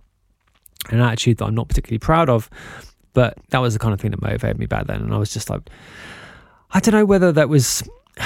an 0.91 1.01
attitude 1.01 1.39
that 1.39 1.47
I'm 1.47 1.55
not 1.55 1.69
particularly 1.69 1.99
proud 1.99 2.29
of. 2.29 2.49
But 3.13 3.39
that 3.51 3.59
was 3.59 3.75
the 3.75 3.79
kind 3.79 3.95
of 3.95 4.01
thing 4.01 4.11
that 4.11 4.21
motivated 4.21 4.59
me 4.59 4.67
back 4.67 4.89
then, 4.89 5.01
and 5.01 5.15
I 5.15 5.19
was 5.19 5.33
just 5.33 5.49
like, 5.49 5.63
I 6.73 6.81
don't 6.81 6.95
know 6.95 7.05
whether 7.05 7.31
that 7.31 7.49
was 7.49 7.89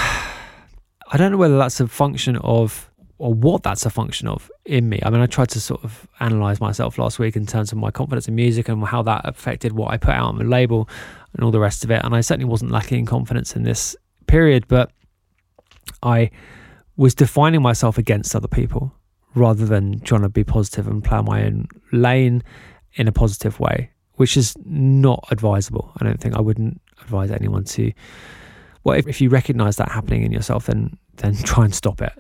I 1.11 1.17
don't 1.17 1.33
know 1.33 1.39
whether 1.39 1.59
that's 1.59 1.81
a 1.81 1.87
function 1.87 2.37
of 2.37 2.91
or 3.19 3.35
what 3.35 3.63
that's 3.63 3.85
a 3.85 3.91
function 3.91 4.29
of 4.29 4.51
in 4.65 4.89
me. 4.89 5.01
I 5.03 5.11
mean, 5.11 5.21
I 5.21 5.27
tried 5.27 5.49
to 5.51 5.61
sort 5.61 5.83
of 5.83 6.07
analyze 6.21 6.61
myself 6.61 6.99
last 6.99 7.19
week 7.19 7.35
in 7.35 7.47
terms 7.47 7.73
of 7.73 7.79
my 7.79 7.91
confidence 7.91 8.29
in 8.29 8.35
music 8.35 8.69
and 8.69 8.85
how 8.85 9.03
that 9.03 9.23
affected 9.25 9.73
what 9.73 9.91
I 9.91 9.97
put 9.97 10.11
out 10.11 10.29
on 10.29 10.39
the 10.39 10.45
label 10.45 10.89
and 11.35 11.45
all 11.45 11.51
the 11.51 11.59
rest 11.59 11.83
of 11.83 11.91
it. 11.91 12.05
And 12.05 12.15
I 12.15 12.21
certainly 12.21 12.49
wasn't 12.49 12.71
lacking 12.71 13.01
in 13.01 13.07
confidence 13.07 13.57
in 13.57 13.65
this 13.65 13.97
period, 14.27 14.67
but 14.69 14.93
I 16.03 16.31
was 16.97 17.15
defining 17.15 17.63
myself 17.63 17.99
against 17.99 18.35
other 18.35 18.49
people 18.49 18.93
rather 19.35 19.67
than 19.67 20.01
trying 20.01 20.23
to 20.23 20.29
be 20.29 20.45
positive 20.45 20.87
and 20.89 21.05
plow 21.05 21.23
my 21.23 21.45
own 21.45 21.69
lane 21.93 22.43
in 22.95 23.07
a 23.07 23.13
positive 23.13 23.61
way, 23.61 23.91
which 24.15 24.37
is 24.37 24.57
not 24.65 25.27
advisable. 25.31 25.93
I 26.01 26.05
don't 26.05 26.21
think 26.21 26.35
I 26.35 26.41
wouldn't 26.41 26.81
advise 27.01 27.31
anyone 27.31 27.65
to 27.65 27.93
well, 28.85 28.97
if, 28.97 29.07
if 29.07 29.21
you 29.21 29.29
recognize 29.29 29.77
that 29.77 29.91
happening 29.91 30.23
in 30.23 30.33
yourself, 30.33 30.67
then 30.67 30.97
then 31.17 31.37
try 31.45 31.65
and 31.65 31.75
stop 31.75 32.01
it. 32.01 32.13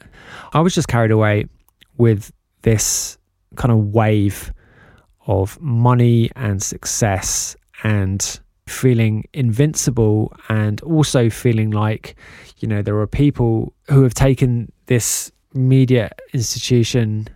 I 0.52 0.60
was 0.60 0.74
just 0.74 0.88
carried 0.88 1.10
away 1.10 1.46
with 1.96 2.32
this 2.62 3.16
kind 3.56 3.72
of 3.72 3.78
wave 3.86 4.52
of 5.26 5.60
money 5.60 6.30
and 6.36 6.62
success 6.62 7.56
and 7.82 8.40
feeling 8.68 9.24
invincible 9.32 10.32
and 10.48 10.80
also 10.82 11.30
feeling 11.30 11.70
like 11.70 12.16
you 12.58 12.68
know 12.68 12.82
there 12.82 12.96
are 12.98 13.06
people 13.06 13.72
who 13.88 14.02
have 14.02 14.14
taken 14.14 14.70
this 14.86 15.32
media 15.54 16.10
institution 16.32 17.28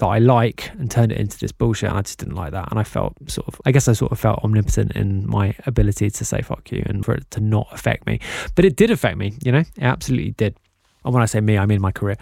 that 0.00 0.06
I 0.06 0.18
like 0.18 0.70
and 0.78 0.90
turned 0.90 1.12
it 1.12 1.18
into 1.18 1.38
this 1.38 1.52
bullshit. 1.52 1.90
And 1.90 1.98
I 1.98 2.02
just 2.02 2.18
didn't 2.18 2.34
like 2.34 2.52
that. 2.52 2.70
And 2.70 2.80
I 2.80 2.84
felt 2.84 3.14
sort 3.30 3.46
of, 3.48 3.60
I 3.64 3.72
guess 3.72 3.86
I 3.86 3.92
sort 3.92 4.12
of 4.12 4.18
felt 4.18 4.42
omnipotent 4.42 4.92
in 4.92 5.28
my 5.28 5.54
ability 5.66 6.10
to 6.10 6.24
say 6.24 6.42
fuck 6.42 6.72
you 6.72 6.82
and 6.86 7.04
for 7.04 7.14
it 7.14 7.30
to 7.32 7.40
not 7.40 7.68
affect 7.70 8.06
me. 8.06 8.18
But 8.54 8.64
it 8.64 8.76
did 8.76 8.90
affect 8.90 9.18
me, 9.18 9.34
you 9.44 9.52
know, 9.52 9.58
it 9.58 9.82
absolutely 9.82 10.32
did. 10.32 10.56
And 11.04 11.14
when 11.14 11.22
I 11.22 11.26
say 11.26 11.40
me, 11.40 11.56
I 11.58 11.66
mean 11.66 11.80
my 11.80 11.92
career. 11.92 12.16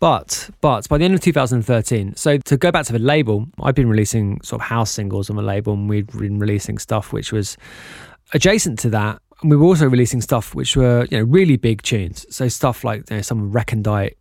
But 0.00 0.50
but 0.60 0.88
by 0.88 0.98
the 0.98 1.04
end 1.04 1.14
of 1.14 1.20
2013, 1.20 2.16
so 2.16 2.38
to 2.38 2.56
go 2.56 2.70
back 2.70 2.84
to 2.86 2.92
the 2.92 2.98
label, 2.98 3.46
I've 3.60 3.74
been 3.74 3.88
releasing 3.88 4.40
sort 4.42 4.60
of 4.60 4.66
house 4.66 4.90
singles 4.90 5.30
on 5.30 5.36
the 5.36 5.42
label, 5.42 5.74
and 5.74 5.88
we'd 5.88 6.06
been 6.06 6.38
releasing 6.38 6.78
stuff 6.78 7.12
which 7.12 7.32
was 7.32 7.56
adjacent 8.32 8.78
to 8.80 8.90
that. 8.90 9.20
And 9.42 9.50
we 9.50 9.56
were 9.56 9.66
also 9.66 9.86
releasing 9.86 10.20
stuff 10.20 10.54
which 10.54 10.76
were 10.76 11.06
you 11.10 11.18
know 11.18 11.24
really 11.24 11.56
big 11.56 11.82
tunes. 11.82 12.26
So 12.28 12.48
stuff 12.48 12.84
like 12.84 13.08
you 13.10 13.16
know, 13.16 13.22
some 13.22 13.52
recondite 13.52 14.16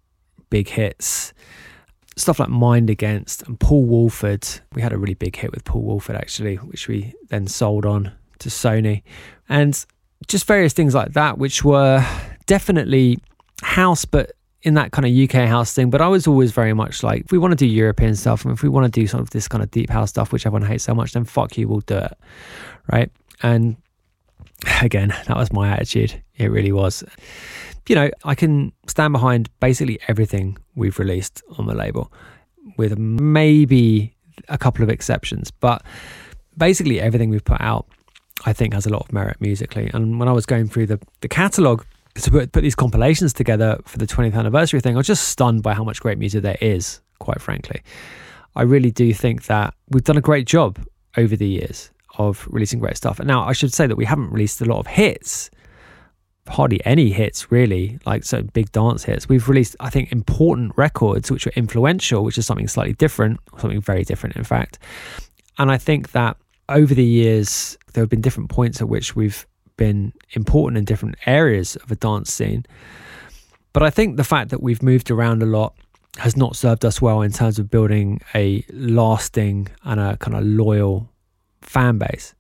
big 0.50 0.70
hits, 0.70 1.34
stuff 2.16 2.40
like 2.40 2.50
Mind 2.50 2.90
Against 2.90 3.42
and 3.44 3.60
Paul 3.60 3.86
Woolford. 3.86 4.48
We 4.74 4.82
had 4.82 4.94
a 4.94 4.98
really 4.98 5.16
big 5.16 5.36
hit 5.36 5.52
with 5.52 5.66
Paul 5.66 5.82
Woolford 5.82 6.16
actually, 6.16 6.56
which 6.58 6.88
we 6.88 7.14
then 7.30 7.48
sold 7.48 7.86
on 7.86 8.12
to 8.40 8.50
Sony. 8.50 9.04
And 9.50 9.86
just 10.28 10.46
various 10.46 10.74
things 10.74 10.94
like 10.96 11.14
that, 11.14 11.38
which 11.38 11.64
were 11.64 12.06
definitely 12.46 13.20
house, 13.62 14.06
but 14.06 14.32
in 14.64 14.74
that 14.76 14.92
kind 14.92 15.06
of 15.06 15.12
UK 15.12 15.48
house 15.48 15.74
thing. 15.74 15.90
But 15.90 16.02
I 16.02 16.08
was 16.08 16.28
always 16.28 16.52
very 16.52 16.74
much 16.74 17.04
like, 17.04 17.26
if 17.26 17.32
we 17.32 17.38
want 17.38 17.52
to 17.52 17.56
do 17.56 17.66
European 17.66 18.16
stuff 18.16 18.44
and 18.44 18.54
if 18.54 18.64
we 18.64 18.70
want 18.70 18.92
to 18.92 19.00
do 19.00 19.08
sort 19.08 19.22
of 19.22 19.30
this 19.30 19.48
kind 19.48 19.64
of 19.64 19.72
deep 19.72 19.90
house 19.90 20.10
stuff, 20.10 20.32
which 20.32 20.46
everyone 20.46 20.68
hates 20.68 20.84
so 20.84 20.94
much, 20.94 21.14
then 21.14 21.26
fuck 21.26 21.58
you, 21.58 21.68
we'll 21.68 21.82
do 21.82 21.98
it. 21.98 22.18
Right. 22.92 23.12
And 23.42 23.76
again, 24.82 25.10
that 25.28 25.38
was 25.38 25.52
my 25.54 25.70
attitude. 25.70 26.22
It 26.38 26.50
really 26.50 26.72
was 26.72 27.04
you 27.88 27.96
know, 27.96 28.10
I 28.24 28.36
can 28.36 28.72
stand 28.88 29.14
behind 29.14 29.50
basically 29.60 30.00
everything 30.08 30.58
we've 30.76 31.00
released 31.00 31.42
on 31.58 31.68
the 31.68 31.76
label, 31.76 32.12
with 32.78 32.98
maybe 32.98 34.16
a 34.48 34.58
couple 34.58 34.84
of 34.84 34.90
exceptions. 34.90 35.52
But 35.52 35.84
basically, 36.58 37.02
everything 37.02 37.30
we've 37.30 37.44
put 37.44 37.60
out, 37.60 37.88
I 38.46 38.54
think, 38.54 38.74
has 38.74 38.86
a 38.86 38.90
lot 38.90 39.04
of 39.04 39.14
merit 39.14 39.38
musically. 39.42 39.90
And 39.94 40.20
when 40.20 40.30
I 40.30 40.32
was 40.32 40.46
going 40.46 40.70
through 40.70 40.88
the, 40.88 41.00
the 41.22 41.28
catalogue 41.28 41.86
to 42.16 42.32
put, 42.32 42.52
put 42.52 42.62
these 42.62 42.76
compilations 42.76 43.34
together 43.34 43.80
for 43.86 43.98
the 43.98 44.08
20th 44.08 44.36
anniversary 44.36 44.80
thing, 44.82 44.96
I 44.96 44.98
was 44.98 45.08
just 45.08 45.28
stunned 45.30 45.64
by 45.64 45.74
how 45.74 45.84
much 45.84 46.02
great 46.02 46.18
music 46.18 46.44
there 46.44 46.58
is, 46.62 47.02
quite 47.20 47.42
frankly. 47.42 47.82
I 48.56 48.64
really 48.64 48.92
do 48.92 49.14
think 49.14 49.46
that 49.46 49.74
we've 49.90 50.04
done 50.04 50.18
a 50.18 50.22
great 50.22 50.46
job 50.46 50.80
over 51.18 51.36
the 51.36 51.48
years 51.48 51.92
of 52.18 52.48
releasing 52.50 52.80
great 52.80 52.98
stuff. 52.98 53.20
And 53.20 53.28
now 53.28 53.44
I 53.44 53.54
should 53.54 53.74
say 53.74 53.88
that 53.88 53.96
we 53.96 54.06
haven't 54.06 54.32
released 54.32 54.62
a 54.62 54.66
lot 54.66 54.80
of 54.80 54.88
hits 54.88 55.50
hardly 56.48 56.84
any 56.86 57.12
hits 57.12 57.52
really, 57.52 58.00
like 58.06 58.24
so 58.24 58.42
big 58.42 58.72
dance 58.72 59.04
hits. 59.04 59.30
We've 59.30 59.48
released, 59.48 59.76
I 59.80 59.90
think, 59.90 60.12
important 60.12 60.74
records 60.76 61.32
which 61.32 61.46
were 61.46 61.54
influential, 61.56 62.24
which 62.24 62.38
is 62.38 62.46
something 62.46 62.68
slightly 62.68 62.94
different, 62.94 63.40
something 63.58 63.82
very 63.82 64.04
different, 64.04 64.36
in 64.36 64.44
fact. 64.44 64.80
And 65.58 65.72
I 65.72 65.78
think 65.78 66.12
that 66.12 66.38
over 66.70 66.94
the 66.94 67.04
years, 67.04 67.78
there 67.94 68.02
have 68.02 68.10
been 68.10 68.22
different 68.22 68.50
points 68.50 68.82
at 68.82 68.90
which 68.90 69.16
we've 69.16 69.46
been 69.78 70.14
important 70.32 70.78
in 70.78 70.86
different 70.86 71.16
areas 71.26 71.76
of 71.78 71.92
a 71.92 71.96
dance 71.96 72.32
scene. 72.32 72.66
But 73.74 73.84
I 73.84 73.90
think 73.90 74.18
the 74.18 74.24
fact 74.24 74.50
that 74.52 74.62
we've 74.62 74.84
moved 74.84 75.10
around 75.10 75.42
a 75.42 75.48
lot 75.48 75.76
has 76.18 76.38
not 76.38 76.56
served 76.56 76.86
us 76.86 77.02
well 77.02 77.22
in 77.22 77.32
terms 77.32 77.58
of 77.58 77.72
building 77.72 78.22
a 78.36 78.64
lasting 78.72 79.68
and 79.84 80.00
a 80.00 80.18
kind 80.18 80.38
of 80.38 80.44
loyal 80.44 81.10
fan 81.62 81.98
base. 81.98 82.36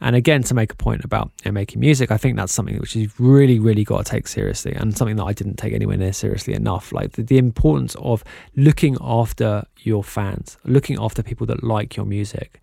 And 0.00 0.14
again, 0.14 0.44
to 0.44 0.54
make 0.54 0.72
a 0.72 0.76
point 0.76 1.04
about 1.04 1.32
you 1.44 1.50
know, 1.50 1.54
making 1.54 1.80
music, 1.80 2.12
I 2.12 2.16
think 2.16 2.36
that's 2.36 2.52
something 2.52 2.78
which 2.78 2.94
you've 2.94 3.18
really, 3.18 3.58
really 3.58 3.82
got 3.82 4.06
to 4.06 4.10
take 4.10 4.28
seriously, 4.28 4.72
and 4.72 4.96
something 4.96 5.16
that 5.16 5.24
I 5.24 5.32
didn't 5.32 5.56
take 5.56 5.72
anywhere 5.72 5.96
near 5.96 6.12
seriously 6.12 6.54
enough. 6.54 6.92
Like 6.92 7.12
the, 7.12 7.24
the 7.24 7.38
importance 7.38 7.96
of 7.96 8.22
looking 8.54 8.96
after 9.00 9.64
your 9.78 10.04
fans, 10.04 10.56
looking 10.64 10.98
after 11.00 11.24
people 11.24 11.46
that 11.48 11.64
like 11.64 11.96
your 11.96 12.06
music, 12.06 12.60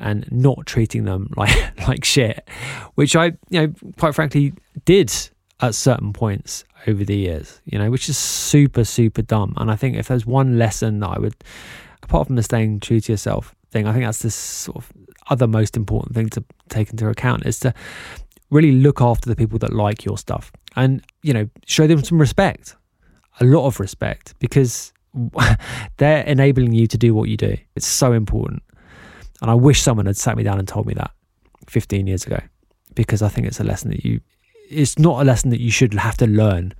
and 0.00 0.30
not 0.30 0.66
treating 0.66 1.04
them 1.04 1.30
like 1.36 1.86
like 1.86 2.04
shit, 2.04 2.48
which 2.94 3.14
I, 3.16 3.32
you 3.48 3.66
know, 3.66 3.74
quite 3.98 4.14
frankly, 4.14 4.52
did 4.84 5.12
at 5.60 5.74
certain 5.74 6.12
points 6.12 6.64
over 6.86 7.04
the 7.04 7.16
years. 7.16 7.60
You 7.64 7.78
know, 7.78 7.90
which 7.90 8.08
is 8.08 8.18
super, 8.18 8.84
super 8.84 9.22
dumb. 9.22 9.54
And 9.56 9.70
I 9.70 9.76
think 9.76 9.96
if 9.96 10.08
there's 10.08 10.26
one 10.26 10.58
lesson 10.58 11.00
that 11.00 11.08
I 11.08 11.18
would, 11.18 11.34
apart 12.02 12.26
from 12.26 12.36
the 12.36 12.42
staying 12.42 12.80
true 12.80 13.00
to 13.00 13.12
yourself 13.12 13.54
thing, 13.70 13.86
I 13.86 13.92
think 13.92 14.04
that's 14.04 14.22
the 14.22 14.30
sort 14.30 14.78
of 14.78 14.92
other 15.28 15.46
most 15.46 15.76
important 15.76 16.14
thing 16.14 16.28
to 16.30 16.44
take 16.68 16.90
into 16.90 17.08
account 17.08 17.46
is 17.46 17.60
to 17.60 17.72
really 18.50 18.72
look 18.72 19.00
after 19.00 19.28
the 19.28 19.36
people 19.36 19.58
that 19.60 19.72
like 19.72 20.04
your 20.04 20.18
stuff 20.18 20.52
and 20.76 21.02
you 21.22 21.32
know 21.32 21.48
show 21.66 21.86
them 21.86 22.02
some 22.02 22.20
respect 22.20 22.76
a 23.40 23.44
lot 23.44 23.66
of 23.66 23.80
respect 23.80 24.34
because 24.38 24.92
they're 25.96 26.24
enabling 26.24 26.72
you 26.72 26.86
to 26.86 26.98
do 26.98 27.14
what 27.14 27.28
you 27.28 27.36
do 27.36 27.56
it's 27.76 27.86
so 27.86 28.12
important 28.12 28.62
and 29.40 29.50
i 29.50 29.54
wish 29.54 29.82
someone 29.82 30.06
had 30.06 30.16
sat 30.16 30.36
me 30.36 30.42
down 30.42 30.58
and 30.58 30.68
told 30.68 30.86
me 30.86 30.94
that 30.94 31.10
15 31.66 32.06
years 32.06 32.26
ago 32.26 32.40
because 32.94 33.22
i 33.22 33.28
think 33.28 33.46
it's 33.46 33.60
a 33.60 33.64
lesson 33.64 33.90
that 33.90 34.04
you 34.04 34.20
it's 34.68 34.98
not 34.98 35.20
a 35.20 35.24
lesson 35.24 35.50
that 35.50 35.60
you 35.60 35.70
should 35.70 35.94
have 35.94 36.16
to 36.16 36.26
learn 36.26 36.72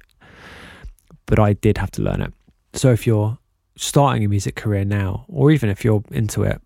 but 1.27 1.39
i 1.39 1.53
did 1.53 1.79
have 1.79 1.91
to 1.91 2.03
learn 2.03 2.21
it 2.21 2.33
so 2.73 2.91
if 2.91 3.07
you're 3.07 3.39
starting 3.77 4.25
a 4.25 4.29
music 4.29 4.57
career 4.57 4.85
now 4.85 5.25
or 5.29 5.51
even 5.51 5.69
if 5.69 5.85
you're 5.85 6.03
into 6.11 6.43
it 6.43 6.61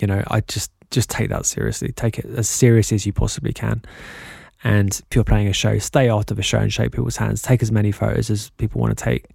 you 0.00 0.06
know 0.06 0.22
i 0.28 0.40
just 0.42 0.70
just 0.90 1.10
take 1.10 1.28
that 1.30 1.46
seriously. 1.46 1.92
Take 1.92 2.18
it 2.18 2.26
as 2.26 2.48
serious 2.48 2.92
as 2.92 3.06
you 3.06 3.12
possibly 3.12 3.52
can. 3.52 3.82
And 4.64 4.90
if 4.90 5.14
you're 5.14 5.24
playing 5.24 5.48
a 5.48 5.52
show, 5.52 5.78
stay 5.78 6.08
after 6.08 6.34
the 6.34 6.42
show 6.42 6.58
and 6.58 6.72
shake 6.72 6.92
people's 6.92 7.16
hands. 7.16 7.42
Take 7.42 7.62
as 7.62 7.70
many 7.70 7.92
photos 7.92 8.30
as 8.30 8.50
people 8.50 8.80
want 8.80 8.96
to 8.96 9.04
take. 9.04 9.26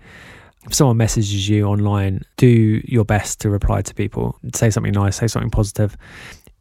If 0.65 0.73
someone 0.73 0.97
messages 0.97 1.49
you 1.49 1.65
online, 1.65 2.23
do 2.37 2.81
your 2.85 3.05
best 3.05 3.41
to 3.41 3.49
reply 3.49 3.81
to 3.81 3.93
people. 3.93 4.37
Say 4.55 4.69
something 4.69 4.93
nice, 4.93 5.17
say 5.17 5.27
something 5.27 5.51
positive. 5.51 5.97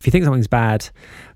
If 0.00 0.07
you 0.07 0.11
think 0.11 0.24
something's 0.24 0.48
bad, 0.48 0.88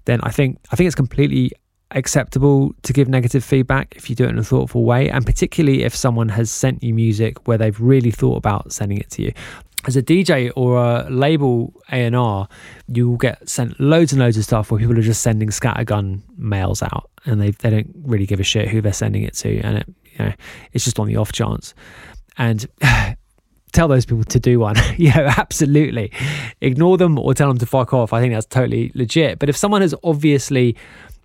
then 0.04 0.20
I 0.22 0.30
think 0.30 0.58
I 0.72 0.76
think 0.76 0.86
it's 0.86 0.96
completely 0.96 1.52
acceptable 1.92 2.74
to 2.82 2.92
give 2.92 3.08
negative 3.08 3.44
feedback 3.44 3.94
if 3.96 4.10
you 4.10 4.16
do 4.16 4.24
it 4.24 4.30
in 4.30 4.38
a 4.38 4.42
thoughtful 4.42 4.84
way 4.84 5.08
and 5.08 5.24
particularly 5.24 5.84
if 5.84 5.94
someone 5.94 6.28
has 6.28 6.50
sent 6.50 6.82
you 6.82 6.92
music 6.92 7.46
where 7.46 7.56
they've 7.56 7.80
really 7.80 8.10
thought 8.10 8.36
about 8.36 8.72
sending 8.72 8.98
it 8.98 9.08
to 9.08 9.22
you 9.22 9.32
as 9.86 9.96
a 9.96 10.02
DJ 10.02 10.50
or 10.56 10.82
a 10.82 11.08
label 11.10 11.72
A&R, 11.90 12.48
you 12.88 13.08
will 13.08 13.16
get 13.16 13.48
sent 13.48 13.78
loads 13.78 14.12
and 14.12 14.20
loads 14.20 14.36
of 14.36 14.44
stuff 14.44 14.70
where 14.70 14.80
people 14.80 14.98
are 14.98 15.02
just 15.02 15.22
sending 15.22 15.48
scattergun 15.48 16.22
mails 16.36 16.82
out 16.82 17.10
and 17.24 17.40
they 17.40 17.50
they 17.52 17.70
don't 17.70 17.94
really 18.02 18.26
give 18.26 18.40
a 18.40 18.44
shit 18.44 18.68
who 18.68 18.80
they're 18.80 18.92
sending 18.92 19.22
it 19.22 19.34
to 19.34 19.60
and 19.60 19.78
it 19.78 19.86
you 20.12 20.24
know 20.24 20.32
it's 20.72 20.84
just 20.84 20.98
on 20.98 21.06
the 21.06 21.16
off 21.16 21.32
chance. 21.32 21.74
And 22.38 22.66
tell 23.72 23.88
those 23.88 24.06
people 24.06 24.24
to 24.24 24.40
do 24.40 24.60
one. 24.60 24.76
yeah, 24.96 25.34
absolutely. 25.36 26.12
Ignore 26.60 26.98
them 26.98 27.18
or 27.18 27.34
tell 27.34 27.48
them 27.48 27.58
to 27.58 27.66
fuck 27.66 27.92
off. 27.92 28.12
I 28.12 28.20
think 28.20 28.34
that's 28.34 28.46
totally 28.46 28.92
legit. 28.94 29.38
But 29.38 29.48
if 29.48 29.56
someone 29.56 29.82
has 29.82 29.94
obviously 30.02 30.76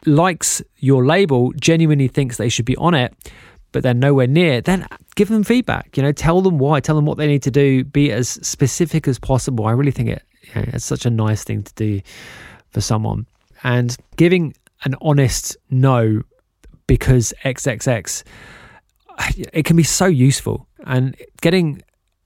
likes 0.05 0.62
your 0.78 1.05
label, 1.05 1.53
genuinely 1.53 2.07
thinks 2.07 2.38
they 2.38 2.49
should 2.49 2.66
be 2.66 2.76
on 2.78 2.93
it, 2.93 3.14
but 3.72 3.84
they're 3.84 3.93
nowhere 3.93 4.28
near, 4.28 4.62
then 4.62 4.88
give 5.16 5.30
them 5.30 5.43
feedback. 5.43 5.95
You 5.95 6.03
know, 6.03 6.12
tell 6.12 6.41
them 6.41 6.57
why, 6.57 6.80
tell 6.80 6.95
them 6.95 7.05
what 7.05 7.18
they 7.18 7.28
need 7.28 7.43
to 7.43 7.51
do, 7.51 7.84
be 7.84 8.12
as 8.12 8.30
specific 8.30 9.07
as 9.07 9.20
possible. 9.20 9.66
I 9.66 9.72
really 9.72 9.91
think 9.91 10.09
it, 10.09 10.24
you 10.41 10.62
know, 10.62 10.70
it's 10.74 10.86
such 10.86 11.05
a 11.05 11.09
nice 11.09 11.43
thing 11.43 11.64
to 11.64 11.74
do 11.76 12.01
for 12.72 12.82
someone. 12.82 13.28
And 13.64 13.95
giving 14.18 14.53
an 14.84 14.95
honest 15.01 15.55
no 15.70 16.24
because 16.88 17.34
XXX, 17.43 18.24
it 19.53 19.65
can 19.65 19.76
be 19.76 19.84
so 19.84 20.05
useful. 20.05 20.67
And 20.86 21.15
getting 21.41 21.82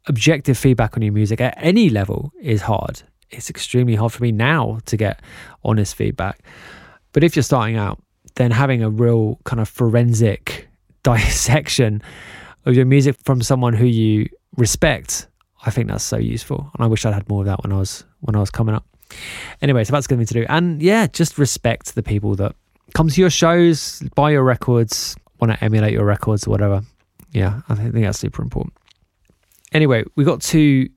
objective 0.07 0.57
feedback 0.57 0.95
on 0.95 1.03
your 1.03 1.13
music 1.13 1.41
at 1.41 1.55
any 1.57 1.89
level 1.89 2.31
is 2.39 2.61
hard. 2.61 3.01
It's 3.31 3.49
extremely 3.49 3.95
hard 3.95 4.13
for 4.13 4.23
me 4.23 4.31
now 4.31 4.79
to 4.85 4.97
get 4.97 5.21
honest 5.63 5.95
feedback. 5.95 6.39
But 7.11 7.23
if 7.23 7.35
you're 7.35 7.43
starting 7.43 7.75
out, 7.75 8.01
then 8.35 8.51
having 8.51 8.83
a 8.83 8.89
real 8.89 9.39
kind 9.45 9.59
of 9.59 9.69
forensic 9.69 10.67
dissection 11.03 12.01
of 12.65 12.75
your 12.75 12.85
music 12.85 13.15
from 13.23 13.41
someone 13.41 13.73
who 13.73 13.85
you 13.85 14.27
respect, 14.57 15.27
I 15.65 15.71
think 15.71 15.87
that's 15.87 16.03
so 16.03 16.17
useful. 16.17 16.69
And 16.73 16.83
I 16.83 16.87
wish 16.87 17.05
I'd 17.05 17.13
had 17.13 17.27
more 17.29 17.41
of 17.41 17.47
that 17.47 17.63
when 17.63 17.71
I 17.71 17.77
was 17.77 18.03
when 18.21 18.35
I 18.35 18.39
was 18.39 18.49
coming 18.49 18.75
up. 18.75 18.85
Anyway, 19.61 19.83
so 19.83 19.91
that's 19.93 20.07
a 20.07 20.09
good 20.09 20.17
thing 20.17 20.27
to 20.27 20.33
do. 20.33 20.45
And 20.49 20.81
yeah, 20.81 21.07
just 21.07 21.37
respect 21.37 21.95
the 21.95 22.03
people 22.03 22.35
that 22.35 22.55
come 22.93 23.07
to 23.07 23.21
your 23.21 23.29
shows, 23.29 24.01
buy 24.15 24.31
your 24.31 24.43
records, 24.43 25.15
want 25.39 25.53
to 25.53 25.63
emulate 25.63 25.93
your 25.93 26.05
records 26.05 26.47
or 26.47 26.51
whatever. 26.51 26.81
Yeah, 27.31 27.61
I 27.67 27.75
think 27.75 27.93
that's 27.93 28.19
super 28.19 28.41
important. 28.41 28.73
Anyway, 29.73 30.03
we 30.15 30.23
got 30.23 30.41
to 30.41 30.87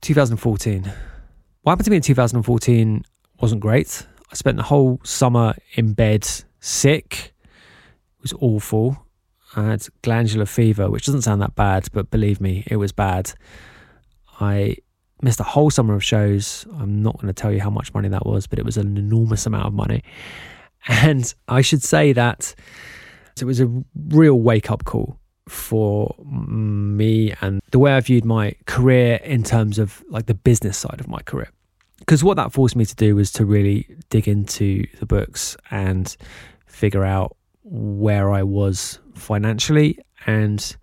2014. 0.00 0.92
What 1.62 1.72
happened 1.72 1.84
to 1.84 1.90
me 1.90 1.96
in 1.96 2.02
2014 2.02 3.04
wasn't 3.40 3.60
great. 3.60 4.06
I 4.30 4.34
spent 4.34 4.56
the 4.56 4.62
whole 4.62 5.00
summer 5.04 5.54
in 5.74 5.92
bed 5.92 6.26
sick. 6.60 7.34
It 7.44 8.22
was 8.22 8.32
awful. 8.40 9.06
I 9.56 9.64
had 9.64 9.86
glandular 10.02 10.46
fever, 10.46 10.90
which 10.90 11.06
doesn't 11.06 11.22
sound 11.22 11.42
that 11.42 11.54
bad, 11.54 11.88
but 11.92 12.10
believe 12.10 12.40
me, 12.40 12.64
it 12.66 12.76
was 12.76 12.92
bad. 12.92 13.32
I 14.40 14.76
missed 15.22 15.40
a 15.40 15.44
whole 15.44 15.70
summer 15.70 15.94
of 15.94 16.04
shows. 16.04 16.66
I'm 16.78 17.02
not 17.02 17.14
going 17.16 17.26
to 17.26 17.32
tell 17.32 17.52
you 17.52 17.60
how 17.60 17.70
much 17.70 17.92
money 17.94 18.08
that 18.08 18.26
was, 18.26 18.46
but 18.46 18.58
it 18.58 18.64
was 18.64 18.76
an 18.76 18.96
enormous 18.96 19.46
amount 19.46 19.66
of 19.66 19.72
money. 19.72 20.02
And 20.86 21.34
I 21.48 21.60
should 21.60 21.82
say 21.82 22.12
that 22.12 22.54
it 23.42 23.46
was 23.46 23.60
a 23.60 23.84
real 24.08 24.40
wake 24.40 24.70
up 24.70 24.84
call 24.84 25.18
for 25.48 26.14
me 26.24 27.32
and 27.40 27.60
the 27.70 27.78
way 27.78 27.92
I 27.92 28.00
viewed 28.00 28.24
my 28.24 28.54
career 28.66 29.16
in 29.24 29.42
terms 29.42 29.78
of 29.78 30.04
like 30.08 30.26
the 30.26 30.34
business 30.34 30.76
side 30.76 31.00
of 31.00 31.08
my 31.08 31.20
career. 31.20 31.50
Because 31.98 32.22
what 32.22 32.36
that 32.36 32.52
forced 32.52 32.76
me 32.76 32.84
to 32.84 32.94
do 32.94 33.16
was 33.16 33.32
to 33.32 33.44
really 33.44 33.96
dig 34.10 34.28
into 34.28 34.86
the 34.98 35.06
books 35.06 35.56
and 35.70 36.16
figure 36.66 37.04
out 37.04 37.36
where 37.64 38.30
I 38.30 38.42
was 38.42 38.98
financially 39.14 39.98
and 40.26 40.76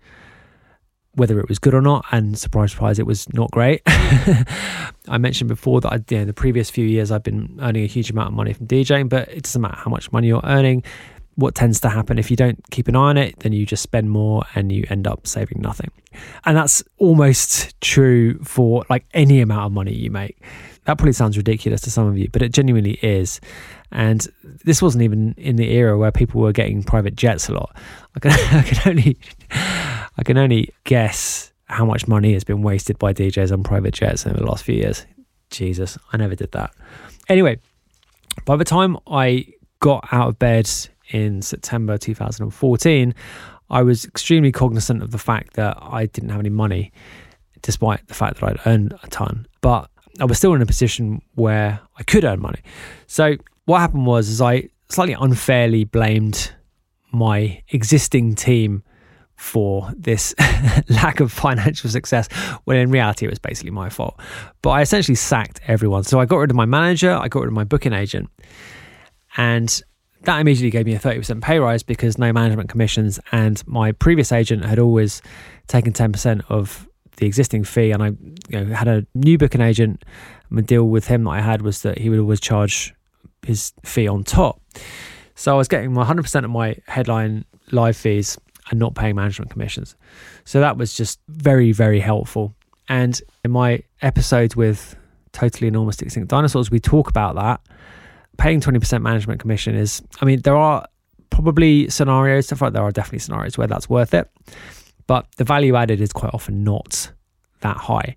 whether 1.14 1.40
it 1.40 1.48
was 1.48 1.58
good 1.58 1.74
or 1.74 1.80
not. 1.80 2.04
And 2.12 2.38
surprise, 2.38 2.72
surprise, 2.72 2.98
it 2.98 3.06
was 3.06 3.32
not 3.32 3.50
great. 3.50 3.82
I 3.86 5.18
mentioned 5.18 5.48
before 5.48 5.80
that 5.80 5.92
I, 5.92 5.96
you 6.10 6.18
know, 6.18 6.24
the 6.26 6.34
previous 6.34 6.70
few 6.70 6.84
years 6.84 7.10
I've 7.10 7.22
been 7.22 7.58
earning 7.62 7.84
a 7.84 7.88
huge 7.88 8.10
amount 8.10 8.28
of 8.28 8.34
money 8.34 8.52
from 8.52 8.66
DJing, 8.66 9.08
but 9.08 9.28
it 9.28 9.44
doesn't 9.44 9.60
matter 9.60 9.76
how 9.76 9.90
much 9.90 10.12
money 10.12 10.28
you're 10.28 10.44
earning. 10.44 10.84
What 11.36 11.54
tends 11.54 11.80
to 11.80 11.88
happen 11.88 12.18
if 12.18 12.30
you 12.30 12.36
don't 12.36 12.58
keep 12.70 12.88
an 12.88 12.96
eye 12.96 13.10
on 13.10 13.16
it, 13.16 13.38
then 13.40 13.52
you 13.52 13.64
just 13.64 13.82
spend 13.82 14.10
more 14.10 14.44
and 14.54 14.72
you 14.72 14.84
end 14.88 15.06
up 15.06 15.26
saving 15.26 15.60
nothing. 15.60 15.90
And 16.44 16.56
that's 16.56 16.82
almost 16.98 17.78
true 17.80 18.38
for 18.42 18.84
like 18.88 19.06
any 19.12 19.40
amount 19.40 19.66
of 19.66 19.72
money 19.72 19.94
you 19.94 20.10
make. 20.10 20.42
That 20.84 20.98
probably 20.98 21.12
sounds 21.12 21.36
ridiculous 21.36 21.80
to 21.82 21.90
some 21.90 22.06
of 22.06 22.16
you, 22.16 22.28
but 22.32 22.42
it 22.42 22.52
genuinely 22.52 22.98
is. 23.02 23.40
And 23.92 24.26
this 24.64 24.80
wasn't 24.80 25.02
even 25.02 25.34
in 25.36 25.56
the 25.56 25.70
era 25.72 25.98
where 25.98 26.12
people 26.12 26.40
were 26.40 26.52
getting 26.52 26.82
private 26.82 27.16
jets 27.16 27.48
a 27.48 27.54
lot. 27.54 27.76
I 28.14 28.20
can, 28.20 28.30
I 28.56 28.62
can 28.62 28.90
only, 28.90 29.18
I 29.50 30.22
can 30.24 30.38
only 30.38 30.70
guess 30.84 31.52
how 31.66 31.84
much 31.84 32.06
money 32.06 32.32
has 32.32 32.44
been 32.44 32.62
wasted 32.62 32.98
by 32.98 33.12
DJs 33.12 33.52
on 33.52 33.62
private 33.62 33.94
jets 33.94 34.26
over 34.26 34.38
the 34.38 34.46
last 34.46 34.64
few 34.64 34.76
years. 34.76 35.04
Jesus, 35.50 35.98
I 36.12 36.16
never 36.16 36.34
did 36.34 36.52
that. 36.52 36.72
Anyway, 37.28 37.58
by 38.44 38.56
the 38.56 38.64
time 38.64 38.96
I 39.06 39.46
got 39.80 40.08
out 40.12 40.28
of 40.28 40.38
bed 40.38 40.70
in 41.10 41.42
September 41.42 41.98
2014, 41.98 43.14
I 43.70 43.82
was 43.82 44.04
extremely 44.04 44.52
cognizant 44.52 45.02
of 45.02 45.10
the 45.10 45.18
fact 45.18 45.54
that 45.54 45.76
I 45.80 46.06
didn't 46.06 46.30
have 46.30 46.40
any 46.40 46.50
money, 46.50 46.92
despite 47.62 48.06
the 48.06 48.14
fact 48.14 48.40
that 48.40 48.46
I'd 48.46 48.66
earned 48.66 48.94
a 49.02 49.06
ton. 49.08 49.46
But 49.60 49.90
I 50.20 50.24
was 50.24 50.38
still 50.38 50.54
in 50.54 50.62
a 50.62 50.66
position 50.66 51.20
where 51.34 51.80
I 51.98 52.02
could 52.04 52.24
earn 52.24 52.40
money. 52.40 52.60
So 53.06 53.36
what 53.64 53.80
happened 53.80 54.06
was 54.06 54.28
is 54.28 54.40
I 54.40 54.68
slightly 54.88 55.16
unfairly 55.18 55.84
blamed 55.84 56.52
my 57.12 57.62
existing 57.68 58.34
team 58.34 58.82
for 59.36 59.90
this 59.96 60.34
lack 60.88 61.20
of 61.20 61.30
financial 61.30 61.90
success 61.90 62.28
when 62.64 62.78
in 62.78 62.90
reality 62.90 63.26
it 63.26 63.30
was 63.30 63.38
basically 63.38 63.70
my 63.70 63.90
fault. 63.90 64.18
But 64.62 64.70
I 64.70 64.80
essentially 64.82 65.14
sacked 65.14 65.60
everyone. 65.66 66.04
So 66.04 66.18
I 66.20 66.24
got 66.24 66.38
rid 66.38 66.50
of 66.50 66.56
my 66.56 66.64
manager, 66.64 67.12
I 67.12 67.28
got 67.28 67.40
rid 67.40 67.48
of 67.48 67.52
my 67.52 67.64
booking 67.64 67.92
agent. 67.92 68.30
And 69.36 69.82
that 70.22 70.40
immediately 70.40 70.70
gave 70.70 70.86
me 70.86 70.94
a 70.94 70.98
30% 70.98 71.42
pay 71.42 71.58
rise 71.58 71.82
because 71.82 72.18
no 72.18 72.32
management 72.32 72.68
commissions 72.68 73.20
and 73.32 73.62
my 73.66 73.92
previous 73.92 74.32
agent 74.32 74.64
had 74.64 74.78
always 74.78 75.22
taken 75.66 75.92
10% 75.92 76.42
of 76.48 76.88
the 77.16 77.26
existing 77.26 77.64
fee 77.64 77.92
and 77.92 78.02
I 78.02 78.08
you 78.48 78.64
know, 78.64 78.74
had 78.74 78.88
a 78.88 79.06
new 79.14 79.38
booking 79.38 79.60
agent. 79.60 80.04
The 80.50 80.62
deal 80.62 80.84
with 80.88 81.06
him 81.06 81.24
that 81.24 81.30
I 81.30 81.40
had 81.40 81.62
was 81.62 81.82
that 81.82 81.98
he 81.98 82.08
would 82.08 82.18
always 82.18 82.40
charge 82.40 82.94
his 83.44 83.72
fee 83.84 84.08
on 84.08 84.24
top. 84.24 84.60
So 85.34 85.54
I 85.54 85.58
was 85.58 85.68
getting 85.68 85.90
100% 85.92 86.44
of 86.44 86.50
my 86.50 86.76
headline 86.86 87.44
live 87.70 87.96
fees 87.96 88.38
and 88.70 88.80
not 88.80 88.94
paying 88.94 89.16
management 89.16 89.50
commissions. 89.50 89.96
So 90.44 90.60
that 90.60 90.76
was 90.76 90.94
just 90.94 91.20
very, 91.28 91.72
very 91.72 92.00
helpful. 92.00 92.54
And 92.88 93.20
in 93.44 93.50
my 93.50 93.82
episodes 94.02 94.56
with 94.56 94.96
Totally 95.32 95.68
Enormous 95.68 96.00
Extinct 96.00 96.28
Dinosaurs, 96.28 96.70
we 96.70 96.80
talk 96.80 97.08
about 97.08 97.34
that 97.34 97.60
paying 98.38 98.60
20% 98.60 99.02
management 99.02 99.40
commission 99.40 99.74
is, 99.74 100.02
I 100.20 100.24
mean, 100.24 100.40
there 100.42 100.56
are 100.56 100.86
probably 101.30 101.88
scenarios, 101.88 102.46
stuff 102.46 102.62
like 102.62 102.72
there 102.72 102.82
are 102.82 102.90
definitely 102.90 103.18
scenarios 103.20 103.58
where 103.58 103.66
that's 103.66 103.88
worth 103.88 104.14
it, 104.14 104.30
but 105.06 105.26
the 105.36 105.44
value 105.44 105.76
added 105.76 106.00
is 106.00 106.12
quite 106.12 106.32
often 106.34 106.64
not 106.64 107.10
that 107.60 107.76
high. 107.76 108.16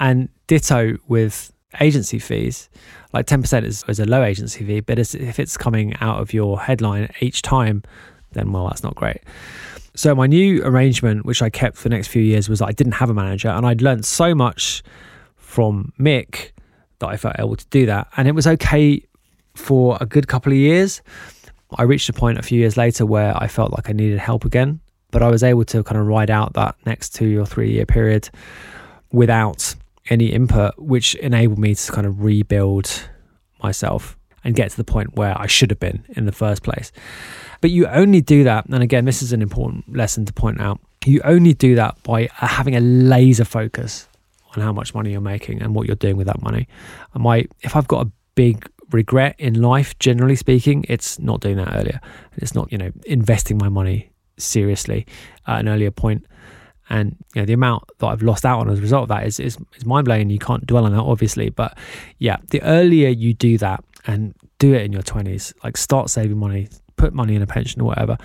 And 0.00 0.28
ditto 0.46 0.96
with 1.08 1.52
agency 1.80 2.18
fees, 2.18 2.68
like 3.12 3.26
10% 3.26 3.64
is, 3.64 3.84
is 3.88 4.00
a 4.00 4.04
low 4.04 4.22
agency 4.22 4.64
fee, 4.64 4.80
but 4.80 4.98
if 4.98 5.38
it's 5.38 5.56
coming 5.56 5.94
out 6.00 6.20
of 6.20 6.32
your 6.32 6.60
headline 6.60 7.10
each 7.20 7.42
time, 7.42 7.82
then 8.32 8.52
well, 8.52 8.66
that's 8.66 8.82
not 8.82 8.94
great. 8.94 9.18
So 9.94 10.14
my 10.14 10.26
new 10.26 10.64
arrangement, 10.64 11.26
which 11.26 11.42
I 11.42 11.50
kept 11.50 11.76
for 11.76 11.84
the 11.84 11.90
next 11.90 12.08
few 12.08 12.22
years, 12.22 12.48
was 12.48 12.62
I 12.62 12.72
didn't 12.72 12.94
have 12.94 13.10
a 13.10 13.14
manager, 13.14 13.48
and 13.48 13.66
I'd 13.66 13.82
learned 13.82 14.06
so 14.06 14.34
much 14.34 14.82
from 15.36 15.92
Mick 16.00 16.52
that 17.00 17.08
I 17.08 17.16
felt 17.16 17.36
able 17.38 17.56
to 17.56 17.66
do 17.66 17.86
that, 17.86 18.08
and 18.16 18.26
it 18.26 18.32
was 18.32 18.46
okay 18.46 19.02
for 19.54 19.98
a 20.00 20.06
good 20.06 20.28
couple 20.28 20.52
of 20.52 20.58
years. 20.58 21.02
I 21.76 21.84
reached 21.84 22.08
a 22.08 22.12
point 22.12 22.38
a 22.38 22.42
few 22.42 22.58
years 22.58 22.76
later 22.76 23.06
where 23.06 23.36
I 23.36 23.48
felt 23.48 23.72
like 23.72 23.88
I 23.88 23.92
needed 23.92 24.18
help 24.18 24.44
again, 24.44 24.80
but 25.10 25.22
I 25.22 25.28
was 25.28 25.42
able 25.42 25.64
to 25.66 25.82
kind 25.82 26.00
of 26.00 26.06
ride 26.06 26.30
out 26.30 26.54
that 26.54 26.76
next 26.84 27.14
two 27.14 27.40
or 27.40 27.46
three 27.46 27.72
year 27.72 27.86
period 27.86 28.28
without 29.12 29.74
any 30.10 30.26
input, 30.26 30.78
which 30.78 31.14
enabled 31.16 31.58
me 31.58 31.74
to 31.74 31.92
kind 31.92 32.06
of 32.06 32.22
rebuild 32.22 33.08
myself 33.62 34.18
and 34.44 34.54
get 34.54 34.70
to 34.70 34.76
the 34.76 34.84
point 34.84 35.14
where 35.16 35.38
I 35.38 35.46
should 35.46 35.70
have 35.70 35.78
been 35.78 36.04
in 36.10 36.26
the 36.26 36.32
first 36.32 36.62
place. 36.62 36.90
But 37.60 37.70
you 37.70 37.86
only 37.86 38.20
do 38.20 38.44
that, 38.44 38.66
and 38.66 38.82
again, 38.82 39.04
this 39.04 39.22
is 39.22 39.32
an 39.32 39.40
important 39.40 39.96
lesson 39.96 40.24
to 40.24 40.32
point 40.32 40.60
out. 40.60 40.80
You 41.06 41.20
only 41.24 41.54
do 41.54 41.76
that 41.76 42.02
by 42.02 42.28
uh, 42.40 42.46
having 42.46 42.74
a 42.74 42.80
laser 42.80 43.44
focus 43.44 44.08
on 44.56 44.62
how 44.62 44.72
much 44.72 44.94
money 44.94 45.12
you're 45.12 45.20
making 45.20 45.62
and 45.62 45.74
what 45.74 45.86
you're 45.86 45.96
doing 45.96 46.16
with 46.16 46.26
that 46.26 46.42
money. 46.42 46.68
And 47.14 47.22
my, 47.22 47.46
if 47.60 47.76
I've 47.76 47.88
got 47.88 48.06
a 48.06 48.10
big 48.34 48.68
regret 48.92 49.34
in 49.38 49.60
life, 49.60 49.98
generally 49.98 50.36
speaking, 50.36 50.84
it's 50.88 51.18
not 51.18 51.40
doing 51.40 51.56
that 51.56 51.74
earlier. 51.74 52.00
It's 52.36 52.54
not, 52.54 52.70
you 52.72 52.78
know, 52.78 52.90
investing 53.06 53.58
my 53.58 53.68
money 53.68 54.10
seriously 54.38 55.06
at 55.46 55.60
an 55.60 55.68
earlier 55.68 55.90
point. 55.90 56.26
And 56.90 57.16
you 57.34 57.42
know, 57.42 57.46
the 57.46 57.52
amount 57.52 57.84
that 57.98 58.06
I've 58.06 58.22
lost 58.22 58.44
out 58.44 58.60
on 58.60 58.68
as 58.68 58.78
a 58.78 58.82
result 58.82 59.04
of 59.04 59.08
that 59.08 59.26
is, 59.26 59.40
is, 59.40 59.56
is 59.76 59.86
mind 59.86 60.04
blowing. 60.04 60.30
You 60.30 60.38
can't 60.38 60.66
dwell 60.66 60.84
on 60.84 60.92
that, 60.92 61.00
obviously. 61.00 61.48
But 61.48 61.78
yeah, 62.18 62.36
the 62.50 62.62
earlier 62.62 63.08
you 63.08 63.34
do 63.34 63.56
that 63.58 63.84
and 64.06 64.34
do 64.58 64.74
it 64.74 64.82
in 64.82 64.92
your 64.92 65.02
20s, 65.02 65.54
like 65.64 65.76
start 65.76 66.10
saving 66.10 66.38
money, 66.38 66.68
put 66.96 67.14
money 67.14 67.34
in 67.34 67.42
a 67.42 67.46
pension 67.46 67.80
or 67.80 67.84
whatever, 67.84 68.18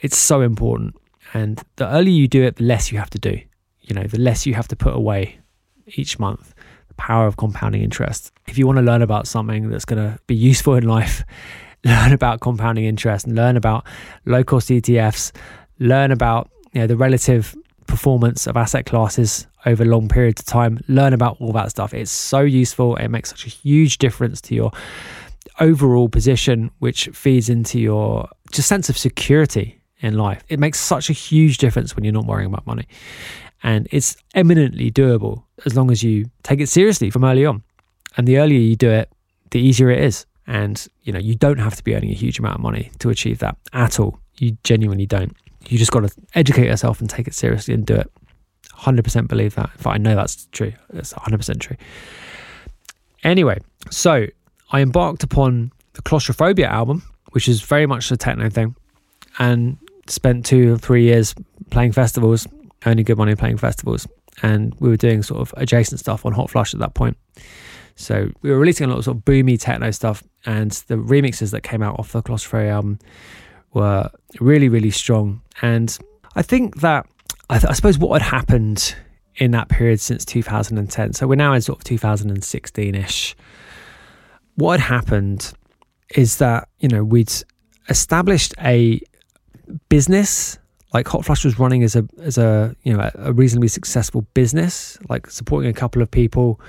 it's 0.00 0.18
so 0.18 0.42
important. 0.42 0.94
And 1.32 1.62
the 1.76 1.88
earlier 1.88 2.12
you 2.12 2.28
do 2.28 2.42
it, 2.42 2.56
the 2.56 2.64
less 2.64 2.92
you 2.92 2.98
have 2.98 3.10
to 3.10 3.18
do. 3.18 3.40
You 3.80 3.94
know, 3.94 4.04
the 4.04 4.18
less 4.18 4.46
you 4.46 4.54
have 4.54 4.68
to 4.68 4.76
put 4.76 4.94
away 4.94 5.38
each 5.86 6.18
month. 6.18 6.51
Power 6.96 7.26
of 7.26 7.36
compounding 7.36 7.82
interest. 7.82 8.32
If 8.46 8.58
you 8.58 8.66
want 8.66 8.78
to 8.78 8.82
learn 8.82 9.02
about 9.02 9.26
something 9.26 9.70
that's 9.70 9.84
going 9.84 10.02
to 10.02 10.18
be 10.26 10.34
useful 10.34 10.74
in 10.74 10.84
life, 10.84 11.24
learn 11.84 12.12
about 12.12 12.40
compounding 12.40 12.84
interest 12.84 13.26
and 13.26 13.34
learn 13.34 13.56
about 13.56 13.86
low 14.24 14.44
cost 14.44 14.68
ETFs, 14.68 15.32
learn 15.78 16.12
about 16.12 16.50
you 16.72 16.80
know 16.80 16.86
the 16.86 16.96
relative 16.96 17.54
performance 17.86 18.46
of 18.46 18.56
asset 18.56 18.86
classes 18.86 19.46
over 19.66 19.84
long 19.84 20.08
periods 20.08 20.40
of 20.40 20.46
time, 20.46 20.78
learn 20.88 21.12
about 21.12 21.36
all 21.40 21.52
that 21.52 21.70
stuff. 21.70 21.94
It's 21.94 22.10
so 22.10 22.40
useful. 22.40 22.96
It 22.96 23.08
makes 23.08 23.30
such 23.30 23.46
a 23.46 23.50
huge 23.50 23.98
difference 23.98 24.40
to 24.42 24.54
your 24.54 24.72
overall 25.60 26.08
position, 26.08 26.70
which 26.78 27.08
feeds 27.08 27.48
into 27.48 27.78
your 27.78 28.28
just 28.50 28.68
sense 28.68 28.88
of 28.88 28.96
security 28.98 29.80
in 30.00 30.16
life. 30.16 30.42
It 30.48 30.58
makes 30.58 30.80
such 30.80 31.10
a 31.10 31.12
huge 31.12 31.58
difference 31.58 31.94
when 31.94 32.04
you're 32.04 32.12
not 32.12 32.26
worrying 32.26 32.48
about 32.48 32.66
money. 32.66 32.86
And 33.62 33.86
it's 33.92 34.16
eminently 34.34 34.90
doable 34.90 35.44
as 35.64 35.76
long 35.76 35.90
as 35.90 36.02
you 36.02 36.26
take 36.42 36.60
it 36.60 36.68
seriously 36.68 37.10
from 37.10 37.24
early 37.24 37.44
on. 37.44 37.62
And 38.16 38.26
the 38.26 38.38
earlier 38.38 38.58
you 38.58 38.76
do 38.76 38.90
it, 38.90 39.10
the 39.50 39.60
easier 39.60 39.90
it 39.90 40.02
is. 40.02 40.26
And 40.46 40.86
you 41.02 41.12
know, 41.12 41.18
you 41.18 41.34
don't 41.34 41.58
have 41.58 41.76
to 41.76 41.84
be 41.84 41.94
earning 41.94 42.10
a 42.10 42.14
huge 42.14 42.38
amount 42.38 42.56
of 42.56 42.60
money 42.60 42.90
to 42.98 43.10
achieve 43.10 43.38
that 43.38 43.56
at 43.72 44.00
all. 44.00 44.18
You 44.38 44.56
genuinely 44.64 45.06
don't. 45.06 45.36
You 45.68 45.78
just 45.78 45.92
got 45.92 46.00
to 46.00 46.10
educate 46.34 46.66
yourself 46.66 47.00
and 47.00 47.08
take 47.08 47.28
it 47.28 47.34
seriously 47.34 47.74
and 47.74 47.86
do 47.86 47.94
it. 47.94 48.10
100% 48.76 49.28
believe 49.28 49.54
that. 49.54 49.70
In 49.70 49.78
fact, 49.78 49.94
I 49.94 49.98
know 49.98 50.16
that's 50.16 50.46
true. 50.46 50.72
It's 50.92 51.12
100% 51.12 51.60
true. 51.60 51.76
Anyway, 53.22 53.58
so 53.90 54.26
I 54.72 54.80
embarked 54.80 55.22
upon 55.22 55.70
the 55.92 56.02
Claustrophobia 56.02 56.66
album, 56.66 57.02
which 57.30 57.48
is 57.48 57.62
very 57.62 57.86
much 57.86 58.10
a 58.10 58.16
techno 58.16 58.50
thing, 58.50 58.74
and 59.38 59.78
spent 60.08 60.44
two 60.44 60.74
or 60.74 60.78
three 60.78 61.04
years 61.04 61.34
playing 61.70 61.92
festivals, 61.92 62.46
earning 62.84 63.04
good 63.04 63.18
money 63.18 63.36
playing 63.36 63.58
festivals. 63.58 64.08
And 64.42 64.74
we 64.80 64.88
were 64.88 64.96
doing 64.96 65.22
sort 65.22 65.40
of 65.40 65.54
adjacent 65.56 66.00
stuff 66.00 66.24
on 66.24 66.32
Hotflush 66.32 66.74
at 66.74 66.80
that 66.80 66.94
point. 66.94 67.16
So 67.96 68.30
we 68.40 68.50
were 68.50 68.58
releasing 68.58 68.86
a 68.86 68.88
lot 68.88 68.98
of 68.98 69.04
sort 69.04 69.18
of 69.18 69.24
boomy 69.24 69.60
techno 69.60 69.90
stuff, 69.90 70.22
and 70.46 70.70
the 70.88 70.96
remixes 70.96 71.50
that 71.50 71.62
came 71.62 71.82
out 71.82 71.98
off 71.98 72.12
the 72.12 72.22
Claustrophobia 72.22 72.72
album 72.72 72.98
were 73.74 74.10
really, 74.40 74.68
really 74.68 74.90
strong. 74.90 75.42
And 75.60 75.96
I 76.34 76.42
think 76.42 76.80
that, 76.80 77.06
I, 77.50 77.58
th- 77.58 77.70
I 77.70 77.74
suppose 77.74 77.98
what 77.98 78.22
had 78.22 78.30
happened 78.30 78.94
in 79.36 79.50
that 79.50 79.68
period 79.68 80.00
since 80.00 80.24
2010, 80.24 81.12
so 81.12 81.26
we're 81.26 81.36
now 81.36 81.52
in 81.52 81.60
sort 81.60 81.78
of 81.78 81.84
2016 81.84 82.94
ish 82.94 83.36
what 84.56 84.80
had 84.80 84.94
happened 84.94 85.52
is 86.14 86.38
that, 86.38 86.68
you 86.78 86.88
know, 86.88 87.02
we'd 87.02 87.32
established 87.88 88.54
a 88.60 89.00
business 89.88 90.58
like 90.94 91.06
Hotflush 91.06 91.44
was 91.44 91.58
running 91.58 91.82
as 91.82 91.96
a 91.96 92.06
as 92.20 92.38
a 92.38 92.74
you 92.82 92.96
know 92.96 93.10
a 93.14 93.32
reasonably 93.32 93.68
successful 93.68 94.22
business, 94.34 94.98
like 95.08 95.30
supporting 95.30 95.70
a 95.70 95.74
couple 95.74 96.02
of 96.02 96.10
people, 96.10 96.60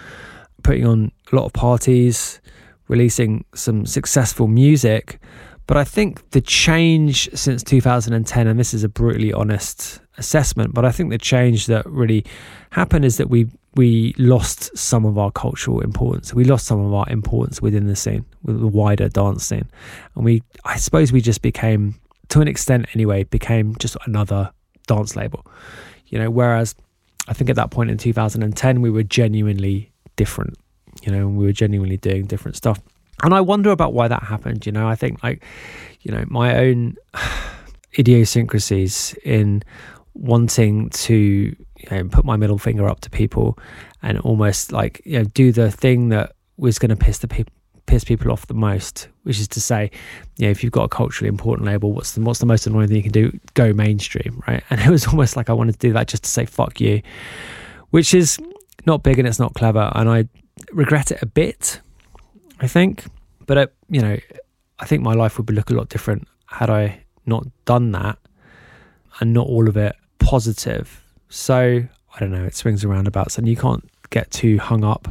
putting 0.63 0.85
on 0.85 1.11
a 1.31 1.35
lot 1.35 1.45
of 1.45 1.53
parties, 1.53 2.39
releasing 2.87 3.45
some 3.53 3.85
successful 3.85 4.47
music. 4.47 5.19
But 5.65 5.77
I 5.77 5.85
think 5.85 6.29
the 6.31 6.41
change 6.41 7.29
since 7.33 7.63
2010, 7.63 8.47
and 8.47 8.59
this 8.59 8.73
is 8.73 8.83
a 8.83 8.89
brutally 8.89 9.31
honest 9.31 10.01
assessment, 10.17 10.73
but 10.73 10.83
I 10.83 10.91
think 10.91 11.09
the 11.09 11.17
change 11.17 11.67
that 11.67 11.85
really 11.85 12.25
happened 12.71 13.05
is 13.05 13.17
that 13.17 13.29
we 13.29 13.47
we 13.75 14.13
lost 14.17 14.75
some 14.77 15.05
of 15.05 15.17
our 15.17 15.31
cultural 15.31 15.79
importance. 15.79 16.33
We 16.33 16.43
lost 16.43 16.65
some 16.67 16.79
of 16.79 16.93
our 16.93 17.09
importance 17.09 17.61
within 17.61 17.87
the 17.87 17.95
scene, 17.95 18.25
with 18.43 18.59
the 18.59 18.67
wider 18.67 19.09
dance 19.09 19.45
scene. 19.45 19.67
And 20.15 20.23
we, 20.23 20.43
I 20.63 20.77
suppose, 20.77 21.11
we 21.11 21.21
just 21.21 21.41
became, 21.41 21.95
to 22.29 22.41
an 22.41 22.47
extent 22.47 22.87
anyway, 22.93 23.23
became 23.23 23.75
just 23.77 23.97
another 24.05 24.51
dance 24.87 25.15
label. 25.15 25.45
You 26.07 26.19
know, 26.19 26.29
whereas 26.29 26.75
I 27.27 27.33
think 27.33 27.49
at 27.49 27.55
that 27.55 27.71
point 27.71 27.89
in 27.89 27.97
2010, 27.97 28.81
we 28.81 28.89
were 28.89 29.03
genuinely 29.03 29.91
different. 30.15 30.57
You 31.01 31.11
know, 31.11 31.27
we 31.27 31.45
were 31.45 31.53
genuinely 31.53 31.97
doing 31.97 32.25
different 32.25 32.55
stuff. 32.55 32.79
And 33.23 33.33
I 33.33 33.41
wonder 33.41 33.71
about 33.71 33.93
why 33.93 34.07
that 34.07 34.23
happened. 34.23 34.65
You 34.65 34.71
know, 34.71 34.87
I 34.87 34.95
think 34.95 35.23
like, 35.23 35.43
you 36.01 36.11
know, 36.11 36.25
my 36.27 36.57
own 36.57 36.95
idiosyncrasies 37.97 39.15
in 39.23 39.63
wanting 40.13 40.89
to 40.89 41.15
you 41.83 41.89
know, 41.91 42.03
put 42.09 42.25
my 42.25 42.35
middle 42.35 42.57
finger 42.57 42.87
up 42.87 43.01
to 43.01 43.09
people 43.09 43.57
and 44.01 44.19
almost 44.19 44.71
like 44.71 45.01
you 45.05 45.17
know 45.17 45.25
do 45.25 45.51
the 45.51 45.71
thing 45.71 46.09
that 46.09 46.33
was 46.57 46.79
going 46.79 46.89
to 46.89 46.95
piss 46.95 47.19
the 47.19 47.27
people 47.27 47.53
piss 47.85 48.03
people 48.03 48.31
off 48.31 48.47
the 48.47 48.53
most, 48.53 49.07
which 49.23 49.39
is 49.39 49.47
to 49.49 49.61
say, 49.61 49.91
you 50.37 50.45
know, 50.45 50.51
if 50.51 50.63
you've 50.63 50.71
got 50.71 50.83
a 50.83 50.89
culturally 50.89 51.27
important 51.27 51.65
label, 51.65 51.91
what's 51.91 52.13
the 52.13 52.21
what's 52.21 52.39
the 52.39 52.45
most 52.45 52.67
annoying 52.67 52.87
thing 52.87 52.97
you 52.97 53.03
can 53.03 53.11
do? 53.11 53.39
Go 53.53 53.73
mainstream, 53.73 54.41
right? 54.47 54.63
And 54.69 54.81
it 54.81 54.89
was 54.89 55.07
almost 55.07 55.35
like 55.35 55.49
I 55.49 55.53
wanted 55.53 55.73
to 55.73 55.79
do 55.79 55.93
that 55.93 56.07
just 56.07 56.23
to 56.23 56.29
say 56.29 56.45
fuck 56.45 56.79
you, 56.79 57.01
which 57.91 58.13
is 58.13 58.39
not 58.85 59.03
big 59.03 59.19
and 59.19 59.27
it's 59.27 59.39
not 59.39 59.53
clever, 59.53 59.91
and 59.95 60.09
I 60.09 60.27
regret 60.71 61.11
it 61.11 61.21
a 61.21 61.25
bit, 61.25 61.79
I 62.59 62.67
think. 62.67 63.05
But 63.45 63.57
it, 63.57 63.73
you 63.89 64.01
know, 64.01 64.17
I 64.79 64.85
think 64.85 65.03
my 65.03 65.13
life 65.13 65.37
would 65.37 65.49
look 65.51 65.69
a 65.69 65.73
lot 65.73 65.89
different 65.89 66.27
had 66.47 66.69
I 66.69 67.03
not 67.25 67.45
done 67.65 67.91
that, 67.91 68.17
and 69.19 69.33
not 69.33 69.47
all 69.47 69.67
of 69.67 69.77
it 69.77 69.95
positive 70.19 71.03
so 71.33 71.83
I 72.13 72.19
don't 72.19 72.31
know, 72.31 72.43
it 72.43 72.55
swings 72.55 72.85
around 72.85 73.07
about, 73.07 73.39
and 73.39 73.49
you 73.49 73.55
can't 73.55 73.89
get 74.11 74.29
too 74.29 74.59
hung 74.59 74.83
up 74.83 75.07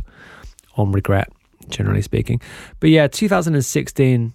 on 0.77 0.93
regret, 0.93 1.29
generally 1.69 2.03
speaking. 2.03 2.41
But 2.81 2.91
yeah, 2.91 3.07
2016 3.07 4.33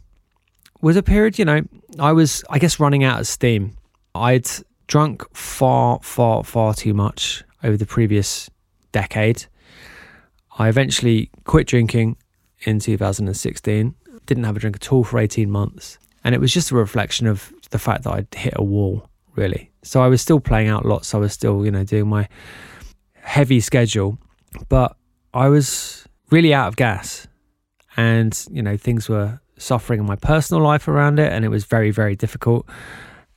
was 0.81 0.95
a 0.95 1.03
period, 1.03 1.39
you 1.39 1.45
know, 1.45 1.61
I 1.99 2.13
was, 2.13 2.43
I 2.49 2.59
guess, 2.59 2.79
running 2.79 3.03
out 3.03 3.19
of 3.19 3.27
steam. 3.27 3.75
I'd 4.13 4.47
drunk 4.87 5.23
far, 5.35 5.99
far, 6.01 6.43
far 6.43 6.73
too 6.73 6.93
much 6.93 7.43
over 7.63 7.77
the 7.77 7.85
previous 7.85 8.49
decade. 8.91 9.45
I 10.57 10.69
eventually 10.69 11.29
quit 11.43 11.67
drinking 11.67 12.17
in 12.61 12.79
2016, 12.79 13.95
didn't 14.25 14.43
have 14.43 14.57
a 14.57 14.59
drink 14.59 14.75
at 14.77 14.91
all 14.91 15.03
for 15.03 15.19
18 15.19 15.49
months. 15.49 15.97
And 16.23 16.33
it 16.33 16.41
was 16.41 16.53
just 16.53 16.71
a 16.71 16.75
reflection 16.75 17.27
of 17.27 17.53
the 17.69 17.79
fact 17.79 18.03
that 18.03 18.13
I'd 18.13 18.33
hit 18.33 18.53
a 18.55 18.63
wall 18.63 19.09
really. 19.37 19.71
So 19.83 20.01
I 20.01 20.07
was 20.07 20.21
still 20.21 20.41
playing 20.41 20.67
out 20.67 20.85
lots. 20.85 21.13
I 21.13 21.17
was 21.17 21.31
still, 21.31 21.63
you 21.63 21.71
know, 21.71 21.85
doing 21.85 22.07
my 22.07 22.27
heavy 23.13 23.61
schedule, 23.61 24.17
but 24.67 24.97
I 25.33 25.47
was 25.47 26.06
really 26.29 26.53
out 26.53 26.67
of 26.67 26.75
gas. 26.75 27.27
And, 27.95 28.37
you 28.51 28.61
know, 28.61 28.77
things 28.77 29.09
were 29.09 29.39
suffering 29.57 29.99
in 29.99 30.05
my 30.05 30.15
personal 30.15 30.61
life 30.61 30.87
around 30.87 31.19
it. 31.19 31.31
And 31.31 31.43
it 31.43 31.49
was 31.49 31.65
very, 31.65 31.91
very 31.91 32.15
difficult. 32.15 32.67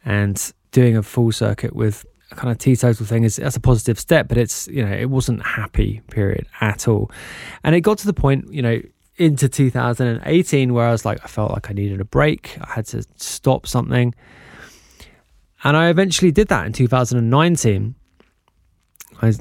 And 0.05 0.53
doing 0.73 0.97
a 0.97 1.03
full 1.03 1.33
circuit 1.33 1.75
with 1.75 2.05
a 2.31 2.35
kind 2.35 2.51
of 2.51 2.59
teetotal 2.59 3.07
thing 3.07 3.25
is 3.25 3.37
that's 3.37 3.57
a 3.57 3.61
positive 3.61 3.99
step, 3.99 4.29
but 4.29 4.39
it's, 4.39 4.69
you 4.69 4.85
know, 4.85 4.93
it 4.93 5.11
wasn't 5.11 5.45
happy 5.45 6.01
period 6.11 6.47
at 6.61 6.87
all. 6.87 7.11
And 7.65 7.75
it 7.75 7.81
got 7.81 7.99
to 7.99 8.07
the 8.07 8.13
point, 8.13 8.53
you 8.53 8.63
know, 8.63 8.81
into 9.17 9.49
2018 9.49 10.73
where 10.73 10.87
I 10.87 10.93
was 10.93 11.05
like, 11.05 11.21
I 11.23 11.27
felt 11.27 11.51
like 11.51 11.71
I 11.71 11.75
needed 11.75 12.01
a 12.01 12.05
break. 12.05 12.57
I 12.61 12.73
had 12.73 12.87
to 12.87 13.05
stop 13.17 13.67
something. 13.67 14.15
And 15.63 15.77
I 15.77 15.91
eventually 15.91 16.31
did 16.31 16.49
that 16.49 16.67
in 16.67 16.73
2019. 16.73 17.95
I 19.21 19.35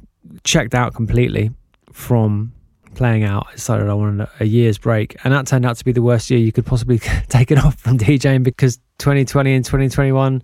checked 0.43 0.75
out 0.75 0.93
completely 0.93 1.51
from 1.93 2.51
playing 2.95 3.23
out. 3.23 3.47
I 3.49 3.53
decided 3.53 3.87
I 3.87 3.93
wanted 3.93 4.27
a 4.39 4.45
year's 4.45 4.77
break. 4.77 5.17
And 5.23 5.33
that 5.33 5.47
turned 5.47 5.65
out 5.65 5.77
to 5.77 5.85
be 5.85 5.91
the 5.91 6.01
worst 6.01 6.29
year 6.29 6.39
you 6.39 6.51
could 6.51 6.65
possibly 6.65 6.99
take 7.29 7.51
it 7.51 7.57
off 7.57 7.75
from 7.79 7.97
DJing 7.97 8.43
because 8.43 8.77
2020 8.99 9.53
and 9.53 9.65
2021 9.65 10.41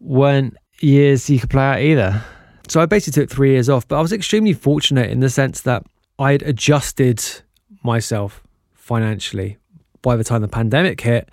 weren't 0.00 0.56
years 0.80 1.28
you 1.28 1.38
could 1.38 1.50
play 1.50 1.64
out 1.64 1.80
either. 1.80 2.22
So 2.68 2.80
I 2.80 2.86
basically 2.86 3.22
took 3.22 3.30
three 3.30 3.52
years 3.52 3.68
off, 3.68 3.86
but 3.88 3.96
I 3.96 4.00
was 4.00 4.12
extremely 4.12 4.52
fortunate 4.52 5.10
in 5.10 5.20
the 5.20 5.30
sense 5.30 5.62
that 5.62 5.84
I'd 6.18 6.42
adjusted 6.42 7.22
myself 7.82 8.42
financially 8.74 9.56
by 10.02 10.16
the 10.16 10.24
time 10.24 10.42
the 10.42 10.48
pandemic 10.48 11.00
hit 11.00 11.30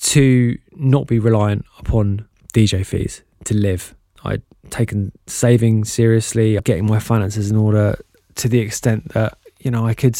to 0.00 0.58
not 0.72 1.06
be 1.06 1.18
reliant 1.18 1.64
upon 1.78 2.26
DJ 2.54 2.84
fees 2.86 3.22
to 3.44 3.54
live. 3.54 3.94
I'd 4.24 4.42
taken 4.70 5.12
saving 5.26 5.84
seriously, 5.84 6.58
getting 6.64 6.86
my 6.86 6.98
finances 6.98 7.50
in 7.50 7.56
order 7.56 7.96
to 8.36 8.48
the 8.48 8.58
extent 8.60 9.12
that, 9.12 9.36
you 9.60 9.70
know, 9.70 9.86
I 9.86 9.94
could 9.94 10.18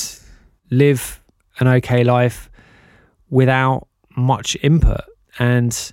live 0.71 1.21
an 1.59 1.69
okay 1.69 2.05
life 2.05 2.51
without 3.29 3.89
much 4.17 4.57
input. 4.63 5.03
And 5.39 5.93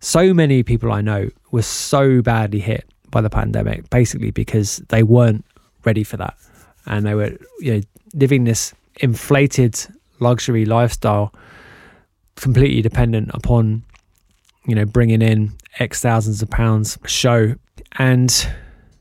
so 0.00 0.32
many 0.32 0.62
people 0.62 0.92
I 0.92 1.00
know 1.00 1.28
were 1.50 1.62
so 1.62 2.22
badly 2.22 2.60
hit 2.60 2.84
by 3.10 3.20
the 3.20 3.30
pandemic, 3.30 3.88
basically 3.90 4.30
because 4.30 4.78
they 4.88 5.02
weren't 5.02 5.44
ready 5.84 6.04
for 6.04 6.16
that. 6.18 6.36
And 6.86 7.06
they 7.06 7.14
were, 7.14 7.36
you 7.60 7.74
know, 7.74 7.80
living 8.14 8.44
this 8.44 8.74
inflated 9.00 9.78
luxury 10.20 10.64
lifestyle 10.64 11.32
completely 12.36 12.82
dependent 12.82 13.30
upon 13.34 13.82
you 14.66 14.74
know 14.74 14.84
bringing 14.84 15.22
in 15.22 15.52
x 15.78 16.00
thousands 16.00 16.42
of 16.42 16.50
pounds 16.50 16.98
show 17.06 17.54
and 17.98 18.48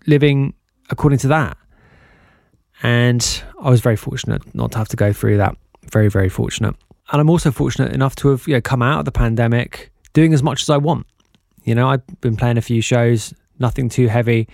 living 0.06 0.54
according 0.90 1.20
to 1.20 1.28
that 1.28 1.58
and 2.84 3.44
i 3.62 3.70
was 3.70 3.82
very 3.82 3.96
fortunate 3.96 4.42
not 4.54 4.72
to 4.72 4.78
have 4.78 4.88
to 4.90 4.96
go 4.96 5.14
through 5.14 5.38
that. 5.38 5.56
Very 5.92 6.10
very 6.10 6.30
fortunate. 6.30 6.76
And 7.12 7.22
i'm 7.22 7.30
also 7.30 7.52
fortunate 7.52 7.94
enough 7.94 8.16
to 8.18 8.30
have 8.30 8.48
you 8.48 8.54
know 8.54 8.62
come 8.62 8.82
out 8.82 9.00
of 9.00 9.06
the 9.06 9.12
pandemic 9.12 9.92
doing 10.14 10.34
as 10.34 10.44
much 10.44 10.62
as 10.62 10.70
i 10.70 10.78
want. 10.78 11.06
You 11.64 11.76
know 11.76 11.88
i've 11.90 12.06
been 12.22 12.36
playing 12.36 12.58
a 12.58 12.62
few 12.62 12.82
shows 12.82 13.34
nothing 13.60 13.90
too 13.90 14.08
heavy. 14.08 14.48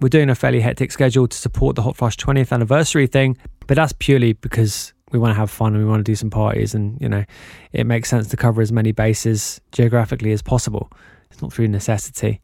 We're 0.00 0.08
doing 0.08 0.30
a 0.30 0.34
fairly 0.36 0.60
hectic 0.60 0.92
schedule 0.92 1.26
to 1.26 1.36
support 1.36 1.74
the 1.74 1.82
Hotflush 1.82 2.16
20th 2.16 2.52
anniversary 2.52 3.06
thing 3.06 3.36
but 3.66 3.74
that's 3.76 3.92
purely 3.98 4.32
because 4.32 4.92
we 5.10 5.18
want 5.18 5.30
to 5.30 5.38
have 5.38 5.50
fun 5.50 5.74
and 5.74 5.82
we 5.82 5.88
want 5.88 6.00
to 6.00 6.04
do 6.04 6.14
some 6.14 6.30
parties 6.30 6.74
and 6.74 7.00
you 7.00 7.08
know 7.08 7.24
it 7.72 7.84
makes 7.84 8.08
sense 8.08 8.28
to 8.28 8.36
cover 8.36 8.60
as 8.60 8.72
many 8.72 8.92
bases 8.92 9.60
geographically 9.72 10.32
as 10.32 10.42
possible. 10.42 10.90
It's 11.30 11.42
not 11.42 11.52
through 11.52 11.68
necessity. 11.68 12.40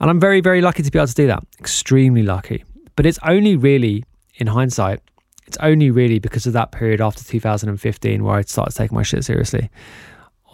And 0.00 0.10
i'm 0.10 0.20
very 0.20 0.40
very 0.40 0.60
lucky 0.60 0.82
to 0.82 0.90
be 0.90 0.98
able 0.98 1.08
to 1.08 1.14
do 1.14 1.26
that. 1.26 1.44
Extremely 1.58 2.22
lucky. 2.22 2.64
But 2.96 3.06
it's 3.06 3.18
only 3.22 3.56
really 3.56 4.04
in 4.38 4.46
hindsight 4.46 5.00
it's 5.46 5.56
only 5.60 5.90
really 5.90 6.18
because 6.18 6.46
of 6.46 6.52
that 6.52 6.72
period 6.72 7.00
after 7.00 7.22
2015 7.22 8.24
where 8.24 8.36
i 8.36 8.42
started 8.42 8.74
taking 8.74 8.94
my 8.96 9.02
shit 9.02 9.24
seriously 9.24 9.70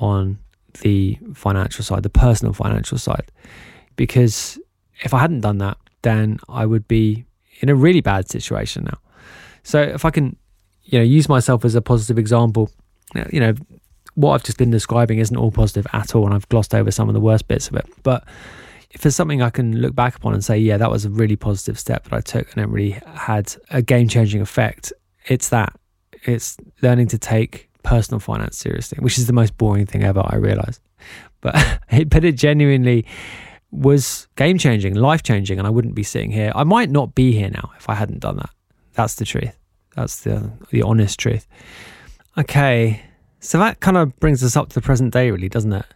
on 0.01 0.39
the 0.83 1.19
financial 1.35 1.85
side 1.85 2.03
the 2.03 2.11
personal 2.11 2.53
financial 2.53 2.99
side 2.99 3.31
because 3.97 4.59
if 5.03 5.15
i 5.15 5.19
hadn't 5.19 5.41
done 5.41 5.59
that 5.59 5.77
then 6.03 6.39
i 6.49 6.67
would 6.67 6.87
be 6.89 7.25
in 7.61 7.69
a 7.69 7.75
really 7.75 8.01
bad 8.01 8.29
situation 8.29 8.85
now 8.85 8.99
so 9.63 9.81
if 9.81 10.05
i 10.05 10.11
can 10.11 10.37
you 10.85 10.99
know, 10.99 11.05
use 11.05 11.29
myself 11.29 11.65
as 11.65 11.75
a 11.75 11.83
positive 11.83 12.19
example. 12.19 12.71
You 13.33 13.41
know, 13.41 13.55
what 14.15 14.35
I've 14.35 14.45
just 14.45 14.59
been 14.59 14.71
describing 14.71 15.19
isn't 15.19 15.37
all 15.37 15.51
positive 15.51 15.87
at 15.93 16.15
all, 16.15 16.27
and 16.27 16.35
I've 16.35 16.49
glossed 16.49 16.75
over 16.75 16.91
some 16.91 17.09
of 17.09 17.15
the 17.15 17.21
worst 17.21 17.49
bits 17.49 17.69
of 17.69 17.77
it. 17.77 17.87
But 18.03 18.25
if 18.95 19.03
there's 19.03 19.17
something 19.17 19.43
I 19.43 19.51
can 19.51 19.77
look 19.81 19.95
back 19.95 20.15
upon 20.15 20.35
and 20.35 20.45
say, 20.45 20.57
yeah, 20.57 20.77
that 20.77 20.91
was 20.91 21.05
a 21.05 21.11
really 21.11 21.37
positive 21.37 21.79
step 21.79 22.05
that 22.05 22.13
I 22.13 22.21
took 22.21 22.53
and 22.53 22.63
it 22.63 22.69
really 22.69 22.97
had 23.07 23.55
a 23.71 23.83
game 23.83 24.09
changing 24.09 24.41
effect, 24.41 24.93
it's 25.27 25.49
that. 25.49 25.75
It's 26.23 26.57
learning 26.81 27.09
to 27.09 27.19
take 27.19 27.69
personal 27.83 28.21
finance 28.21 28.57
seriously, 28.57 28.99
which 29.01 29.19
is 29.19 29.27
the 29.27 29.33
most 29.33 29.59
boring 29.59 29.85
thing 29.85 30.05
ever, 30.05 30.23
I 30.25 30.37
realize. 30.37 30.81
But 31.41 31.81
it, 31.91 32.09
but 32.09 32.25
it 32.25 32.37
genuinely 32.37 33.05
was 33.73 34.29
game 34.37 34.59
changing, 34.59 34.95
life 34.95 35.25
changing, 35.25 35.59
and 35.59 35.67
I 35.67 35.71
wouldn't 35.71 35.97
be 35.97 36.05
sitting 36.05 36.31
here. 36.31 36.53
I 36.55 36.63
might 36.63 36.89
not 36.89 37.17
be 37.17 37.33
here 37.33 37.51
now 37.51 37.73
if 37.77 37.91
I 37.91 37.95
hadn't 37.95 38.21
done 38.21 38.37
that. 38.37 38.51
That's 38.93 39.17
the 39.17 39.25
truth. 39.25 39.59
That's 39.97 40.21
the 40.23 40.53
the 40.71 40.83
honest 40.83 41.19
truth. 41.19 41.49
Okay, 42.39 43.03
so 43.41 43.59
that 43.59 43.81
kind 43.81 43.97
of 43.97 44.19
brings 44.21 44.43
us 44.45 44.57
up 44.57 44.69
to 44.69 44.75
the 44.75 44.81
present 44.81 45.13
day, 45.13 45.31
really, 45.31 45.49
doesn't 45.49 45.73
it? 45.73 45.87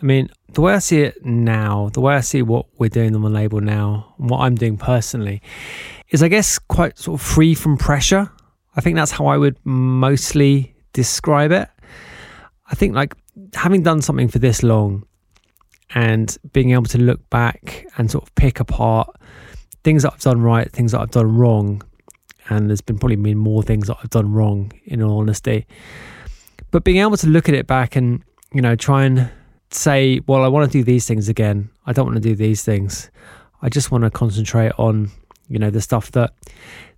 I 0.00 0.04
mean, 0.04 0.28
the 0.52 0.60
way 0.60 0.74
I 0.74 0.78
see 0.78 1.00
it 1.00 1.24
now, 1.24 1.90
the 1.92 2.00
way 2.00 2.14
I 2.14 2.20
see 2.20 2.42
what 2.42 2.66
we're 2.78 2.88
doing 2.88 3.14
on 3.14 3.22
the 3.22 3.28
label 3.28 3.60
now, 3.60 4.14
and 4.18 4.30
what 4.30 4.40
I'm 4.40 4.54
doing 4.54 4.76
personally, 4.76 5.42
is 6.10 6.22
I 6.22 6.28
guess 6.28 6.58
quite 6.58 6.98
sort 6.98 7.20
of 7.20 7.26
free 7.26 7.54
from 7.54 7.76
pressure. 7.76 8.30
I 8.76 8.80
think 8.80 8.96
that's 8.96 9.10
how 9.10 9.26
I 9.26 9.36
would 9.36 9.58
mostly 9.64 10.76
describe 10.92 11.50
it. 11.50 11.68
I 12.70 12.74
think 12.74 12.94
like 12.94 13.14
having 13.54 13.82
done 13.82 14.00
something 14.02 14.28
for 14.28 14.38
this 14.38 14.62
long 14.62 15.04
and 15.94 16.36
being 16.52 16.70
able 16.70 16.84
to 16.84 16.98
look 16.98 17.28
back 17.30 17.86
and 17.96 18.10
sort 18.10 18.24
of 18.24 18.34
pick 18.34 18.60
apart 18.60 19.16
things 19.84 20.02
that 20.02 20.12
I've 20.12 20.20
done 20.20 20.42
right, 20.42 20.70
things 20.70 20.92
that 20.92 21.00
I've 21.00 21.10
done 21.10 21.34
wrong, 21.34 21.82
and 22.48 22.68
there's 22.68 22.80
been 22.80 22.98
probably 22.98 23.16
been 23.16 23.38
more 23.38 23.62
things 23.62 23.88
that 23.88 23.96
I've 24.02 24.10
done 24.10 24.32
wrong, 24.32 24.72
in 24.84 25.02
all 25.02 25.18
honesty. 25.18 25.66
But 26.70 26.84
being 26.84 26.98
able 26.98 27.16
to 27.16 27.26
look 27.26 27.48
at 27.48 27.54
it 27.54 27.66
back 27.66 27.96
and 27.96 28.22
you 28.52 28.60
know 28.60 28.76
try 28.76 29.04
and 29.04 29.30
say, 29.70 30.20
well, 30.26 30.44
I 30.44 30.48
want 30.48 30.70
to 30.70 30.78
do 30.78 30.84
these 30.84 31.06
things 31.06 31.28
again. 31.28 31.70
I 31.86 31.92
don't 31.92 32.06
want 32.06 32.16
to 32.16 32.28
do 32.28 32.34
these 32.34 32.62
things. 32.64 33.10
I 33.62 33.68
just 33.68 33.90
want 33.90 34.04
to 34.04 34.10
concentrate 34.10 34.72
on 34.78 35.10
you 35.48 35.58
know 35.58 35.70
the 35.70 35.80
stuff 35.80 36.12
that 36.12 36.32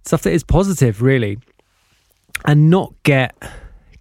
stuff 0.04 0.22
that 0.22 0.32
is 0.32 0.44
positive, 0.44 1.02
really, 1.02 1.38
and 2.44 2.70
not 2.70 2.94
get 3.02 3.34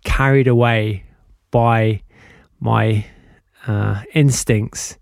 carried 0.03 0.47
away 0.47 1.03
by 1.51 2.01
my 2.59 3.05
uh, 3.67 4.01
instincts 4.13 4.97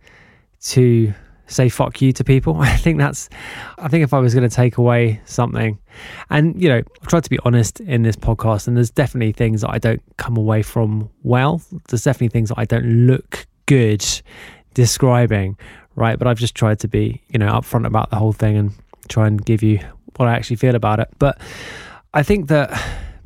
to 0.61 1.13
say 1.47 1.69
fuck 1.69 2.01
you 2.01 2.11
to 2.13 2.23
people. 2.23 2.57
I 2.61 2.75
think 2.75 2.97
that's, 2.97 3.29
I 3.77 3.87
think 3.87 4.03
if 4.03 4.13
I 4.13 4.19
was 4.19 4.33
going 4.33 4.47
to 4.47 4.55
take 4.55 4.77
away 4.77 5.21
something, 5.25 5.79
and 6.29 6.61
you 6.61 6.69
know, 6.69 6.81
I've 7.01 7.07
tried 7.07 7.23
to 7.23 7.29
be 7.29 7.39
honest 7.45 7.79
in 7.79 8.03
this 8.03 8.15
podcast, 8.15 8.67
and 8.67 8.75
there's 8.77 8.91
definitely 8.91 9.31
things 9.31 9.61
that 9.61 9.71
I 9.71 9.77
don't 9.77 10.01
come 10.17 10.37
away 10.37 10.61
from 10.61 11.09
well. 11.23 11.61
There's 11.89 12.03
definitely 12.03 12.29
things 12.29 12.49
that 12.49 12.59
I 12.59 12.65
don't 12.65 13.07
look 13.07 13.47
good 13.67 14.03
describing, 14.73 15.57
right? 15.95 16.17
But 16.17 16.27
I've 16.27 16.39
just 16.39 16.55
tried 16.55 16.79
to 16.79 16.87
be, 16.87 17.21
you 17.29 17.37
know, 17.39 17.51
upfront 17.51 17.85
about 17.85 18.09
the 18.09 18.15
whole 18.15 18.33
thing 18.33 18.57
and 18.57 18.71
try 19.07 19.27
and 19.27 19.43
give 19.43 19.61
you 19.61 19.79
what 20.15 20.27
I 20.27 20.33
actually 20.33 20.55
feel 20.55 20.75
about 20.75 20.99
it. 20.99 21.09
But 21.19 21.39
I 22.13 22.23
think 22.23 22.47
that 22.47 22.71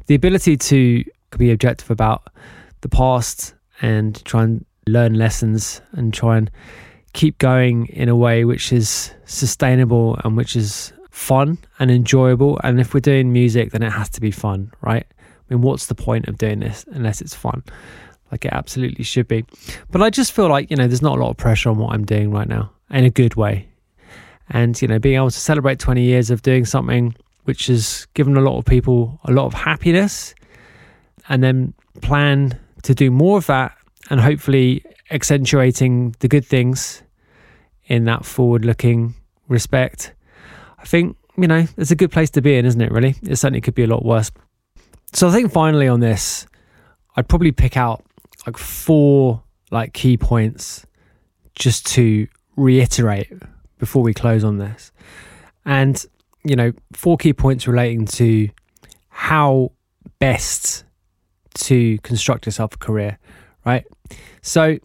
the 0.08 0.16
ability 0.16 0.58
to 0.58 1.04
be 1.38 1.52
objective 1.52 1.90
about 1.90 2.28
the 2.82 2.90
past 2.90 3.54
and 3.82 4.24
try 4.26 4.44
and 4.44 4.66
learn 4.88 5.14
lessons 5.14 5.82
and 5.94 6.14
try 6.14 6.38
and 6.38 6.52
keep 7.14 7.38
going 7.38 7.88
in 7.88 8.10
a 8.10 8.16
way 8.16 8.46
which 8.46 8.72
is 8.72 9.12
sustainable 9.26 10.20
and 10.24 10.38
which 10.38 10.56
is 10.56 10.94
fun 11.10 11.58
and 11.80 11.92
enjoyable. 11.92 12.60
And 12.64 12.80
if 12.80 12.94
we're 12.94 13.02
doing 13.02 13.32
music, 13.32 13.72
then 13.72 13.84
it 13.84 13.92
has 13.92 14.10
to 14.12 14.22
be 14.22 14.32
fun, 14.32 14.72
right? 14.82 15.06
I 15.20 15.54
mean, 15.54 15.62
what's 15.62 15.88
the 15.88 15.96
point 15.96 16.28
of 16.28 16.38
doing 16.38 16.60
this 16.60 16.86
unless 16.92 17.22
it's 17.22 17.36
fun? 17.36 17.64
Like 18.32 18.46
it 18.46 18.54
absolutely 18.54 19.04
should 19.04 19.28
be. 19.28 19.46
But 19.92 20.02
I 20.02 20.10
just 20.10 20.32
feel 20.32 20.48
like, 20.48 20.72
you 20.72 20.78
know, 20.78 20.88
there's 20.88 21.02
not 21.02 21.18
a 21.18 21.22
lot 21.22 21.30
of 21.32 21.38
pressure 21.38 21.70
on 21.70 21.78
what 21.78 21.94
I'm 21.94 22.06
doing 22.06 22.32
right 22.32 22.48
now 22.48 22.72
in 22.90 23.04
a 23.04 23.10
good 23.10 23.36
way. 23.36 23.68
And, 24.50 24.82
you 24.82 24.88
know, 24.88 25.00
being 25.00 25.16
able 25.16 25.32
to 25.32 25.40
celebrate 25.40 25.80
20 25.80 26.02
years 26.02 26.30
of 26.32 26.42
doing 26.42 26.66
something 26.66 27.16
which 27.44 27.68
has 27.68 28.06
given 28.14 28.38
a 28.38 28.42
lot 28.42 28.58
of 28.58 28.66
people 28.66 29.20
a 29.26 29.32
lot 29.32 29.46
of 29.46 29.54
happiness 29.54 30.36
and 31.30 31.44
then 31.44 31.74
plan 32.02 32.58
to 32.84 32.94
do 32.94 33.10
more 33.10 33.38
of 33.38 33.48
that 33.48 33.76
and 34.10 34.20
hopefully 34.20 34.84
accentuating 35.10 36.16
the 36.20 36.28
good 36.28 36.46
things 36.46 37.04
in 37.86 38.06
that 38.06 38.26
forward 38.26 38.64
looking 38.66 39.14
respect. 39.48 40.14
I 40.80 40.86
think, 40.86 41.18
you 41.38 41.48
know, 41.48 41.66
it's 41.78 41.92
a 41.92 41.96
good 41.96 42.12
place 42.12 42.30
to 42.32 42.42
be 42.42 42.56
in, 42.56 42.66
isn't 42.66 42.82
it, 42.82 42.92
really? 42.92 43.16
It 43.24 43.36
certainly 43.38 43.62
could 43.62 43.76
be 43.76 43.84
a 43.84 43.88
lot 43.88 44.06
worse. 44.06 44.32
So 45.14 45.28
I 45.28 45.32
think 45.32 45.52
finally 45.52 45.88
on 45.88 46.00
this, 46.00 46.48
I'd 47.16 47.28
probably 47.28 47.52
pick 47.52 47.76
out 47.76 48.04
like 48.46 48.58
four 48.58 49.44
like 49.72 49.94
key 49.94 50.18
points 50.18 50.86
just 51.56 51.86
to 51.86 52.28
reiterate 52.56 53.32
before 53.78 54.04
we 54.04 54.14
close 54.14 54.44
on 54.44 54.58
this. 54.58 54.92
And, 55.66 56.04
you 56.44 56.56
know, 56.56 56.72
four 56.94 57.18
key 57.18 57.34
points 57.34 57.68
relating 57.68 58.06
to 58.08 58.50
how 59.10 59.72
best 60.20 60.84
to 61.54 61.98
construct 62.00 62.46
yourself 62.46 62.76
a 62.76 62.78
career, 62.78 63.18
right? 63.66 63.86
So, 64.42 64.78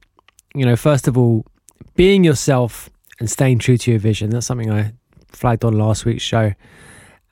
you 0.55 0.65
know, 0.65 0.77
first 0.77 1.09
of 1.09 1.17
all, 1.17 1.47
being 1.95 2.25
yourself 2.25 2.91
and 3.19 3.31
staying 3.31 3.59
true 3.59 3.79
to 3.79 3.91
your 3.91 4.01
vision. 4.01 4.31
That's 4.31 4.47
something 4.47 4.71
I 4.71 4.93
flagged 5.33 5.65
on 5.65 5.79
last 5.79 6.05
week's 6.05 6.23
show. 6.23 6.53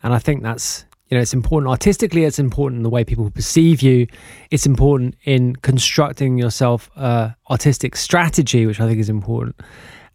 And 0.02 0.14
I 0.14 0.18
think 0.18 0.42
that's, 0.42 0.84
you 1.14 1.18
know, 1.20 1.22
it's 1.22 1.32
important 1.32 1.70
artistically, 1.70 2.24
it's 2.24 2.40
important 2.40 2.80
in 2.80 2.82
the 2.82 2.90
way 2.90 3.04
people 3.04 3.30
perceive 3.30 3.82
you, 3.82 4.08
it's 4.50 4.66
important 4.66 5.14
in 5.22 5.54
constructing 5.54 6.38
yourself 6.38 6.90
a 6.96 7.36
artistic 7.48 7.94
strategy, 7.94 8.66
which 8.66 8.80
I 8.80 8.88
think 8.88 8.98
is 8.98 9.08
important, 9.08 9.54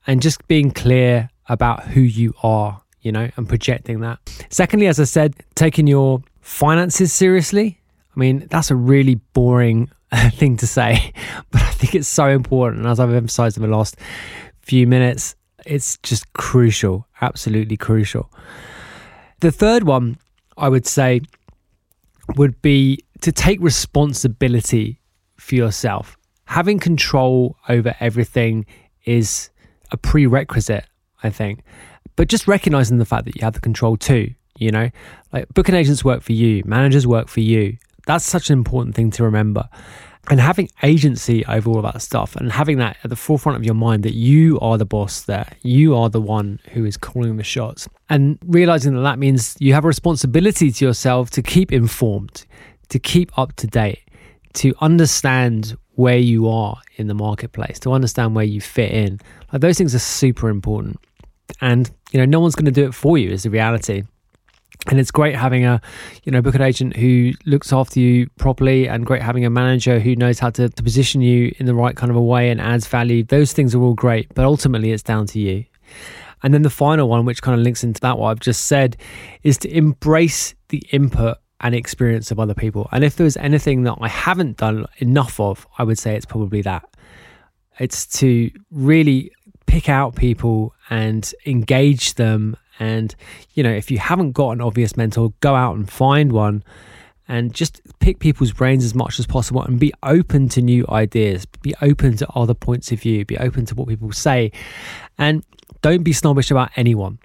and 0.07 0.21
just 0.21 0.45
being 0.49 0.71
clear 0.71 1.29
about 1.47 1.83
who 1.83 2.01
you 2.01 2.33
are, 2.43 2.81
you 2.99 3.13
know, 3.13 3.29
and 3.37 3.47
projecting 3.47 4.01
that. 4.01 4.19
Secondly, 4.49 4.87
as 4.87 4.99
I 4.99 5.05
said, 5.05 5.35
taking 5.55 5.87
your 5.87 6.21
finances 6.41 7.13
seriously. 7.13 7.79
I 8.13 8.19
mean, 8.19 8.45
that's 8.49 8.69
a 8.69 8.75
really 8.75 9.15
boring 9.31 9.89
thing 10.31 10.57
to 10.57 10.67
say, 10.67 11.13
but 11.51 11.61
I 11.61 11.71
think 11.71 11.95
it's 11.95 12.09
so 12.09 12.27
important. 12.27 12.81
And 12.81 12.91
as 12.91 12.99
I've 12.99 13.13
emphasized 13.13 13.55
in 13.55 13.63
the 13.63 13.69
last 13.69 13.95
few 14.63 14.85
minutes, 14.85 15.37
it's 15.65 15.97
just 15.99 16.33
crucial, 16.33 17.07
absolutely 17.21 17.77
crucial. 17.77 18.29
The 19.39 19.53
third 19.53 19.83
one 19.85 20.17
I 20.59 20.69
would 20.69 20.85
say 20.85 21.21
would 22.35 22.61
be 22.61 22.99
to 23.21 23.31
take 23.31 23.59
responsibility 23.61 25.01
for 25.37 25.55
yourself. 25.55 26.17
Having 26.45 26.79
control 26.79 27.57
over 27.67 27.95
everything 27.99 28.65
is 29.05 29.49
a 29.91 29.97
prerequisite, 29.97 30.85
I 31.23 31.29
think. 31.29 31.63
But 32.15 32.27
just 32.27 32.47
recognizing 32.47 32.97
the 32.97 33.05
fact 33.05 33.25
that 33.25 33.35
you 33.35 33.41
have 33.41 33.53
the 33.53 33.59
control 33.59 33.97
too, 33.97 34.33
you 34.57 34.71
know, 34.71 34.89
like 35.31 35.47
booking 35.53 35.75
agents 35.75 36.03
work 36.03 36.21
for 36.21 36.33
you, 36.33 36.63
managers 36.65 37.07
work 37.07 37.29
for 37.29 37.39
you. 37.39 37.77
That's 38.05 38.25
such 38.25 38.49
an 38.49 38.57
important 38.57 38.95
thing 38.95 39.11
to 39.11 39.23
remember 39.23 39.69
and 40.29 40.39
having 40.39 40.69
agency 40.83 41.45
over 41.45 41.69
all 41.71 41.81
that 41.81 42.01
stuff 42.01 42.35
and 42.35 42.51
having 42.51 42.77
that 42.77 42.97
at 43.03 43.09
the 43.09 43.15
forefront 43.15 43.57
of 43.57 43.63
your 43.63 43.73
mind 43.73 44.03
that 44.03 44.13
you 44.13 44.59
are 44.59 44.77
the 44.77 44.85
boss 44.85 45.21
there 45.23 45.47
you 45.61 45.95
are 45.95 46.09
the 46.09 46.21
one 46.21 46.59
who 46.73 46.85
is 46.85 46.97
calling 46.97 47.37
the 47.37 47.43
shots 47.43 47.87
and 48.09 48.37
realizing 48.45 48.93
that 48.93 49.01
that 49.01 49.17
means 49.17 49.55
you 49.59 49.73
have 49.73 49.85
a 49.85 49.87
responsibility 49.87 50.71
to 50.71 50.85
yourself 50.85 51.29
to 51.29 51.41
keep 51.41 51.71
informed 51.71 52.45
to 52.89 52.99
keep 52.99 53.35
up 53.37 53.55
to 53.55 53.65
date 53.65 53.99
to 54.53 54.73
understand 54.81 55.77
where 55.95 56.17
you 56.17 56.47
are 56.47 56.79
in 56.95 57.07
the 57.07 57.13
marketplace 57.13 57.79
to 57.79 57.91
understand 57.91 58.35
where 58.35 58.45
you 58.45 58.61
fit 58.61 58.91
in. 58.91 59.19
Like 59.51 59.61
those 59.61 59.77
things 59.77 59.93
are 59.93 59.99
super 59.99 60.49
important. 60.49 60.97
And 61.61 61.89
you 62.11 62.19
know 62.19 62.25
no 62.25 62.39
one's 62.39 62.55
going 62.55 62.65
to 62.65 62.71
do 62.71 62.85
it 62.85 62.93
for 62.93 63.17
you 63.17 63.29
is 63.29 63.43
the 63.43 63.49
reality 63.49 64.03
and 64.87 64.99
it's 64.99 65.11
great 65.11 65.35
having 65.35 65.65
a 65.65 65.81
you 66.23 66.31
know 66.31 66.41
booking 66.41 66.61
agent 66.61 66.95
who 66.95 67.33
looks 67.45 67.73
after 67.73 67.99
you 67.99 68.29
properly 68.37 68.87
and 68.87 69.05
great 69.05 69.21
having 69.21 69.45
a 69.45 69.49
manager 69.49 69.99
who 69.99 70.15
knows 70.15 70.39
how 70.39 70.49
to, 70.49 70.69
to 70.69 70.83
position 70.83 71.21
you 71.21 71.53
in 71.57 71.65
the 71.65 71.75
right 71.75 71.95
kind 71.95 72.09
of 72.09 72.15
a 72.15 72.21
way 72.21 72.49
and 72.49 72.61
adds 72.61 72.87
value. 72.87 73.23
Those 73.23 73.51
things 73.51 73.75
are 73.75 73.81
all 73.81 73.93
great 73.93 74.33
but 74.33 74.45
ultimately 74.45 74.91
it's 74.91 75.03
down 75.03 75.25
to 75.27 75.39
you. 75.39 75.65
And 76.41 76.53
then 76.53 76.61
the 76.61 76.69
final 76.69 77.09
one 77.09 77.25
which 77.25 77.41
kind 77.41 77.59
of 77.59 77.63
links 77.63 77.83
into 77.83 77.99
that 78.01 78.17
what 78.17 78.29
i've 78.29 78.39
just 78.39 78.67
said 78.67 78.95
is 79.43 79.57
to 79.59 79.69
embrace 79.75 80.55
the 80.69 80.83
input 80.91 81.37
and 81.61 81.75
experience 81.75 82.31
of 82.31 82.39
other 82.39 82.53
people. 82.53 82.87
And 82.93 83.03
if 83.03 83.17
there's 83.17 83.35
anything 83.37 83.83
that 83.83 83.97
i 83.99 84.07
haven't 84.07 84.57
done 84.57 84.85
enough 84.99 85.39
of 85.41 85.67
i 85.77 85.83
would 85.83 85.99
say 85.99 86.15
it's 86.15 86.25
probably 86.25 86.61
that. 86.61 86.85
It's 87.79 88.05
to 88.19 88.49
really 88.71 89.31
pick 89.67 89.87
out 89.87 90.15
people 90.15 90.73
and 90.89 91.31
engage 91.45 92.15
them 92.15 92.57
and, 92.79 93.13
you 93.53 93.63
know, 93.63 93.71
if 93.71 93.91
you 93.91 93.97
haven't 93.99 94.31
got 94.31 94.51
an 94.51 94.61
obvious 94.61 94.95
mentor, 94.95 95.33
go 95.41 95.53
out 95.53 95.75
and 95.75 95.89
find 95.89 96.31
one 96.31 96.63
and 97.27 97.53
just 97.53 97.81
pick 97.99 98.19
people's 98.19 98.51
brains 98.51 98.83
as 98.83 98.95
much 98.95 99.19
as 99.19 99.27
possible 99.27 99.61
and 99.61 99.79
be 99.79 99.93
open 100.01 100.49
to 100.49 100.61
new 100.61 100.85
ideas, 100.89 101.45
be 101.45 101.75
open 101.81 102.17
to 102.17 102.27
other 102.29 102.53
points 102.55 102.91
of 102.91 102.99
view, 102.99 103.23
be 103.25 103.37
open 103.37 103.65
to 103.65 103.75
what 103.75 103.87
people 103.87 104.11
say. 104.11 104.51
And 105.17 105.43
don't 105.81 106.03
be 106.03 106.13
snobbish 106.13 106.49
about 106.49 106.71
anyone. 106.75 107.19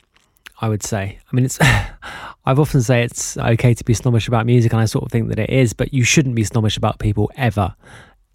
I 0.61 0.69
would 0.69 0.83
say. 0.83 1.19
I 1.31 1.37
mean, 1.37 1.45
it's. 1.45 1.59
I've 2.47 2.59
often 2.59 2.83
say 2.83 3.03
it's 3.03 3.37
okay 3.37 3.75
to 3.75 3.85
be 3.85 3.95
snobbish 3.95 4.29
about 4.29 4.47
music, 4.47 4.73
and 4.73 4.81
I 4.81 4.85
sort 4.85 5.05
of 5.05 5.11
think 5.11 5.29
that 5.29 5.39
it 5.39 5.51
is, 5.51 5.73
but 5.73 5.93
you 5.93 6.05
shouldn't 6.05 6.35
be 6.35 6.45
snobbish 6.45 6.77
about 6.77 6.99
people 6.99 7.31
ever, 7.37 7.75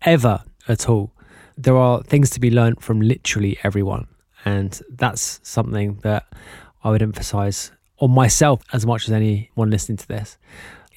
ever 0.01 0.43
at 0.67 0.89
all. 0.89 1.13
There 1.57 1.77
are 1.77 2.01
things 2.03 2.29
to 2.31 2.39
be 2.39 2.49
learned 2.49 2.81
from 2.81 3.01
literally 3.01 3.57
everyone, 3.63 4.07
and 4.45 4.79
that's 4.89 5.39
something 5.43 5.99
that 6.01 6.25
I 6.83 6.89
would 6.89 7.01
emphasize 7.01 7.71
on 7.99 8.11
myself 8.11 8.61
as 8.73 8.85
much 8.85 9.07
as 9.07 9.13
anyone 9.13 9.69
listening 9.69 9.97
to 9.97 10.07
this. 10.07 10.37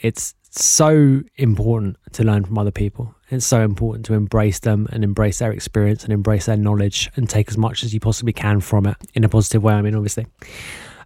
It's 0.00 0.34
so 0.50 1.22
important 1.36 1.96
to 2.12 2.24
learn 2.24 2.44
from 2.44 2.58
other 2.58 2.70
people. 2.70 3.14
It's 3.30 3.46
so 3.46 3.62
important 3.62 4.04
to 4.06 4.14
embrace 4.14 4.58
them 4.60 4.86
and 4.92 5.02
embrace 5.02 5.38
their 5.38 5.50
experience 5.50 6.04
and 6.04 6.12
embrace 6.12 6.46
their 6.46 6.56
knowledge 6.56 7.10
and 7.16 7.28
take 7.28 7.48
as 7.48 7.56
much 7.56 7.82
as 7.82 7.94
you 7.94 8.00
possibly 8.00 8.32
can 8.32 8.60
from 8.60 8.86
it 8.86 8.96
in 9.14 9.24
a 9.24 9.28
positive 9.28 9.62
way. 9.62 9.74
I 9.74 9.82
mean, 9.82 9.94
obviously. 9.94 10.26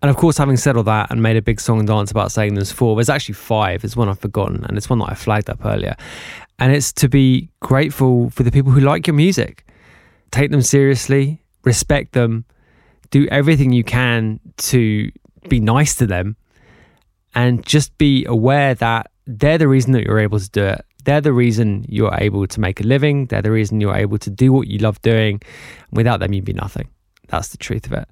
And 0.02 0.10
of 0.10 0.16
course, 0.16 0.36
having 0.36 0.56
said 0.56 0.76
all 0.76 0.82
that 0.84 1.10
and 1.10 1.22
made 1.22 1.36
a 1.36 1.42
big 1.42 1.60
song 1.60 1.78
and 1.78 1.88
dance 1.88 2.10
about 2.10 2.32
saying 2.32 2.54
there's 2.54 2.72
four, 2.72 2.96
there's 2.96 3.08
actually 3.08 3.34
five. 3.34 3.84
It's 3.84 3.96
one 3.96 4.08
I've 4.08 4.18
forgotten 4.18 4.64
and 4.64 4.76
it's 4.76 4.90
one 4.90 4.98
that 4.98 5.10
I 5.10 5.14
flagged 5.14 5.48
up 5.48 5.64
earlier. 5.64 5.96
And 6.58 6.74
it's 6.74 6.92
to 6.94 7.08
be 7.08 7.50
grateful 7.60 8.30
for 8.30 8.42
the 8.42 8.50
people 8.50 8.72
who 8.72 8.80
like 8.80 9.06
your 9.06 9.14
music. 9.14 9.66
Take 10.32 10.50
them 10.50 10.62
seriously, 10.62 11.42
respect 11.64 12.12
them, 12.12 12.44
do 13.10 13.26
everything 13.30 13.72
you 13.72 13.84
can 13.84 14.40
to 14.56 15.10
be 15.48 15.60
nice 15.60 15.94
to 15.96 16.06
them 16.06 16.36
and 17.34 17.64
just 17.64 17.96
be 17.98 18.24
aware 18.24 18.74
that 18.74 19.10
they're 19.26 19.58
the 19.58 19.68
reason 19.68 19.92
that 19.92 20.04
you're 20.04 20.18
able 20.18 20.40
to 20.40 20.50
do 20.50 20.64
it. 20.64 20.84
They're 21.04 21.20
the 21.20 21.32
reason 21.32 21.84
you're 21.88 22.14
able 22.14 22.46
to 22.46 22.60
make 22.60 22.80
a 22.80 22.84
living. 22.84 23.26
They're 23.26 23.42
the 23.42 23.50
reason 23.50 23.80
you're 23.80 23.94
able 23.94 24.18
to 24.18 24.30
do 24.30 24.52
what 24.52 24.66
you 24.66 24.78
love 24.78 25.00
doing. 25.02 25.40
Without 25.92 26.18
them, 26.18 26.32
you'd 26.32 26.44
be 26.44 26.52
nothing. 26.52 26.88
That's 27.28 27.48
the 27.48 27.58
truth 27.58 27.86
of 27.86 27.92
it. 27.92 28.08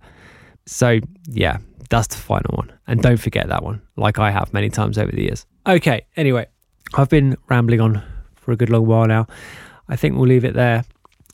So, 0.66 1.01
yeah, 1.26 1.59
that's 1.90 2.09
the 2.09 2.16
final 2.16 2.55
one. 2.55 2.72
And 2.86 3.03
don't 3.03 3.16
forget 3.16 3.49
that 3.49 3.62
one, 3.62 3.82
like 3.97 4.18
I 4.18 4.30
have 4.30 4.53
many 4.53 4.70
times 4.70 4.99
over 4.99 5.11
the 5.11 5.22
years. 5.22 5.47
Okay, 5.66 6.07
anyway, 6.16 6.47
I've 6.95 7.09
been 7.09 7.36
rambling 7.49 7.80
on 7.80 8.03
for 8.36 8.53
a 8.53 8.57
good 8.57 8.70
long 8.70 8.86
while 8.86 9.07
now. 9.07 9.26
I 9.88 9.97
think 9.97 10.16
we'll 10.16 10.28
leave 10.28 10.45
it 10.45 10.55
there. 10.55 10.84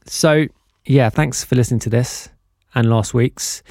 So, 0.07 0.47
yeah, 0.87 1.11
thanks 1.11 1.45
for 1.45 1.57
listening 1.57 1.81
to 1.81 1.91
this 1.91 2.31
and 2.75 2.91
last 2.91 3.15
week's. 3.15 3.63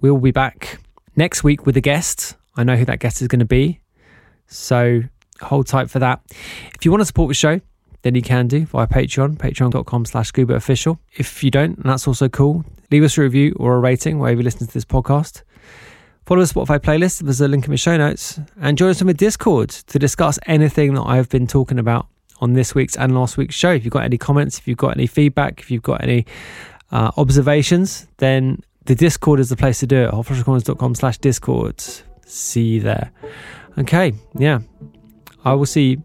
We'll 0.00 0.18
be 0.18 0.30
back 0.30 0.78
next 1.16 1.44
week 1.44 1.66
with 1.66 1.76
a 1.76 1.80
guest. 1.80 2.36
I 2.56 2.64
know 2.64 2.76
who 2.76 2.84
that 2.86 2.98
guest 3.00 3.22
is 3.22 3.28
going 3.28 3.40
to 3.40 3.44
be. 3.44 3.80
So 4.46 5.02
hold 5.40 5.66
tight 5.66 5.90
for 5.90 5.98
that. 5.98 6.20
If 6.74 6.84
you 6.84 6.90
want 6.90 7.00
to 7.00 7.06
support 7.06 7.28
the 7.28 7.34
show, 7.34 7.60
then 8.02 8.14
you 8.14 8.22
can 8.22 8.48
do 8.48 8.64
via 8.66 8.86
Patreon, 8.86 9.36
patreon.com 9.36 10.04
slash 10.06 10.32
official. 10.34 11.00
If 11.12 11.44
you 11.44 11.50
don't, 11.50 11.82
that's 11.82 12.08
also 12.08 12.28
cool, 12.28 12.64
leave 12.90 13.04
us 13.04 13.18
a 13.18 13.22
review 13.22 13.54
or 13.58 13.76
a 13.76 13.78
rating 13.78 14.18
wherever 14.18 14.40
you 14.40 14.44
listen 14.44 14.66
to 14.66 14.72
this 14.72 14.84
podcast. 14.84 15.42
Follow 16.26 16.44
the 16.44 16.52
Spotify 16.52 16.78
playlist, 16.78 17.20
there's 17.20 17.40
a 17.40 17.48
link 17.48 17.64
in 17.64 17.72
the 17.72 17.76
show 17.76 17.96
notes, 17.96 18.40
and 18.60 18.78
join 18.78 18.90
us 18.90 19.00
on 19.00 19.08
the 19.08 19.14
Discord 19.14 19.70
to 19.70 19.98
discuss 19.98 20.38
anything 20.46 20.94
that 20.94 21.02
I've 21.02 21.28
been 21.28 21.46
talking 21.46 21.78
about 21.78 22.06
on 22.40 22.54
this 22.54 22.74
week's 22.74 22.96
and 22.96 23.14
last 23.14 23.36
week's 23.36 23.54
show. 23.54 23.72
If 23.72 23.84
you've 23.84 23.92
got 23.92 24.04
any 24.04 24.16
comments, 24.16 24.58
if 24.58 24.68
you've 24.68 24.78
got 24.78 24.96
any 24.96 25.06
feedback, 25.06 25.60
if 25.60 25.70
you've 25.70 25.82
got 25.82 26.02
any 26.02 26.26
uh, 26.92 27.10
observations, 27.16 28.06
then 28.18 28.62
the 28.86 28.94
Discord 28.94 29.40
is 29.40 29.48
the 29.48 29.56
place 29.56 29.80
to 29.80 29.86
do 29.86 29.96
it. 29.96 30.10
hotflushrecordings.com 30.10 30.94
slash 30.94 31.18
Discord. 31.18 31.82
See 32.26 32.62
you 32.62 32.80
there. 32.80 33.10
Okay, 33.78 34.12
yeah. 34.36 34.60
I 35.44 35.54
will 35.54 35.66
see 35.66 35.90
you 35.90 35.96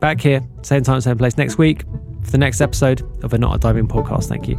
back 0.00 0.20
here, 0.20 0.42
same 0.62 0.82
time, 0.82 1.00
same 1.00 1.16
place 1.16 1.36
next 1.36 1.58
week 1.58 1.84
for 2.22 2.30
the 2.30 2.38
next 2.38 2.60
episode 2.60 3.02
of 3.24 3.32
a 3.32 3.38
Not 3.38 3.56
a 3.56 3.58
Diving 3.58 3.88
podcast. 3.88 4.28
Thank 4.28 4.48
you. 4.48 4.58